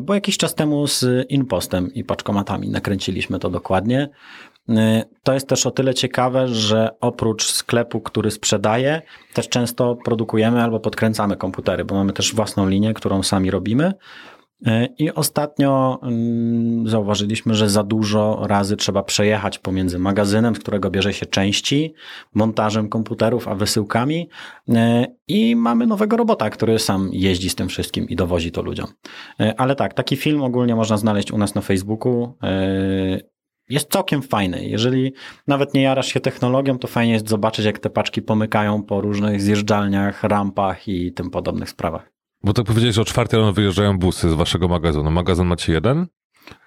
[0.00, 4.08] bo jakiś czas temu z Inpostem i paczkomatami nakręciliśmy to dokładnie.
[5.22, 9.02] To jest też o tyle ciekawe, że oprócz sklepu, który sprzedaje,
[9.34, 13.92] też często produkujemy albo podkręcamy komputery, bo mamy też własną linię, którą sami robimy.
[14.98, 21.12] I ostatnio mm, zauważyliśmy, że za dużo razy trzeba przejechać pomiędzy magazynem, z którego bierze
[21.12, 21.94] się części,
[22.34, 24.28] montażem komputerów, a wysyłkami.
[24.68, 24.74] Y,
[25.28, 28.86] I mamy nowego robota, który sam jeździ z tym wszystkim i dowozi to ludziom.
[29.40, 32.34] Y, Ale tak, taki film ogólnie można znaleźć u nas na Facebooku.
[33.72, 34.64] Jest całkiem fajny.
[34.64, 35.12] Jeżeli
[35.46, 39.42] nawet nie jarasz się technologią, to fajnie jest zobaczyć, jak te paczki pomykają po różnych
[39.42, 42.12] zjeżdżalniach, rampach i tym podobnych sprawach.
[42.44, 45.10] Bo tak powiedziałeś, że o czwartej rano wyjeżdżają busy z waszego magazynu.
[45.10, 46.06] Magazyn macie jeden?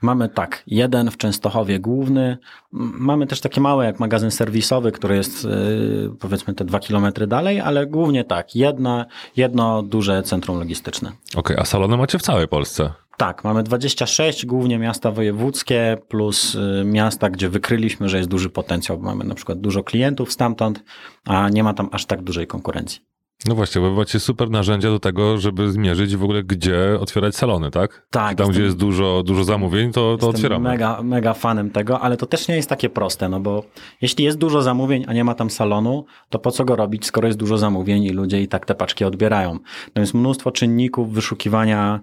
[0.01, 2.38] Mamy tak, jeden w Częstochowie główny.
[2.71, 7.59] Mamy też takie małe jak magazyn serwisowy, który jest yy, powiedzmy te dwa kilometry dalej,
[7.59, 9.05] ale głównie tak, jedna,
[9.38, 11.11] jedno duże centrum logistyczne.
[11.36, 12.91] Okej, a salony macie w całej Polsce.
[13.17, 18.97] Tak, mamy 26, głównie miasta wojewódzkie, plus y, miasta, gdzie wykryliśmy, że jest duży potencjał.
[18.97, 20.84] bo Mamy na przykład dużo klientów stamtąd,
[21.26, 23.01] a nie ma tam aż tak dużej konkurencji.
[23.47, 27.71] No właśnie, bo macie super narzędzia do tego, żeby zmierzyć w ogóle, gdzie otwierać salony,
[27.71, 28.07] tak?
[28.09, 30.69] Tak, I tam, jestem- gdzie jest dużo, dużo zamówień, to, to Jestem otwieramy.
[30.69, 33.63] Mega, mega fanem tego, ale to też nie jest takie proste, no bo
[34.01, 37.27] jeśli jest dużo zamówień, a nie ma tam salonu, to po co go robić, skoro
[37.27, 39.59] jest dużo zamówień i ludzie i tak te paczki odbierają.
[39.93, 41.99] To jest mnóstwo czynników wyszukiwania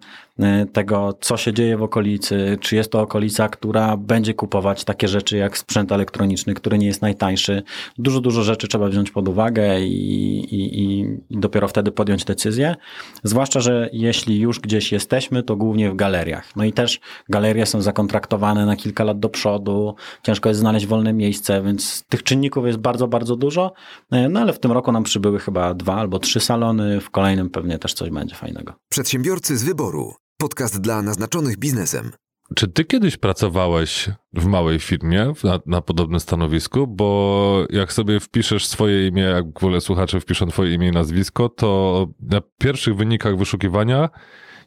[0.73, 5.37] tego, co się dzieje w okolicy, czy jest to okolica, która będzie kupować takie rzeczy
[5.37, 7.63] jak sprzęt elektroniczny, który nie jest najtańszy.
[7.99, 12.77] Dużo, dużo rzeczy trzeba wziąć pod uwagę i, i, i dopiero wtedy podjąć decyzję.
[13.25, 16.57] Zwłaszcza, że jeśli już gdzieś jesteśmy, to głównie w galeriach.
[16.57, 21.13] No i też galerie są zakontraktowane na kilka lat do przodu, ciężko jest znaleźć wolne
[21.13, 23.73] miejsce, więc tych czynników jest bardzo, bardzo dużo.
[24.13, 27.51] E, No ale w tym roku nam przybyły chyba dwa albo trzy salony, w kolejnym
[27.51, 28.73] pewnie też coś będzie fajnego.
[28.89, 30.15] Przedsiębiorcy z wyboru.
[30.43, 32.11] Podcast dla naznaczonych biznesem.
[32.57, 36.87] Czy ty kiedyś pracowałeś w małej firmie na, na podobnym stanowisku?
[36.87, 41.49] Bo jak sobie wpiszesz swoje imię, jak w ogóle słuchacze wpiszą twoje imię i nazwisko,
[41.49, 44.09] to na pierwszych wynikach wyszukiwania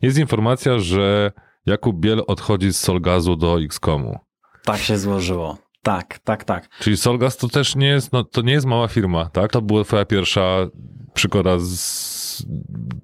[0.02, 1.32] jest informacja, że
[1.66, 4.20] Jakub Biel odchodzi z Solgazu do Xcomu.
[4.64, 5.58] Tak się złożyło.
[5.82, 6.70] Tak, tak, tak.
[6.80, 9.52] Czyli Solgaz to też nie jest, no, to nie jest mała firma, tak?
[9.52, 10.68] To była twoja pierwsza
[11.14, 12.15] przygoda z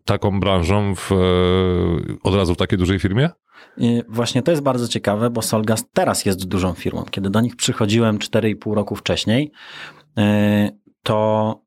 [0.05, 1.15] taką branżą w, e,
[2.23, 3.29] od razu w takiej dużej firmie?
[3.77, 7.05] I właśnie to jest bardzo ciekawe, bo Solgas teraz jest dużą firmą.
[7.11, 9.51] Kiedy do nich przychodziłem 4,5 roku wcześniej,
[10.17, 10.23] yy,
[11.03, 11.61] to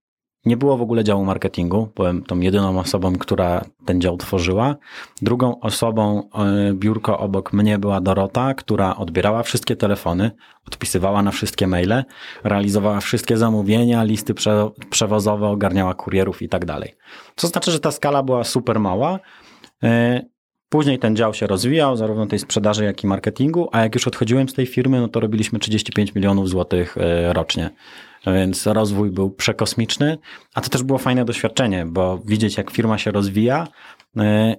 [0.47, 1.89] nie było w ogóle działu marketingu.
[1.97, 4.77] Byłem tą jedyną osobą, która ten dział tworzyła.
[5.23, 6.29] Drugą osobą,
[6.66, 10.31] yy, biurko obok mnie była Dorota, która odbierała wszystkie telefony,
[10.66, 12.05] odpisywała na wszystkie maile,
[12.45, 16.95] realizowała wszystkie zamówienia, listy prze, przewozowe, ogarniała kurierów i tak dalej.
[17.37, 19.19] Co znaczy, że ta skala była super mała.
[19.83, 20.35] Yy,
[20.75, 24.49] Później ten dział się rozwijał, zarówno tej sprzedaży, jak i marketingu, a jak już odchodziłem
[24.49, 27.71] z tej firmy, no to robiliśmy 35 milionów złotych e, rocznie.
[28.26, 30.18] Więc rozwój był przekosmiczny,
[30.55, 33.68] a to też było fajne doświadczenie, bo widzieć jak firma się rozwija
[34.16, 34.56] e,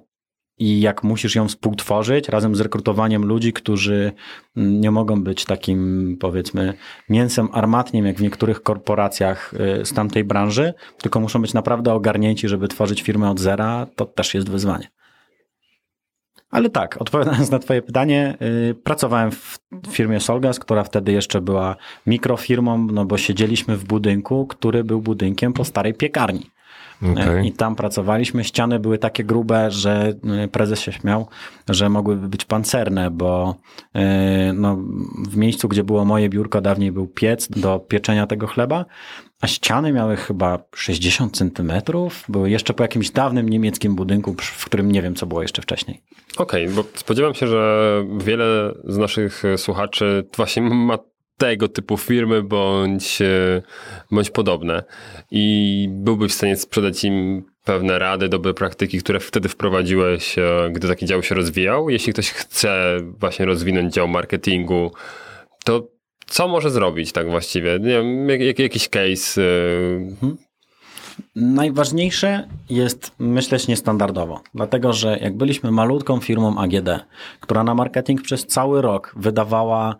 [0.58, 4.12] i jak musisz ją współtworzyć razem z rekrutowaniem ludzi, którzy
[4.56, 6.74] mm, nie mogą być takim powiedzmy
[7.08, 12.48] mięsem armatnim jak w niektórych korporacjach e, z tamtej branży, tylko muszą być naprawdę ogarnięci,
[12.48, 14.88] żeby tworzyć firmę od zera, to też jest wyzwanie.
[16.50, 19.58] Ale tak, odpowiadając na Twoje pytanie, yy, pracowałem w
[19.88, 25.52] firmie Solgas, która wtedy jeszcze była mikrofirmą, no bo siedzieliśmy w budynku, który był budynkiem
[25.52, 26.50] po starej piekarni.
[27.02, 27.46] Okej.
[27.46, 28.44] I tam pracowaliśmy.
[28.44, 30.14] Ściany były takie grube, że
[30.44, 31.28] y, prezes się śmiał,
[31.68, 33.56] że mogłyby być pancerne, bo
[33.96, 34.00] y,
[34.54, 34.78] no,
[35.28, 38.84] w miejscu, gdzie było moje biurko, dawniej był piec do pieczenia tego chleba,
[39.40, 42.24] a ściany miały chyba 60 centymetrów.
[42.28, 46.02] Były jeszcze po jakimś dawnym niemieckim budynku, w którym nie wiem, co było jeszcze wcześniej.
[46.36, 50.98] Okej, bo spodziewam się, że wiele z naszych e, słuchaczy właśnie ma
[51.38, 53.62] tego typu firmy bądź, e,
[54.10, 54.82] bądź podobne
[55.30, 60.88] i byłbyś w stanie sprzedać im pewne rady, dobre praktyki, które wtedy wprowadziłeś, e, gdy
[60.88, 61.90] taki dział się rozwijał.
[61.90, 64.92] Jeśli ktoś chce właśnie rozwinąć dział marketingu,
[65.64, 65.88] to
[66.26, 67.78] co może zrobić tak właściwie?
[67.80, 69.42] Nie wiem, jak, jak, jakiś case.
[70.22, 70.36] e,
[71.36, 76.88] Najważniejsze jest myśleć niestandardowo, dlatego że jak byliśmy malutką firmą AGD,
[77.40, 79.96] która na marketing przez cały rok wydawała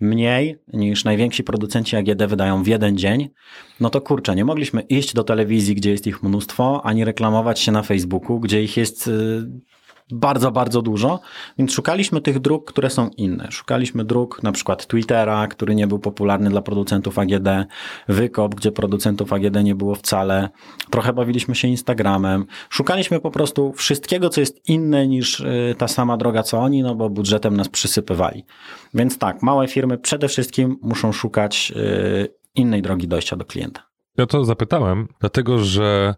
[0.00, 3.28] mniej niż najwięksi producenci AGD wydają w jeden dzień,
[3.80, 7.72] no to kurczę, nie mogliśmy iść do telewizji, gdzie jest ich mnóstwo, ani reklamować się
[7.72, 9.46] na Facebooku, gdzie ich jest y,
[10.10, 11.20] bardzo, bardzo dużo,
[11.58, 13.48] więc szukaliśmy tych dróg, które są inne.
[13.50, 17.48] Szukaliśmy dróg na przykład Twittera, który nie był popularny dla producentów AGD,
[18.08, 20.48] Wykop, gdzie producentów AGD nie było wcale.
[20.90, 22.46] Trochę bawiliśmy się Instagramem.
[22.70, 26.94] Szukaliśmy po prostu wszystkiego, co jest inne niż y, ta sama droga, co oni, no
[26.94, 28.44] bo budżetem nas przysypywali.
[28.94, 33.82] Więc tak, małe firmy przede wszystkim muszą szukać y, innej drogi dojścia do klienta.
[34.16, 36.14] Ja to zapytałem, dlatego że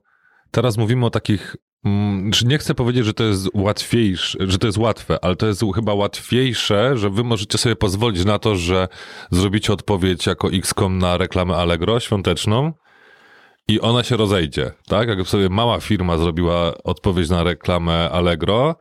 [0.50, 1.56] teraz mówimy o takich.
[1.84, 5.62] Mm, Nie chcę powiedzieć, że to jest łatwiejsze, że to jest łatwe, ale to jest
[5.74, 8.88] chyba łatwiejsze, że wy możecie sobie pozwolić na to, że
[9.30, 12.72] zrobicie odpowiedź jako XCOM na reklamę Allegro świąteczną
[13.68, 15.08] i ona się rozejdzie, tak?
[15.08, 18.76] Jak sobie mała firma zrobiła odpowiedź na reklamę Allegro,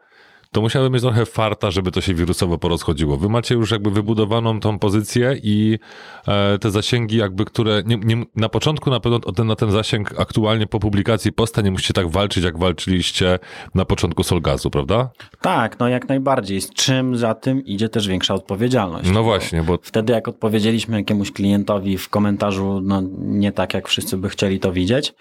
[0.52, 3.18] to musiały mieć trochę farta, żeby to się wirusowo porozchodziło.
[3.18, 5.80] Wy macie już jakby wybudowaną tą pozycję i
[6.28, 10.20] e, te zasięgi jakby, które nie, nie, na początku na pewno ten, na ten zasięg
[10.20, 13.40] aktualnie po publikacji posta nie musicie tak walczyć, jak walczyliście
[13.76, 15.10] na początku Solgazu, prawda?
[15.42, 16.62] Tak, no jak najbardziej.
[16.62, 19.12] Z czym za tym idzie też większa odpowiedzialność.
[19.12, 24.18] No właśnie, bo Wtedy jak odpowiedzieliśmy jakiemuś klientowi w komentarzu, no nie tak jak wszyscy
[24.18, 25.14] by chcieli to widzieć,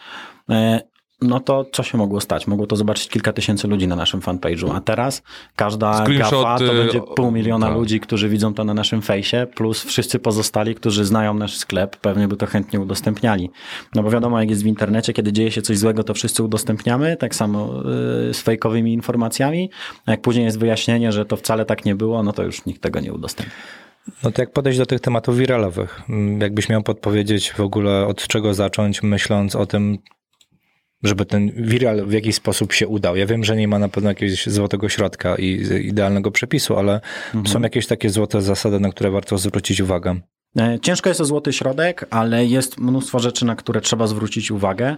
[0.50, 0.80] e,
[1.23, 2.47] no to co się mogło stać?
[2.47, 5.23] Mogło to zobaczyć kilka tysięcy ludzi na naszym fanpage'u, a teraz
[5.57, 7.77] każda Screenshot, gafa to y, będzie pół miliona tak.
[7.77, 12.28] ludzi, którzy widzą to na naszym fejsie, plus wszyscy pozostali, którzy znają nasz sklep, pewnie
[12.28, 13.51] by to chętnie udostępniali.
[13.95, 17.16] No bo wiadomo, jak jest w internecie, kiedy dzieje się coś złego, to wszyscy udostępniamy,
[17.16, 17.81] tak samo
[18.31, 19.70] y, z fejkowymi informacjami,
[20.07, 22.82] a jak później jest wyjaśnienie, że to wcale tak nie było, no to już nikt
[22.82, 23.55] tego nie udostępni.
[24.23, 26.03] No to jak podejść do tych tematów wiralowych?
[26.09, 29.99] Mm, Jakbyś miał podpowiedzieć w ogóle od czego zacząć, myśląc o tym,
[31.02, 33.16] żeby ten viral w jakiś sposób się udał.
[33.16, 37.00] Ja wiem, że nie ma na pewno jakiegoś złotego środka i idealnego przepisu, ale
[37.46, 40.20] są jakieś takie złote zasady, na które warto zwrócić uwagę.
[40.58, 44.96] E, Ciężko jest o złoty środek, ale jest mnóstwo rzeczy, na które trzeba zwrócić uwagę.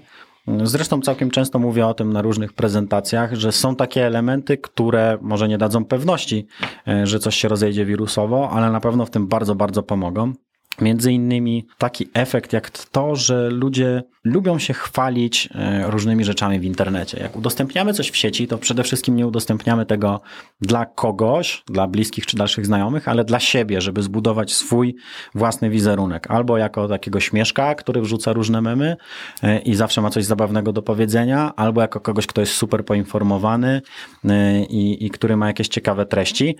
[0.63, 5.49] Zresztą całkiem często mówię o tym na różnych prezentacjach, że są takie elementy, które może
[5.49, 6.47] nie dadzą pewności,
[6.89, 10.33] e, że coś się rozejdzie wirusowo, ale na pewno w tym bardzo, bardzo pomogą.
[10.81, 16.65] Między innymi taki efekt jak to, że ludzie lubią się chwalić e, różnymi rzeczami w
[16.65, 17.21] internecie.
[17.21, 20.21] Jak udostępniamy coś w sieci, to przede wszystkim nie udostępniamy tego
[20.61, 24.97] dla kogoś, dla bliskich czy dalszych znajomych, ale dla siebie, żeby zbudować swój
[25.35, 26.31] własny wizerunek.
[26.31, 28.97] Albo jako takiego śmieszka, który wrzuca różne memy
[29.43, 33.83] e, i zawsze ma coś zabawnego do powiedzenia, albo jako kogoś, kto jest super poinformowany
[34.25, 36.57] e, i, i który ma jakieś ciekawe treści.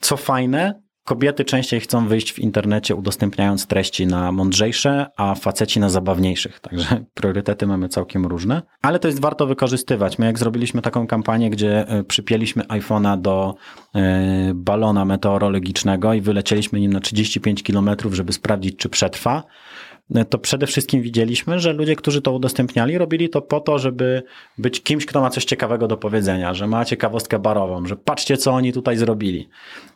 [0.00, 5.88] Co fajne, Kobiety częściej chcą wyjść w internecie udostępniając treści na mądrzejsze, a faceci na
[5.88, 6.60] zabawniejszych.
[6.60, 8.62] Także priorytety mamy całkiem różne.
[8.82, 10.18] Ale to jest warto wykorzystywać.
[10.18, 13.54] My jak zrobiliśmy taką kampanię, gdzie e, przypięliśmy iPhone'a do
[13.94, 19.42] e, balona meteorologicznego i wylecieliśmy nim na 35 km, żeby sprawdzić, czy przetrwa,
[20.28, 24.22] to przede wszystkim widzieliśmy, że ludzie, którzy to udostępniali, robili to po to, żeby
[24.58, 28.52] być kimś, kto ma coś ciekawego do powiedzenia, że ma ciekawostkę barową, że patrzcie, co
[28.52, 29.48] oni tutaj zrobili.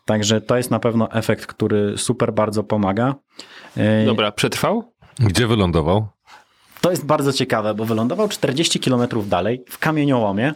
[0.05, 3.15] Także to jest na pewno efekt, który super bardzo pomaga.
[3.77, 4.93] E, Dobra, przetrwał?
[5.19, 6.07] Gdzie wylądował?
[6.81, 10.55] To jest bardzo ciekawe, bo wylądował 40 km dalej w kamieniołomie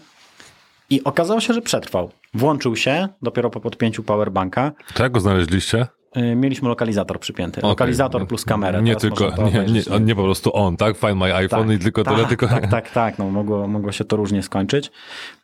[0.90, 2.10] i okazało się, że przetrwał.
[2.34, 4.72] Włączył się dopiero po podpięciu powerbanka.
[4.94, 5.86] To jak go znaleźliście?
[6.12, 7.60] E, Mieliśmy lokalizator przypięty.
[7.60, 7.70] Okej.
[7.70, 8.82] Lokalizator plus kamerę.
[8.82, 10.96] Nie Teraz tylko, nie, nie, nie po prostu on, tak?
[10.96, 12.48] Find my iPhone i tylko tyle, tak, tylko...
[12.48, 13.18] Tak, tak, tak.
[13.18, 14.90] No, mogło, mogło się to różnie skończyć.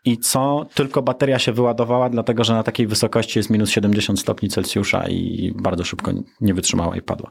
[0.04, 0.66] I co?
[0.74, 5.52] Tylko bateria się wyładowała, dlatego że na takiej wysokości jest minus 70 stopni Celsjusza i
[5.56, 7.30] bardzo szybko nie wytrzymała i padła.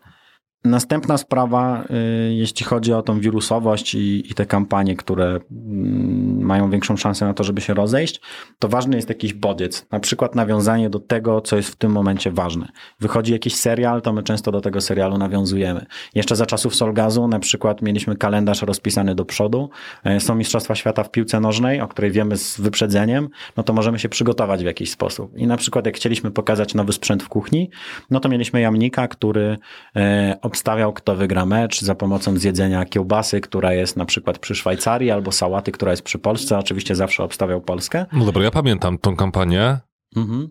[0.63, 1.83] Następna sprawa,
[2.29, 7.25] y, jeśli chodzi o tą wirusowość i, i te kampanie, które mm, mają większą szansę
[7.25, 8.21] na to, żeby się rozejść,
[8.59, 12.31] to ważny jest jakiś bodziec, na przykład nawiązanie do tego, co jest w tym momencie
[12.31, 12.67] ważne.
[12.99, 15.85] Wychodzi jakiś serial, to my często do tego serialu nawiązujemy.
[16.15, 19.69] Jeszcze za czasów Solgazu na przykład mieliśmy kalendarz rozpisany do przodu,
[20.03, 23.99] E, są Mistrzostwa Świata w piłce nożnej, o której wiemy z wyprzedzeniem, no to możemy
[23.99, 25.37] się przygotować w jakiś sposób.
[25.37, 27.69] I na przykład jak chcieliśmy pokazać nowy sprzęt w kuchni,
[28.09, 29.57] no to mieliśmy jamnika, który
[29.95, 35.11] e, obstawiał, kto wygra mecz za pomocą zjedzenia kiełbasy, która jest na przykład przy Szwajcarii,
[35.11, 36.57] albo sałaty, która jest przy Polsce.
[36.57, 38.05] Oczywiście zawsze obstawiał Polskę.
[38.13, 39.79] No dobra, ja pamiętam tą kampanię.
[40.15, 40.49] Mhm.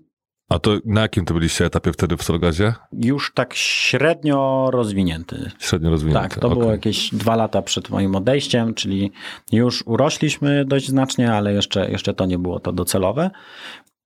[0.48, 2.74] A to na jakim to byliście etapie wtedy w Solgazie?
[2.92, 5.50] Już tak średnio rozwinięty.
[5.58, 6.28] Średnio rozwinięty.
[6.28, 6.58] Tak, to okej.
[6.58, 9.12] było jakieś dwa lata przed moim odejściem, czyli
[9.52, 13.30] już urośliśmy dość znacznie, ale jeszcze, jeszcze to nie było to docelowe.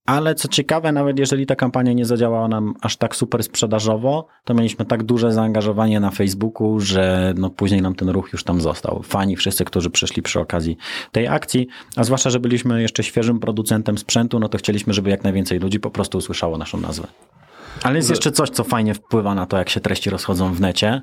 [0.06, 4.54] Ale co ciekawe, nawet jeżeli ta kampania nie zadziałała nam aż tak super sprzedażowo, to
[4.54, 9.02] mieliśmy tak duże zaangażowanie na Facebooku, że no później nam ten ruch już tam został.
[9.02, 10.76] Fani, wszyscy, którzy przyszli przy okazji
[11.12, 15.24] tej akcji, a zwłaszcza, że byliśmy jeszcze świeżym producentem sprzętu, no to chcieliśmy, żeby jak
[15.24, 17.06] najwięcej ludzi po prostu usłyszało naszą nazwę.
[17.82, 21.02] Ale jest jeszcze coś, co fajnie wpływa na to, jak się treści rozchodzą w necie,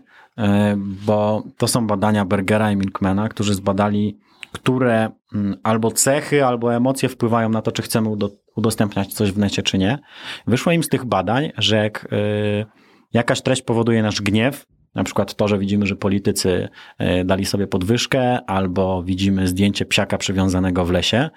[1.06, 4.18] bo to są badania Bergera i Milkmana, którzy zbadali,
[4.52, 9.38] które mm, albo cechy, albo emocje wpływają na to, czy chcemy udo- udostępniać coś w
[9.38, 10.00] necie, czy nie.
[10.48, 12.66] Wyszło im z tych badań, że jak yy,
[13.14, 14.66] jakaś treść powoduje nasz gniew,
[14.96, 16.70] na przykład to, że widzimy, że politycy
[17.00, 21.30] yy, dali sobie podwyżkę, albo widzimy zdjęcie psiaka przywiązanego w lesie,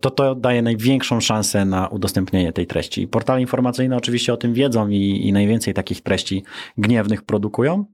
[0.00, 3.08] to to daje największą szansę na udostępnienie tej treści.
[3.08, 6.44] Portale informacyjne oczywiście o tym wiedzą i, i najwięcej takich treści
[6.78, 7.84] gniewnych produkują.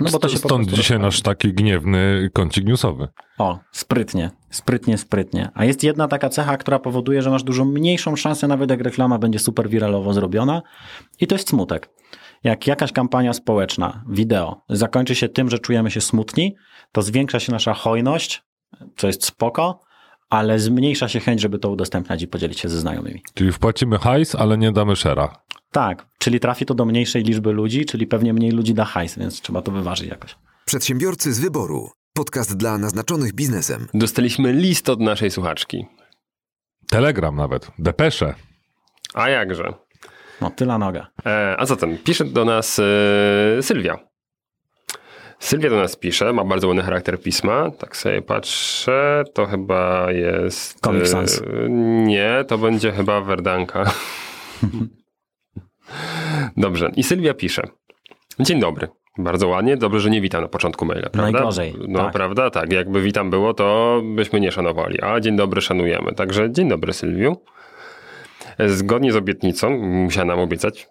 [0.00, 3.08] No bo to się Stąd dzisiaj nasz taki gniewny kącik newsowy.
[3.38, 5.50] O, sprytnie, sprytnie, sprytnie.
[5.54, 9.18] A jest jedna taka cecha, która powoduje, że masz dużo mniejszą szansę, nawet jak reklama
[9.18, 10.62] będzie super wiralowo zrobiona,
[11.20, 11.90] i to jest smutek.
[12.44, 16.56] Jak jakaś kampania społeczna, wideo, zakończy się tym, że czujemy się smutni,
[16.92, 18.42] to zwiększa się nasza hojność,
[18.96, 19.80] co jest spoko,
[20.32, 23.22] ale zmniejsza się chęć, żeby to udostępniać i podzielić się ze znajomymi.
[23.34, 25.36] Czyli wpłacimy hajs, ale nie damy szera.
[25.70, 29.40] Tak, czyli trafi to do mniejszej liczby ludzi, czyli pewnie mniej ludzi da hajs, więc
[29.40, 30.36] trzeba to wyważyć jakoś.
[30.64, 31.90] Przedsiębiorcy z wyboru.
[32.14, 33.86] Podcast dla naznaczonych biznesem.
[33.94, 35.86] Dostaliśmy list od naszej słuchaczki.
[36.90, 38.34] Telegram nawet, depesze.
[39.14, 39.74] A jakże?
[40.40, 41.06] No, tyla noga.
[41.26, 43.98] E, a zatem pisze do nas e, Sylwia.
[45.42, 47.70] Sylwia do nas pisze, ma bardzo ładny charakter pisma.
[47.70, 50.80] Tak sobie patrzę, to chyba jest...
[50.80, 51.38] Comic Sans.
[51.42, 51.68] e,
[52.06, 53.84] Nie, to będzie chyba Werdanka.
[56.56, 56.90] Dobrze.
[56.96, 57.62] I Sylwia pisze.
[58.40, 58.88] Dzień dobry.
[59.18, 59.76] Bardzo ładnie.
[59.76, 61.32] Dobrze, że nie witam na początku maila, prawda?
[61.32, 62.12] Najgorzej, No, tak.
[62.12, 62.50] prawda?
[62.50, 62.72] Tak.
[62.72, 65.00] Jakby witam było, to byśmy nie szanowali.
[65.02, 66.12] A dzień dobry szanujemy.
[66.14, 67.36] Także dzień dobry, Sylwiu.
[68.66, 70.88] Zgodnie z obietnicą, musiała nam obiecać,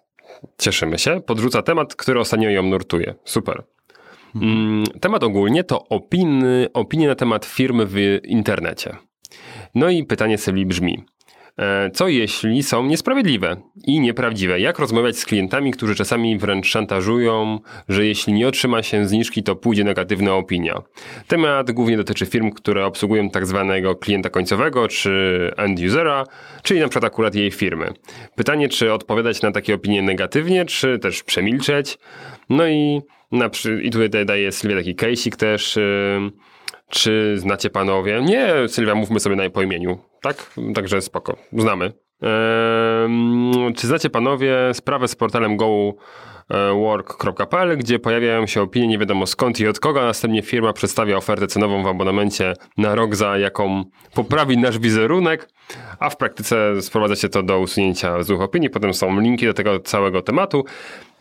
[0.58, 3.14] cieszymy się, podrzuca temat, który ostatnio ją nurtuje.
[3.24, 3.62] Super.
[4.34, 8.96] Mm, Temat ogólnie to opiny, opinie na temat firmy w internecie.
[9.74, 11.04] No i pytanie Sylwii brzmi.
[11.58, 14.60] E, Co jeśli są niesprawiedliwe i nieprawdziwe?
[14.60, 17.58] Jak rozmawiać z klientami, którzy czasami wręcz szantażują,
[17.88, 20.82] że jeśli nie otrzyma się zniżki, to pójdzie negatywna opinia?
[21.26, 26.24] Temat głównie dotyczy firm, które obsługują tak zwanego klienta końcowego czy end usera,
[26.62, 27.92] czyli na przykład akurat jej firmy.
[28.36, 31.98] Pytanie, czy odpowiadać na takie opinie negatywnie, czy też przemilczeć?
[32.50, 33.00] No i,
[33.32, 33.50] na,
[33.82, 35.76] i tutaj daje Sylwia taki case'ik też.
[35.76, 36.32] ym,
[36.92, 38.22] czy znacie panowie?
[38.22, 39.98] Nie, Sylwia, mówmy sobie na po imieniu.
[40.22, 40.52] Tak?
[40.74, 41.36] Także spoko.
[41.52, 41.92] Znamy.
[43.76, 45.56] Czy znacie panowie sprawę z portalem
[46.48, 51.16] gowork.pl, gdzie pojawiają się opinie nie wiadomo skąd i od kogo, a następnie firma przedstawia
[51.16, 55.48] ofertę cenową w abonamencie na rok, za jaką poprawi nasz wizerunek,
[55.98, 58.70] a w praktyce sprowadza się to do usunięcia złych opinii.
[58.70, 60.64] Potem są linki do tego całego tematu.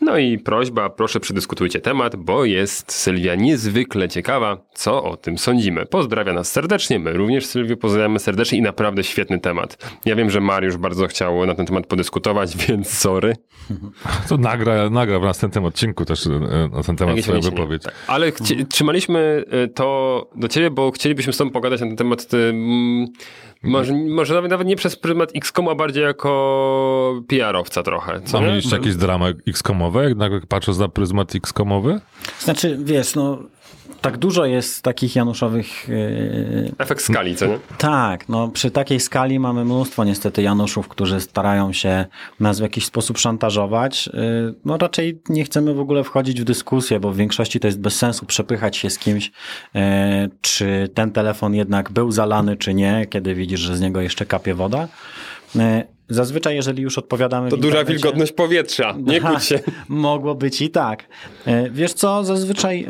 [0.01, 5.85] No i prośba, proszę przedyskutujcie temat, bo jest Sylwia niezwykle ciekawa, co o tym sądzimy.
[5.85, 9.97] Pozdrawia nas serdecznie, my również Sylwię pozdrawiamy serdecznie i naprawdę świetny temat.
[10.05, 13.35] Ja wiem, że Mariusz bardzo chciał na ten temat podyskutować, więc sorry.
[14.29, 16.29] To nagra, nagra w następnym odcinku też e,
[16.73, 17.83] na ten temat swoją wypowiedź.
[17.83, 17.93] Tak.
[18.07, 22.33] Ale chci- trzymaliśmy y, to do ciebie, bo chcielibyśmy z tobą pogadać na ten temat,
[22.33, 23.07] y, mm,
[23.63, 28.21] może, może nawet, nawet nie przez pryzmat XCOM, a bardziej jako PR-owca trochę.
[28.21, 28.47] Co A nie?
[28.47, 32.01] mieliście jakieś dramy X-komowe, jednak patrząc na pryzmat X-komowy?
[32.39, 33.37] Znaczy, wiesz, no
[34.01, 37.59] tak dużo jest takich Januszowych yy, Efekt skali, co nie?
[37.77, 42.05] Tak, no przy takiej skali mamy mnóstwo niestety Januszów, którzy starają się
[42.39, 44.09] nas w jakiś sposób szantażować.
[44.13, 47.79] Yy, No raczej nie chcemy w ogóle wchodzić w dyskusję, bo w większości to jest
[47.79, 49.31] bez sensu przepychać się z kimś,
[49.73, 49.81] yy,
[50.41, 54.53] czy ten telefon jednak był zalany, czy nie, kiedy widzisz, że z niego jeszcze kapie
[54.53, 54.87] woda.
[56.09, 57.49] Zazwyczaj, jeżeli już odpowiadamy.
[57.49, 59.59] To duża wilgotność powietrza, nie kłóć się.
[59.89, 61.07] Mogło być i tak.
[61.71, 62.87] Wiesz co, zazwyczaj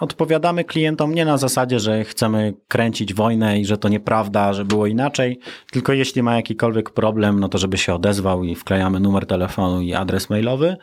[0.00, 4.86] odpowiadamy klientom nie na zasadzie, że chcemy kręcić wojnę i że to nieprawda, że było
[4.86, 5.38] inaczej,
[5.72, 9.94] tylko jeśli ma jakikolwiek problem, no to żeby się odezwał i wklejamy numer telefonu i
[9.94, 10.76] adres mailowy,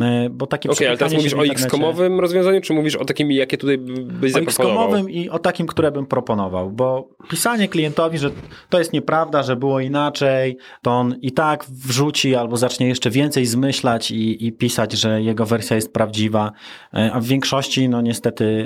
[0.00, 3.58] e, bo takie Okej, ale teraz mówisz o X-komowym rozwiązaniu, czy mówisz o takim, jakie
[3.58, 4.74] tutaj by- byś o zaproponował?
[4.76, 8.30] X-komowym i o takim, które bym proponował, bo pisanie klientowi, że
[8.68, 13.46] to jest nieprawda, że było inaczej, to on i tak wrzuci albo zacznie jeszcze więcej
[13.46, 16.52] zmyślać i, i pisać, że jego wersja jest prawdziwa,
[16.94, 18.57] E, a w większości no niestety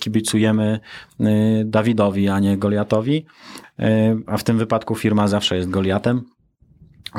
[0.00, 0.80] kibicujemy
[1.20, 3.26] y, Dawidowi, a nie Goliatowi,
[3.80, 6.22] E, a w tym wypadku firma zawsze jest Goliatem.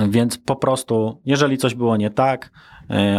[0.09, 2.51] Więc po prostu, jeżeli coś było nie tak,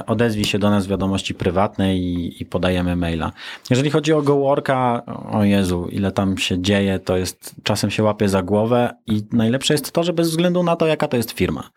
[0.06, 3.32] odezwij się do nas w wiadomości prywatnej i, i podajemy maila.
[3.70, 8.28] Jeżeli chodzi o GoWorka, o Jezu, ile tam się dzieje, to jest, czasem się łapie
[8.28, 11.70] za głowę i najlepsze jest to, że bez względu na to, jaka to jest firma.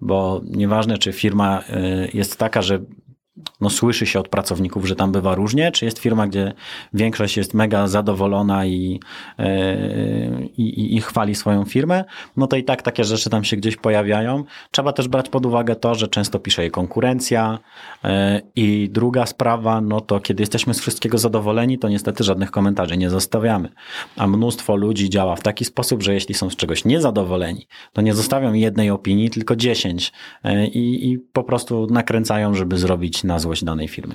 [0.00, 1.62] Bo nieważne, czy firma
[2.14, 2.78] jest taka, że
[3.60, 6.52] no, słyszy się od pracowników, że tam bywa różnie, czy jest firma, gdzie
[6.94, 9.00] większość jest mega zadowolona i,
[9.38, 9.76] e,
[10.42, 12.04] i, i, i chwali swoją firmę,
[12.36, 14.44] no to i tak takie rzeczy tam się gdzieś pojawiają.
[14.70, 17.58] Trzeba też brać pod uwagę to, że często pisze jej konkurencja
[18.04, 22.96] e, i druga sprawa, no to kiedy jesteśmy z wszystkiego zadowoleni, to niestety żadnych komentarzy
[22.96, 23.68] nie zostawiamy.
[24.16, 28.14] A mnóstwo ludzi działa w taki sposób, że jeśli są z czegoś niezadowoleni, to nie
[28.14, 30.12] zostawią jednej opinii, tylko dziesięć
[30.44, 34.14] e, i, i po prostu nakręcają, żeby zrobić na złość danej firmy.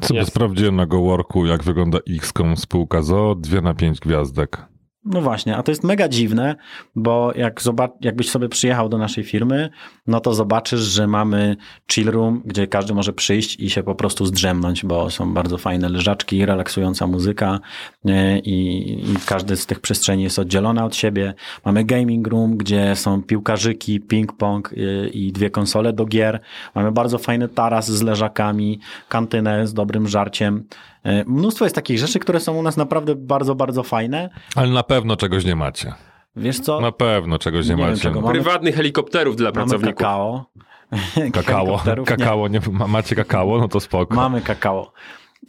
[0.00, 4.66] Sobie sprawdziłem na GoWorku, jak wygląda X-kom spółka ZO, dwie na pięć gwiazdek.
[5.06, 6.56] No właśnie, a to jest mega dziwne,
[6.96, 9.70] bo jak zobac- jakbyś sobie przyjechał do naszej firmy,
[10.06, 11.56] no to zobaczysz, że mamy
[11.92, 15.88] chill room, gdzie każdy może przyjść i się po prostu zdrzemnąć, bo są bardzo fajne
[15.88, 17.60] leżaczki, relaksująca muzyka
[18.04, 21.34] e, i, i każdy z tych przestrzeni jest oddzielony od siebie.
[21.64, 26.40] Mamy gaming room, gdzie są piłkarzyki, ping-pong e, i dwie konsole do gier.
[26.74, 30.64] Mamy bardzo fajny taras z leżakami, kantynę z dobrym żarciem.
[31.06, 34.30] E, Mnóstwo jest takich rzeczy, które są u nas naprawdę bardzo, bardzo fajne.
[34.54, 35.94] Ale na pewno czegoś nie macie.
[36.36, 36.80] Wiesz co?
[36.80, 38.00] Na pewno czegoś nie, Nie macie.
[38.02, 39.94] czego Mamy- Prywatnych helikopterów dla Mamy pracowników.
[39.98, 40.46] kakao.
[41.32, 42.04] Kakao, nie.
[42.04, 44.14] kakao, nie, ma- macie kakao, no to spoko.
[44.14, 44.92] Mamy kakao.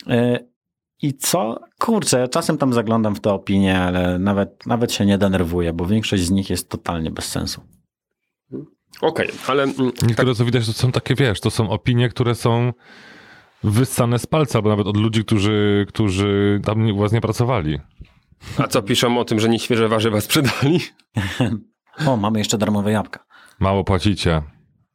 [0.08, 0.40] E,
[1.02, 1.60] I co?
[1.80, 6.24] Kurczę, czasem tam zaglądam w te opinie, ale nawet, nawet się nie denerwuję, bo większość
[6.24, 7.62] z nich jest totalnie bez sensu.
[9.02, 12.74] Okej, ale mm, Niektóre co widać, to są takie, wiesz, to są opinie, które są
[13.64, 17.80] wyssane z palca, albo nawet od ludzi, którzy, którzy tam u was nie pracowali.
[18.58, 20.80] A co piszą o tym, że nieświeże warzywa sprzedali?
[22.08, 23.26] O, mamy jeszcze darmowe jabłka.
[23.60, 24.42] Mało płacicie.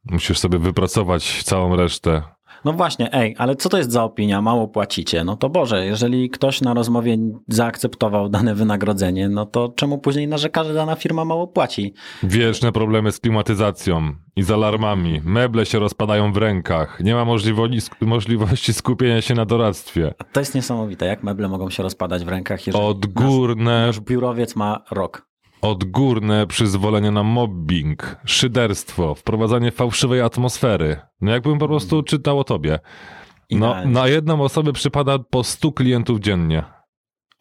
[0.05, 2.21] Musisz sobie wypracować całą resztę.
[2.65, 4.41] No właśnie, ej, ale co to jest za opinia?
[4.41, 5.23] Mało płacicie.
[5.23, 7.17] No to Boże, jeżeli ktoś na rozmowie
[7.47, 11.93] zaakceptował dane wynagrodzenie, no to czemu później narzeka, że dana firma mało płaci?
[12.23, 15.21] Wieczne problemy z klimatyzacją i z alarmami.
[15.23, 16.99] Meble się rozpadają w rękach.
[16.99, 17.25] Nie ma
[18.01, 20.13] możliwości, skupienia się na doradztwie.
[20.31, 24.83] To jest niesamowite, jak meble mogą się rozpadać w rękach, jeżeli Odgórne, nasz biurowiec ma
[24.91, 25.32] rok.
[25.63, 30.97] Odgórne przyzwolenie na mobbing, szyderstwo, wprowadzanie fałszywej atmosfery.
[31.21, 32.79] No jakbym po prostu czytał o tobie.
[33.51, 36.63] No, na jedną osobę przypada po 100 klientów dziennie.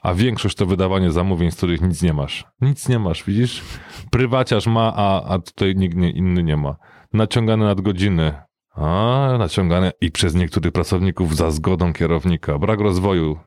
[0.02, 2.44] A większość to wydawanie zamówień, z których nic nie masz.
[2.60, 3.62] Nic nie masz, widzisz?
[4.10, 6.76] Prywaciarz ma, a, a tutaj nikt nie, inny nie ma.
[7.12, 8.34] Naciągane nadgodziny.
[8.74, 12.58] A, naciągane i przez niektórych pracowników za zgodą kierownika.
[12.58, 13.38] Brak rozwoju.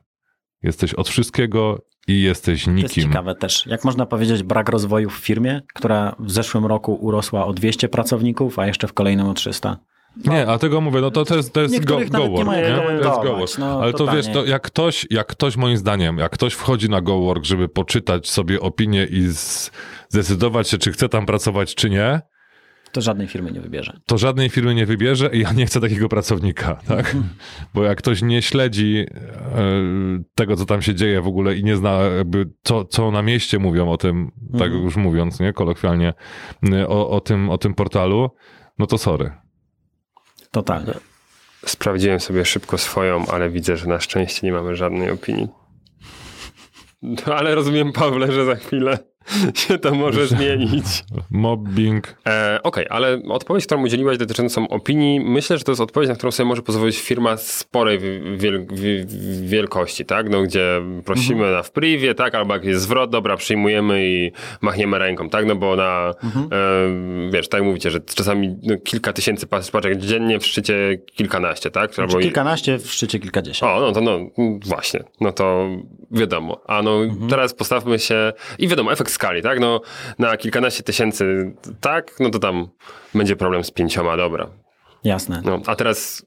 [0.62, 1.78] Jesteś od wszystkiego
[2.08, 3.04] i jesteś To jest nikim.
[3.04, 3.66] ciekawe też.
[3.66, 8.58] Jak można powiedzieć, brak rozwoju w firmie, która w zeszłym roku urosła o 200 pracowników,
[8.58, 9.76] a jeszcze w kolejnym o 300.
[10.24, 12.08] Nie, a tego mówię, no to, to jest, to jest go, nie nie?
[12.08, 13.58] To jest GoWork.
[13.58, 14.22] no, Ale to totalnie.
[14.22, 18.28] wiesz, to jak ktoś, jak ktoś moim zdaniem, jak ktoś wchodzi na GoWork, żeby poczytać
[18.30, 19.26] sobie opinię i
[20.08, 22.20] zdecydować się, czy chce tam pracować, czy nie,
[22.96, 24.00] To żadnej firmy nie wybierze.
[24.06, 27.16] to żadnej firmy nie wybierze i ja nie chcę takiego pracownika, tak?
[27.74, 31.76] Bo jak ktoś nie śledzi e, tego, co tam się dzieje w ogóle i nie
[31.76, 34.82] zna jakby, co, co na mieście mówią o tym, tak Mhm.
[34.82, 36.14] już mówiąc, nie, kolokwialnie,
[36.72, 38.30] y, o, o, tym, o tym portalu,
[38.78, 39.30] no to sorry.
[40.50, 40.92] Totalnie.
[41.66, 45.48] Sprawdziłem sobie szybko swoją, ale widzę, że na szczęście nie mamy żadnej opinii.
[47.02, 48.98] No, ale rozumiem, Pawle, że za chwilę
[49.54, 51.04] się to może zmienić.
[51.30, 56.14] Mobbing, E, Okej, ale odpowiedź, którą udzieliłaś dotyczącą opinii, myślę, że to jest odpowiedź, na
[56.14, 59.06] którą sobie może pozwolić firma sporej wi- wiel- wi-
[59.48, 60.30] wielkości, tak?
[60.30, 62.34] No, gdzie prosimy na wprivie, tak?
[62.34, 65.46] Albo jak jest zwrot, dobra, przyjmujemy i machniemy ręką, tak?
[65.46, 66.12] No bo na,
[66.52, 71.98] e, wiesz, tak mówicie, że czasami no, kilka tysięcy paczek dziennie, w szczycie kilkanaście, tak?
[71.98, 73.72] Albo Czy i- kilkanaście, w szczycie kilkadziesiąt.
[73.72, 74.18] o, no to no,
[74.66, 75.68] właśnie, no to
[76.10, 76.60] wiadomo.
[76.66, 77.00] A no
[77.30, 79.60] teraz postawmy się i wiadomo, efekt skali, tak?
[79.60, 79.80] No
[80.18, 82.14] na kilkanaście tysięcy, tak?
[82.20, 82.68] No to tam
[83.14, 84.46] będzie problem z pięcioma, dobra.
[85.04, 85.42] Jasne.
[85.44, 86.26] No, a teraz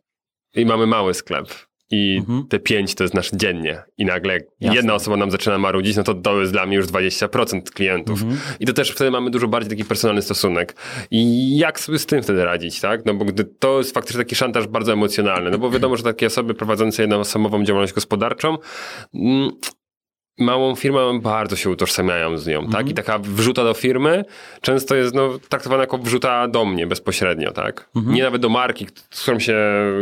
[0.56, 1.48] i mamy mały sklep
[1.92, 2.48] i Mhm.
[2.48, 4.76] te pięć to jest nasz dziennie i nagle Jasne.
[4.76, 8.22] jedna osoba nam zaczyna marudzić, no to to jest dla mnie już 20% klientów.
[8.22, 8.40] Mhm.
[8.60, 10.76] I to też wtedy mamy dużo bardziej taki personalny stosunek.
[11.12, 13.06] I jak sobie z tym wtedy radzić, tak?
[13.06, 16.28] No bo gdy to jest faktycznie taki szantaż bardzo emocjonalny, no bo wiadomo, że takie
[16.28, 18.58] osoby prowadzące jednoosobową działalność gospodarczą
[19.14, 19.50] mm,
[20.40, 22.90] małą firmę bardzo się utożsamiają z nią, tak?
[22.90, 24.26] I taka wrzuta do firmy
[24.62, 27.90] często jest no, traktowana jako wrzuta do mnie bezpośrednio, tak?
[27.96, 29.58] Nie nawet do marki, z którą się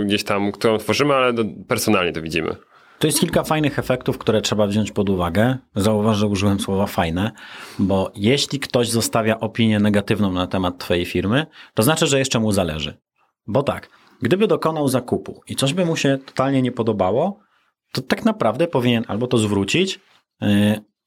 [0.05, 2.55] gdzieś tam, którą tworzymy, ale do, personalnie to widzimy.
[2.99, 5.57] To jest kilka fajnych efektów, które trzeba wziąć pod uwagę.
[5.75, 7.31] Zauważ, że użyłem słowa fajne,
[7.79, 12.51] bo jeśli ktoś zostawia opinię negatywną na temat Twojej firmy, to znaczy, że jeszcze mu
[12.51, 12.97] zależy.
[13.47, 13.89] Bo tak,
[14.21, 17.39] gdyby dokonał zakupu i coś by mu się totalnie nie podobało,
[17.91, 19.99] to tak naprawdę powinien albo to zwrócić,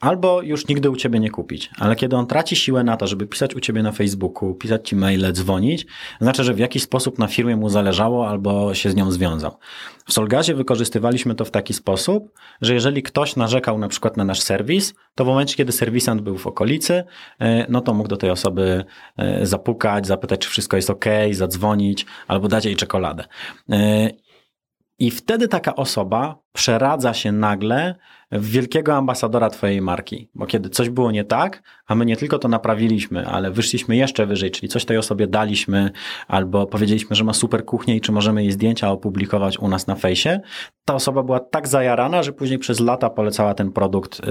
[0.01, 1.71] albo już nigdy u ciebie nie kupić.
[1.79, 4.97] Ale kiedy on traci siłę na to, żeby pisać u ciebie na Facebooku, pisać ci
[4.97, 5.87] maile, dzwonić,
[6.21, 9.57] znaczy, że w jakiś sposób na firmie mu zależało albo się z nią związał.
[10.07, 14.41] W Solgazie wykorzystywaliśmy to w taki sposób, że jeżeli ktoś narzekał na przykład na nasz
[14.41, 17.05] serwis, to w momencie, kiedy serwisant był w okolicy,
[17.39, 18.85] e, no to mógł do tej osoby
[19.17, 23.25] e, zapukać, zapytać, czy wszystko jest ok, zadzwonić albo dać jej czekoladę.
[24.99, 27.95] I wtedy taka osoba przeradza się nagle
[28.33, 30.29] wielkiego ambasadora twojej marki.
[30.35, 34.27] Bo kiedy coś było nie tak, a my nie tylko to naprawiliśmy, ale wyszliśmy jeszcze
[34.27, 35.91] wyżej, czyli coś tej osobie daliśmy,
[36.29, 39.95] albo powiedzieliśmy, że ma super kuchnię i czy możemy jej zdjęcia opublikować u nas na
[39.95, 40.41] fejsie,
[40.85, 44.23] ta osoba była tak zajarana, że później przez lata polecała ten produkt y,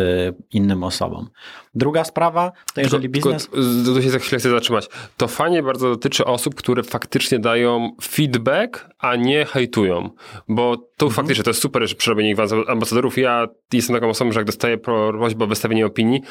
[0.52, 1.30] innym osobom.
[1.76, 3.48] Druga sprawa, to jeżeli Tylko- biznes...
[3.50, 4.88] tylko z- Tu się za chwilę chcę zatrzymać.
[5.18, 10.10] To fajnie bardzo dotyczy osób, które faktycznie dają feedback, a nie hejtują.
[10.48, 11.12] Bo tu Mhm.
[11.12, 12.36] faktycznie to jest super, że przerobienie
[12.68, 13.18] ambasadorów.
[13.18, 16.22] Ja jestem taką osobą, że jak dostaję prośbę o wystawienie opinii,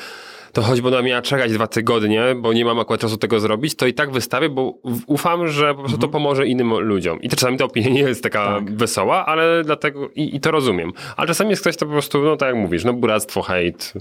[0.52, 3.86] to choćby ona miała czekać dwa tygodnie, bo nie mam akurat czasu tego zrobić, to
[3.86, 4.74] i tak wystawię, bo
[5.06, 7.20] ufam, że po prostu to pomoże innym ludziom.
[7.22, 8.64] I czasami ta opinia nie jest taka Mhm.
[8.66, 8.76] Tak.
[8.76, 10.92] wesoła, ale dlatego i, i to rozumiem.
[11.16, 13.92] Ale czasami jest ktoś, to po prostu, no tak jak mówisz, no buractwo, hejt.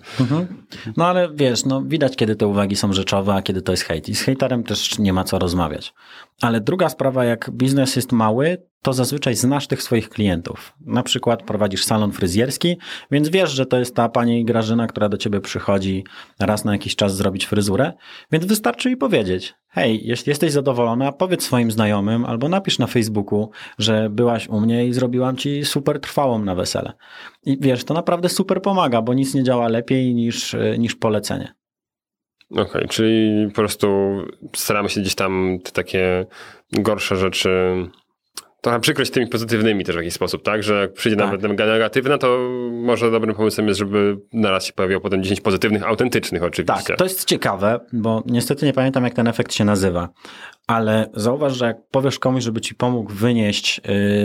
[0.97, 4.09] No ale wiesz, no widać, kiedy te uwagi są rzeczowe, a kiedy to jest hejt.
[4.09, 5.93] I z hejterem też nie ma co rozmawiać.
[6.41, 10.73] Ale druga sprawa, jak biznes jest mały, to zazwyczaj znasz tych swoich klientów.
[10.85, 12.77] Na przykład prowadzisz salon fryzjerski,
[13.11, 16.03] więc wiesz, że to jest ta pani Grażyna, która do ciebie przychodzi
[16.39, 17.93] raz na jakiś czas zrobić fryzurę,
[18.31, 23.49] więc wystarczy jej powiedzieć: hej, jeśli jesteś zadowolona, powiedz swoim znajomym albo napisz na Facebooku,
[23.77, 26.93] że byłaś u mnie i zrobiłam ci super trwałą na wesele.
[27.45, 31.53] I wiesz, to naprawdę super pomaga, bo nic nie działa lepiej niż, niż polecenie.
[32.51, 33.87] Okej, okay, czyli po prostu
[34.55, 36.25] staramy się gdzieś tam te takie
[36.71, 37.49] gorsze rzeczy
[38.61, 40.63] trochę przykryć tymi pozytywnymi też w jakiś sposób, tak?
[40.63, 41.25] Że jak przyjdzie tak.
[41.25, 46.43] nawet negatywna, to może dobrym pomysłem jest, żeby naraz się pojawiło potem 10 pozytywnych, autentycznych
[46.43, 46.83] oczywiście.
[46.87, 50.09] Tak, to jest ciekawe, bo niestety nie pamiętam jak ten efekt się nazywa,
[50.67, 53.81] ale zauważ, że jak powiesz komuś, żeby ci pomógł wynieść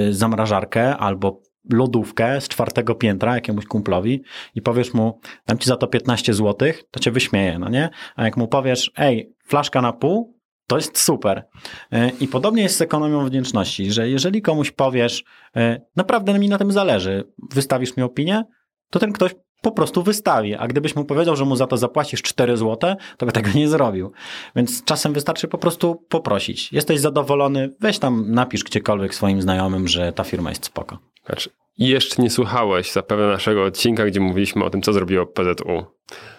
[0.07, 1.41] yy, zamrażarkę albo
[1.71, 4.23] lodówkę z czwartego piętra jakiemuś kumplowi
[4.55, 7.91] i powiesz mu, dam ci za to 15 zł, to cię wyśmieje, no nie?
[8.17, 11.45] A jak mu powiesz, ej, flaszka na pół, to jest super.
[11.93, 15.25] E, I podobnie jest z ekonomią wdzięczności, że jeżeli komuś powiesz,
[15.57, 18.45] e, naprawdę mi na tym zależy, wystawisz mi opinię,
[18.91, 20.55] to ten ktoś po prostu wystawi.
[20.55, 23.69] A gdybyś mu powiedział, że mu za to zapłacisz 4 zł, to by tego nie
[23.69, 24.13] zrobił.
[24.57, 26.73] Więc czasem wystarczy po prostu poprosić.
[26.73, 31.12] Jesteś zadowolony, weź tam, napisz gdziekolwiek swoim znajomym, że ta firma jest spoko.
[31.27, 35.85] Znaczy, jeszcze nie słuchałeś zapewne naszego odcinka, gdzie mówiliśmy o tym, co zrobiło PZU.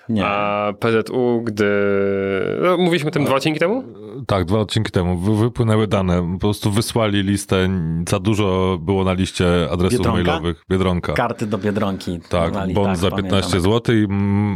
[0.09, 0.25] Nie.
[0.25, 1.65] A PZU, gdy.
[2.61, 3.83] No, mówiliśmy o tym dwa odcinki temu?
[4.27, 5.17] Tak, dwa odcinki temu.
[5.17, 6.31] Wypłynęły dane.
[6.33, 7.69] Po prostu wysłali listę.
[8.09, 10.23] Za dużo było na liście adresów Biedronka?
[10.23, 10.63] mailowych.
[10.69, 11.13] Biedronka.
[11.13, 12.19] Karty do Biedronki.
[12.29, 14.07] Tak, Wali, bond tak, za 15 zł i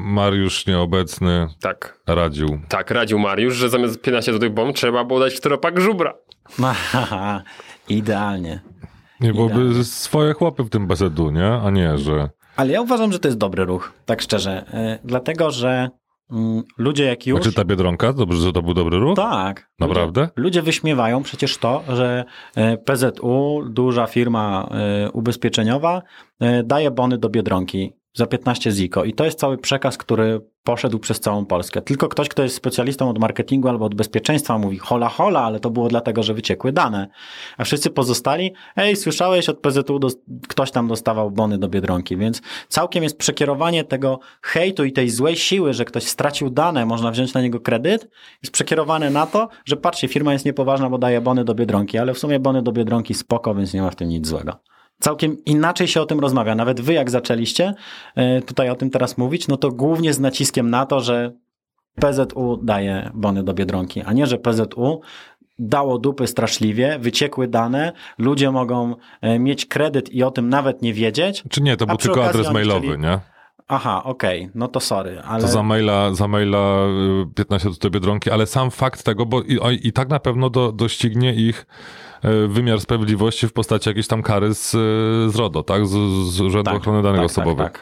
[0.03, 1.99] Mariusz nieobecny tak.
[2.07, 2.59] radził.
[2.69, 6.13] Tak, radził Mariusz, że zamiast 15 zł bond trzeba było dać czteropak żubra.
[7.89, 8.61] Idealnie.
[9.21, 11.47] Nie byłoby swoje chłopy w tym BZU, nie?
[11.47, 12.29] A nie, że...
[12.55, 14.65] Ale ja uważam, że to jest dobry ruch, tak szczerze.
[14.73, 15.89] Yy, dlatego, że
[16.31, 16.37] yy,
[16.77, 17.41] ludzie jak już...
[17.41, 18.13] Czy ta Biedronka?
[18.13, 19.15] Dobrze, że to był dobry ruch?
[19.15, 19.69] Tak.
[19.79, 20.21] Naprawdę?
[20.21, 22.25] Ludzie, ludzie wyśmiewają przecież to, że
[22.57, 24.69] y, PZU, duża firma
[25.07, 26.01] y, ubezpieczeniowa,
[26.63, 29.03] daje bony do Biedronki za 15 ziko.
[29.03, 31.81] I to jest cały przekaz, który poszedł przez całą Polskę.
[31.81, 35.69] Tylko ktoś, kto jest specjalistą od marketingu albo od bezpieczeństwa mówi hola hola, ale to
[35.69, 37.07] było dlatego, że wyciekły dane.
[37.57, 40.07] A wszyscy pozostali, ej, słyszałeś od PZU, do,
[40.47, 45.35] ktoś tam dostawał bony do Biedronki, więc całkiem jest przekierowanie tego hejtu i tej złej
[45.35, 48.09] siły, że ktoś stracił dane, można wziąć na niego kredyt,
[48.43, 52.13] jest przekierowane na to, że patrzcie, firma jest niepoważna, bo daje bony do Biedronki, ale
[52.13, 54.59] w sumie bony do Biedronki spoko, więc nie ma w tym nic złego
[54.99, 56.55] całkiem inaczej się o tym rozmawia.
[56.55, 57.73] Nawet wy, jak zaczęliście
[58.15, 61.31] e, tutaj o tym teraz mówić, no to głównie z naciskiem na to, że
[61.95, 65.01] PZU daje bony do Biedronki, a nie, że PZU
[65.59, 70.93] dało dupy straszliwie, wyciekły dane, ludzie mogą e, mieć kredyt i o tym nawet nie
[70.93, 71.43] wiedzieć.
[71.49, 73.01] Czy nie, to był tylko adres mailowy, chcieli...
[73.01, 73.19] nie?
[73.67, 74.51] Aha, okej, okay.
[74.55, 75.41] no to sorry, ale...
[75.41, 76.87] To za maila, za maila
[77.35, 81.33] 15 do Biedronki, ale sam fakt tego, bo i, i tak na pewno do, doścignie
[81.33, 81.65] ich
[82.47, 84.71] wymiar sprawiedliwości w postaci jakiejś tam kary z,
[85.31, 85.87] z RODO, tak?
[85.87, 85.91] Z,
[86.33, 87.71] z Urzędu tak, Ochrony Danych tak, tak Osobowych.
[87.71, 87.79] Tak,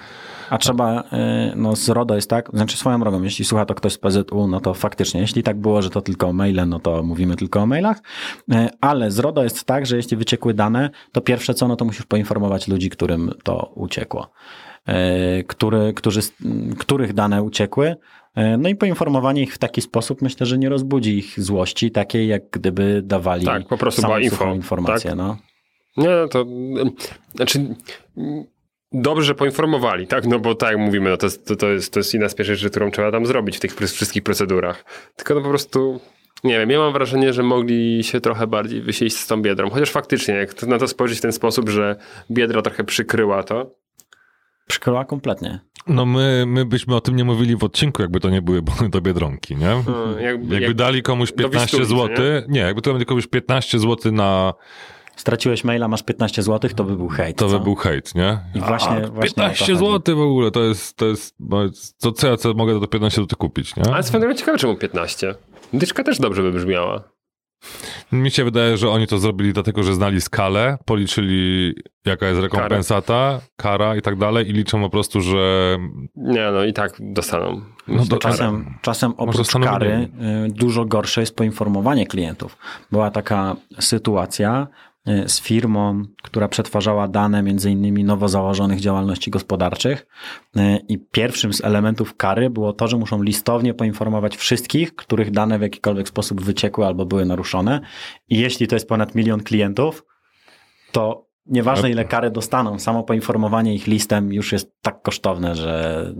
[0.49, 3.93] A trzeba, e, no z RODO jest tak, znaczy swoją drogą, jeśli słucha to ktoś
[3.93, 7.35] z PZU, no to faktycznie, jeśli tak było, że to tylko maile, no to mówimy
[7.35, 7.97] tylko o mailach,
[8.51, 11.85] e, ale z RODO jest tak, że jeśli wyciekły dane, to pierwsze co, no to
[11.85, 14.29] musisz poinformować ludzi, którym to uciekło.
[15.47, 16.19] Który, którzy,
[16.77, 17.95] których dane uciekły,
[18.35, 22.27] E, no i poinformowanie ich w taki sposób myślę, że nie rozbudzi ich złości takiej,
[22.27, 25.09] jak gdyby dawali tak, po prostu była info, informację.
[25.09, 25.17] Tak?
[25.17, 25.37] No.
[25.97, 26.45] Nie, to
[27.35, 27.75] znaczy
[28.91, 30.25] dobrze, że poinformowali, tak?
[30.25, 32.55] No bo tak jak mówimy, no to, to, to, jest, to jest jedna z pierwszych
[32.55, 34.85] rzeczy, którą trzeba tam zrobić w tych wszystkich procedurach.
[35.15, 35.99] Tylko no po prostu
[36.43, 39.69] nie wiem, ja mam wrażenie, że mogli się trochę bardziej wysieść z tą biedrą.
[39.69, 41.95] Chociaż faktycznie, jak na to spojrzeć w ten sposób, że
[42.31, 43.84] biedra trochę przykryła to.
[44.67, 45.59] Przykryła kompletnie.
[45.87, 49.01] No my, my byśmy o tym nie mówili w odcinku, jakby to nie były do
[49.01, 49.65] Biedronki, nie?
[49.65, 52.43] Hmm, jakby, jakby jak dali komuś 15 zł, nie?
[52.47, 54.53] nie, jakby to dali komuś 15 zł na
[55.15, 57.37] straciłeś maila, masz 15 zł, to by był hejt.
[57.37, 57.59] To co?
[57.59, 58.39] by był hejt, nie?
[58.55, 61.35] I właśnie, A, właśnie 15 zł w ogóle, to jest, to jest,
[61.99, 63.83] to co ja co mogę do 15 zł kupić, nie?
[63.93, 65.35] Ale swoją drogą ciekawe, czemu 15?
[65.73, 67.14] Dyczka też dobrze by brzmiała.
[68.11, 71.73] Mi się wydaje, że oni to zrobili dlatego, że znali skalę, policzyli
[72.05, 75.77] jaka jest rekompensata, kara i tak dalej i liczą po prostu, że...
[76.15, 77.61] Nie, no i tak dostaną.
[77.87, 80.09] No to czasem, czasem oprócz kary
[80.47, 82.57] y, dużo gorsze jest poinformowanie klientów.
[82.91, 84.67] Była taka sytuacja,
[85.27, 90.07] z firmą, która przetwarzała dane między innymi nowo założonych działalności gospodarczych.
[90.57, 95.59] Y, i pierwszym z elementów kary było to, że muszą listownie poinformować wszystkich, których dane
[95.59, 97.81] w jakikolwiek sposób wyciekły albo były naruszone.
[98.29, 100.05] I jeśli to jest ponad milion klientów,
[100.91, 106.13] to nieważne ile kary dostaną, samo poinformowanie ich listem już jest tak kosztowne, że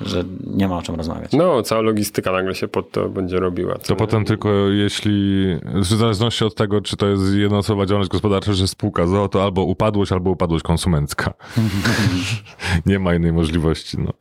[0.00, 1.32] że nie ma o czym rozmawiać.
[1.32, 3.74] No, cała logistyka nagle się pod to będzie robiła.
[3.74, 3.96] To nie?
[3.96, 5.44] potem tylko jeśli,
[5.74, 9.64] w zależności od tego, czy to jest jednoosobowa działalność gospodarcza, czy spółka ZOO, to albo
[9.64, 11.34] upadłość, albo upadłość konsumencka.
[12.86, 13.98] nie ma innej możliwości.
[13.98, 14.12] No.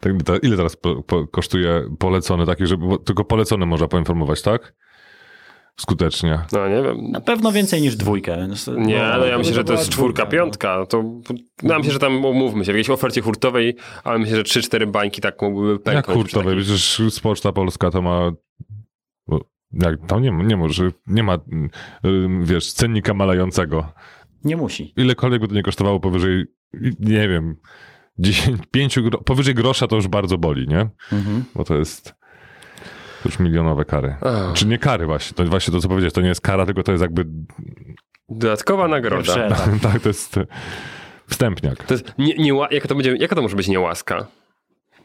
[0.00, 0.12] Tak,
[0.42, 4.74] ile teraz po, po, kosztuje polecony taki, żeby bo tylko polecony można poinformować, tak?
[5.80, 6.38] Skutecznie.
[6.52, 7.10] No nie wiem.
[7.10, 8.48] Na pewno więcej niż dwójkę.
[8.76, 10.30] Nie, no, ja myślę, że to jest czwórka, dwójka, no.
[10.44, 10.86] piątka.
[10.86, 11.02] To,
[11.62, 14.86] no, myślę, że tam umówmy się, w jakiejś ofercie hurtowej, ale myślę, że trzy, cztery
[14.86, 16.04] bańki tak Jak pęknąć.
[16.06, 18.32] przy hurtowej, przecież z Poczta Polska to ma...
[19.72, 21.38] Jak, tam nie, ma- nie może, nie ma,
[22.04, 23.92] mm, wiesz, cennika malającego.
[24.44, 24.92] Nie musi.
[24.96, 26.44] Ilekolwiek by to nie kosztowało powyżej,
[27.00, 27.56] nie wiem,
[28.18, 30.80] 10, 5, gro, powyżej grosza to już bardzo boli, nie?
[31.12, 31.44] Mhm.
[31.54, 32.14] Bo to jest
[33.24, 34.16] już milionowe kary.
[34.20, 34.52] Ach.
[34.54, 36.92] Czy nie kary właśnie, to właśnie to co powiedziałeś, to nie jest kara, tylko to
[36.92, 37.24] jest jakby,
[38.28, 39.46] Dodatkowa nagroda.
[39.46, 39.68] Etap.
[39.82, 40.46] tak, to jest e,
[41.28, 41.84] wstępniak.
[41.84, 44.26] To jest nie, nie, jaka, to będzie, jaka to może być niełaska?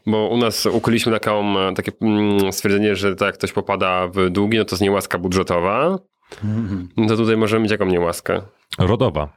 [0.06, 4.30] Bo u nas ukuliśmy taką, e, takie mm, stwierdzenie, że to jak ktoś popada w
[4.30, 5.98] długi, no to jest niełaska budżetowa.
[6.44, 6.88] Mhm.
[6.96, 8.42] No to tutaj możemy mieć jaką niełaskę?
[8.78, 9.36] Rodowa.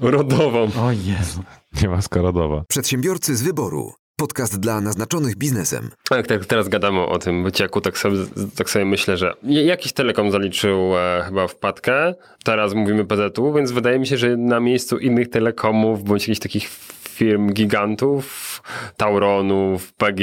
[0.00, 0.68] Rodową.
[0.80, 1.42] O Jezu.
[1.82, 2.64] Nie łaska rodowa.
[2.68, 3.92] Przedsiębiorcy z wyboru.
[4.20, 5.90] Podcast dla naznaczonych biznesem.
[6.10, 8.16] Jak tak teraz gadamy o tym wycieku, tak sobie,
[8.56, 12.14] tak sobie myślę, że jakiś telekom zaliczył e, chyba wpadkę.
[12.44, 16.68] Teraz mówimy PZU, więc wydaje mi się, że na miejscu innych telekomów bądź jakichś takich
[17.16, 18.62] firm gigantów,
[18.96, 20.22] Tauronów, PG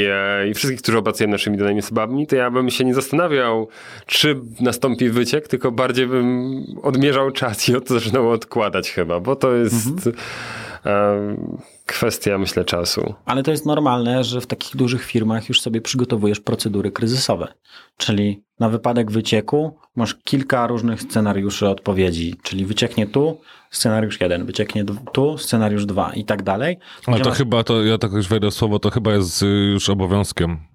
[0.49, 3.67] i wszystkich, którzy obracują naszymi danymi osobami, to ja bym się nie zastanawiał,
[4.05, 9.55] czy nastąpi wyciek, tylko bardziej bym odmierzał czas i od zaczynał odkładać chyba, bo to
[9.55, 10.11] jest e,
[11.85, 13.13] kwestia, myślę, czasu.
[13.25, 17.47] Ale to jest normalne, że w takich dużych firmach już sobie przygotowujesz procedury kryzysowe.
[17.97, 22.35] Czyli na wypadek wycieku masz kilka różnych scenariuszy odpowiedzi.
[22.43, 23.41] Czyli wycieknie tu,
[23.71, 26.77] scenariusz jeden, wycieknie tu, scenariusz dwa i tak dalej.
[27.05, 29.45] Ale to masz- chyba, to ja tak już wejdę w słowo, to chyba jest y,
[29.45, 30.72] już obowiązkiem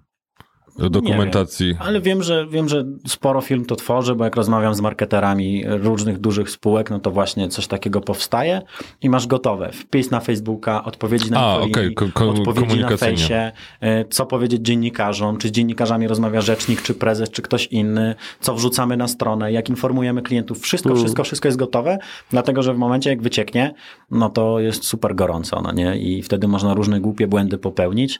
[0.89, 1.75] dokumentacji.
[1.79, 6.17] Ale wiem że, wiem, że sporo firm to tworzy, bo jak rozmawiam z marketerami różnych
[6.19, 8.61] dużych spółek, no to właśnie coś takiego powstaje
[9.01, 9.71] i masz gotowe.
[9.71, 13.51] Wpis na Facebooka, odpowiedzi na A, okej, ko- ko- odpowiedzi na fejsie,
[13.81, 18.55] e, co powiedzieć dziennikarzom, czy z dziennikarzami rozmawia rzecznik, czy prezes, czy ktoś inny, co
[18.55, 20.59] wrzucamy na stronę, jak informujemy klientów.
[20.59, 21.01] Wszystko, Mm.
[21.01, 21.97] wszystko, wszystko jest gotowe,
[22.31, 23.73] dlatego że w momencie jak wycieknie,
[24.11, 25.97] no to jest super gorąco, no nie?
[25.97, 28.19] I wtedy można różne głupie błędy popełnić.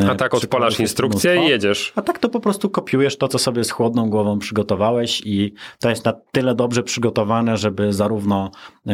[0.00, 1.92] E, A tak odpalasz instrukcję i jedziesz.
[1.96, 5.90] A tak to po prostu kopiujesz to, co sobie z chłodną głową przygotowałeś i to
[5.90, 8.50] jest na tyle dobrze przygotowane, żeby zarówno
[8.88, 8.90] y,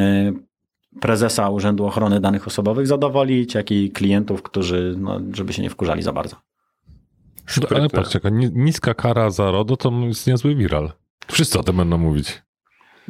[1.01, 6.03] prezesa Urzędu Ochrony Danych Osobowych zadowolić, jak i klientów, którzy, no, żeby się nie wkurzali
[6.03, 6.37] za bardzo.
[6.37, 7.89] Ale Sprytne.
[7.91, 10.93] patrzcie, jaka ni- niska kara za RODO to jest niezły viral.
[11.27, 12.43] Wszyscy o tym będą mówić.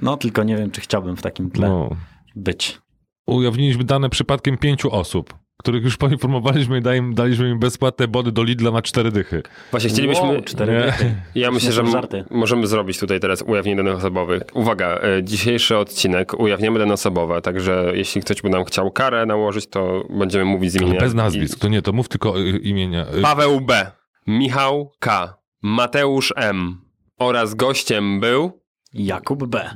[0.03, 1.91] No tylko nie wiem, czy chciałbym w takim tle No.
[2.37, 2.79] być.
[3.27, 8.43] Ujawniliśmy dane przypadkiem pięciu osób, których już poinformowaliśmy i dali- daliśmy im bezpłatne body do
[8.43, 9.43] Lidla na cztery dychy.
[9.71, 10.25] Właśnie chcielibyśmy...
[10.29, 10.81] Wow, cztery Nie.
[10.87, 11.15] dychy.
[11.35, 11.83] Ja myślę, że
[12.31, 14.43] możemy zrobić tutaj teraz ujawnienie danych osobowych.
[14.55, 19.67] Uwaga, e, dzisiejszy odcinek ujawniamy dane osobowe, także jeśli ktoś by nam chciał karę nałożyć,
[19.67, 21.01] to będziemy mówić z imienia.
[21.01, 23.07] bez nazwisk, to nie, to mów tylko y, imienia.
[23.19, 23.91] Y, Paweł B.,
[24.27, 26.79] Michał K., Mateusz M.
[27.19, 28.61] oraz gościem był...
[28.95, 29.71] Jakub B.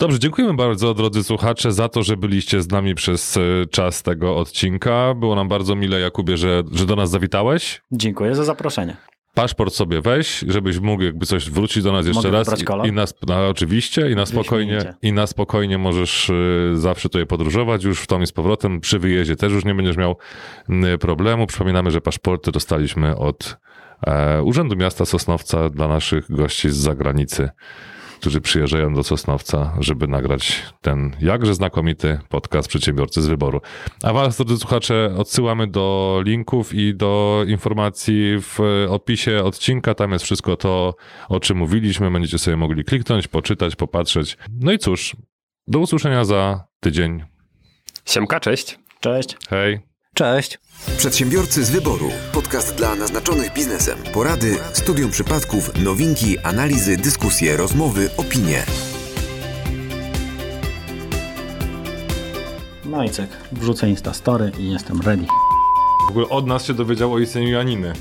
[0.00, 4.36] Dobrze, dziękujemy bardzo, drodzy słuchacze, za to, że byliście z nami przez y, czas tego
[4.36, 5.14] odcinka.
[5.14, 7.82] Było nam bardzo mile, Jakubie, że, że do nas zawitałeś.
[7.92, 8.96] Dziękuję za zaproszenie.
[9.34, 12.62] Paszport sobie weź, żebyś mógł jakby coś wrócić do nas jeszcze Mogę raz.
[12.84, 17.26] I, i nas, no, oczywiście, i na spokojnie, i na spokojnie możesz y, zawsze tutaj
[17.26, 18.80] podróżować już w tom i z powrotem.
[18.80, 20.16] Przy wyjeździe też już nie będziesz miał
[20.94, 21.46] y, problemu.
[21.46, 23.56] Przypominamy, że paszporty dostaliśmy od
[24.06, 27.50] e, Urzędu Miasta Sosnowca dla naszych gości z zagranicy,
[28.20, 33.60] którzy przyjeżdżają do Sosnowca, żeby nagrać ten jakże znakomity podcast Przedsiębiorcy z Wyboru.
[34.02, 39.94] A Was, drodzy słuchacze, odsyłamy do linków i do informacji w opisie odcinka.
[39.94, 40.94] Tam jest wszystko to,
[41.28, 42.10] o czym mówiliśmy.
[42.10, 44.36] Będziecie sobie mogli kliknąć, poczytać, popatrzeć.
[44.60, 45.16] No i cóż,
[45.66, 47.24] do usłyszenia za tydzień.
[48.04, 48.78] Siemka, cześć.
[49.00, 49.36] Cześć.
[49.50, 49.80] Hej!
[50.14, 50.58] Cześć.
[50.86, 52.10] Przedsiębiorcy z wyboru.
[52.32, 53.98] Podcast dla naznaczonych biznesem.
[54.14, 58.62] Porady, studium przypadków, nowinki, analizy, dyskusje, rozmowy, opinie.
[62.84, 65.26] No i cyk, wrzucę Instastory i jestem ready.
[66.06, 67.92] W ogóle od nas się dowiedział o istnieniu Janiny.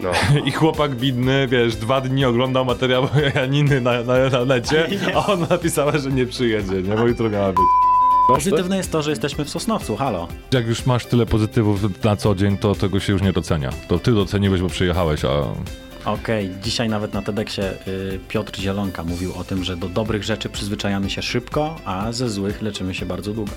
[0.00, 0.10] No.
[0.48, 5.46] I chłopak bidny, wiesz, dwa dni oglądał materiał Janiny na, na, na necie, a ona
[5.50, 6.94] napisała, że nie przyjedzie, nie?
[6.94, 7.83] Bo jutro miała być.
[8.28, 10.28] Pozytywne jest to, że jesteśmy w Sosnowcu, halo.
[10.52, 13.70] Jak już masz tyle pozytywów na co dzień, to tego się już nie docenia.
[13.88, 15.28] To ty doceniłeś, bo przyjechałeś, a
[16.10, 20.48] Okej, dzisiaj nawet na TEDxie y, Piotr Zielonka mówił o tym, że do dobrych rzeczy
[20.48, 23.52] przyzwyczajamy się szybko, a ze złych leczymy się bardzo długo.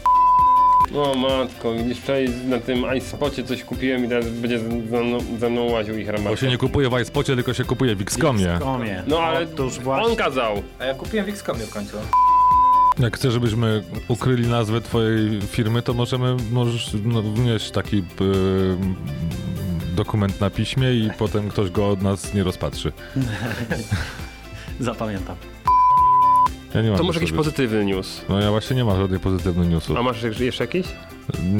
[0.95, 4.59] O matko, widzisz, wczoraj na tym iSpocie coś kupiłem i teraz będzie
[4.91, 6.37] za mną, za mną łaził ich bo ramarka.
[6.41, 8.57] się nie kupuje w iSpocie, tylko się kupuje w Xcomie.
[8.59, 9.03] Komie.
[9.07, 10.05] No ale Otóż właśnie.
[10.11, 10.63] on kazał.
[10.79, 11.97] A ja kupiłem w Xcomie w końcu.
[12.99, 18.03] Jak chcesz, żebyśmy ukryli nazwę twojej firmy, to możemy, możesz no, wnieść taki yy,
[19.95, 22.91] dokument na piśmie i potem ktoś go od nas nie rozpatrzy.
[24.79, 25.35] Zapamiętam.
[26.73, 28.21] Ja nie mam To może jakiś pozytywny news.
[28.29, 29.97] No ja właśnie nie mam żadnych pozytywnych newsów.
[29.97, 30.87] A masz jeszcze jakiś?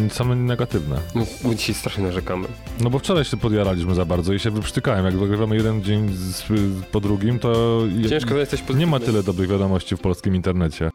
[0.09, 0.99] Same negatywne.
[1.15, 2.47] No, bo dzisiaj strasznie narzekamy.
[2.81, 5.05] No bo wczoraj się podjaraliśmy za bardzo i się wyprztykałem.
[5.05, 6.43] Jak wygrywamy jeden dzień z,
[6.91, 8.99] po drugim, to je- Ciężko znaleźć coś nie pozytywnego.
[8.99, 10.89] ma tyle dobrych wiadomości w polskim internecie.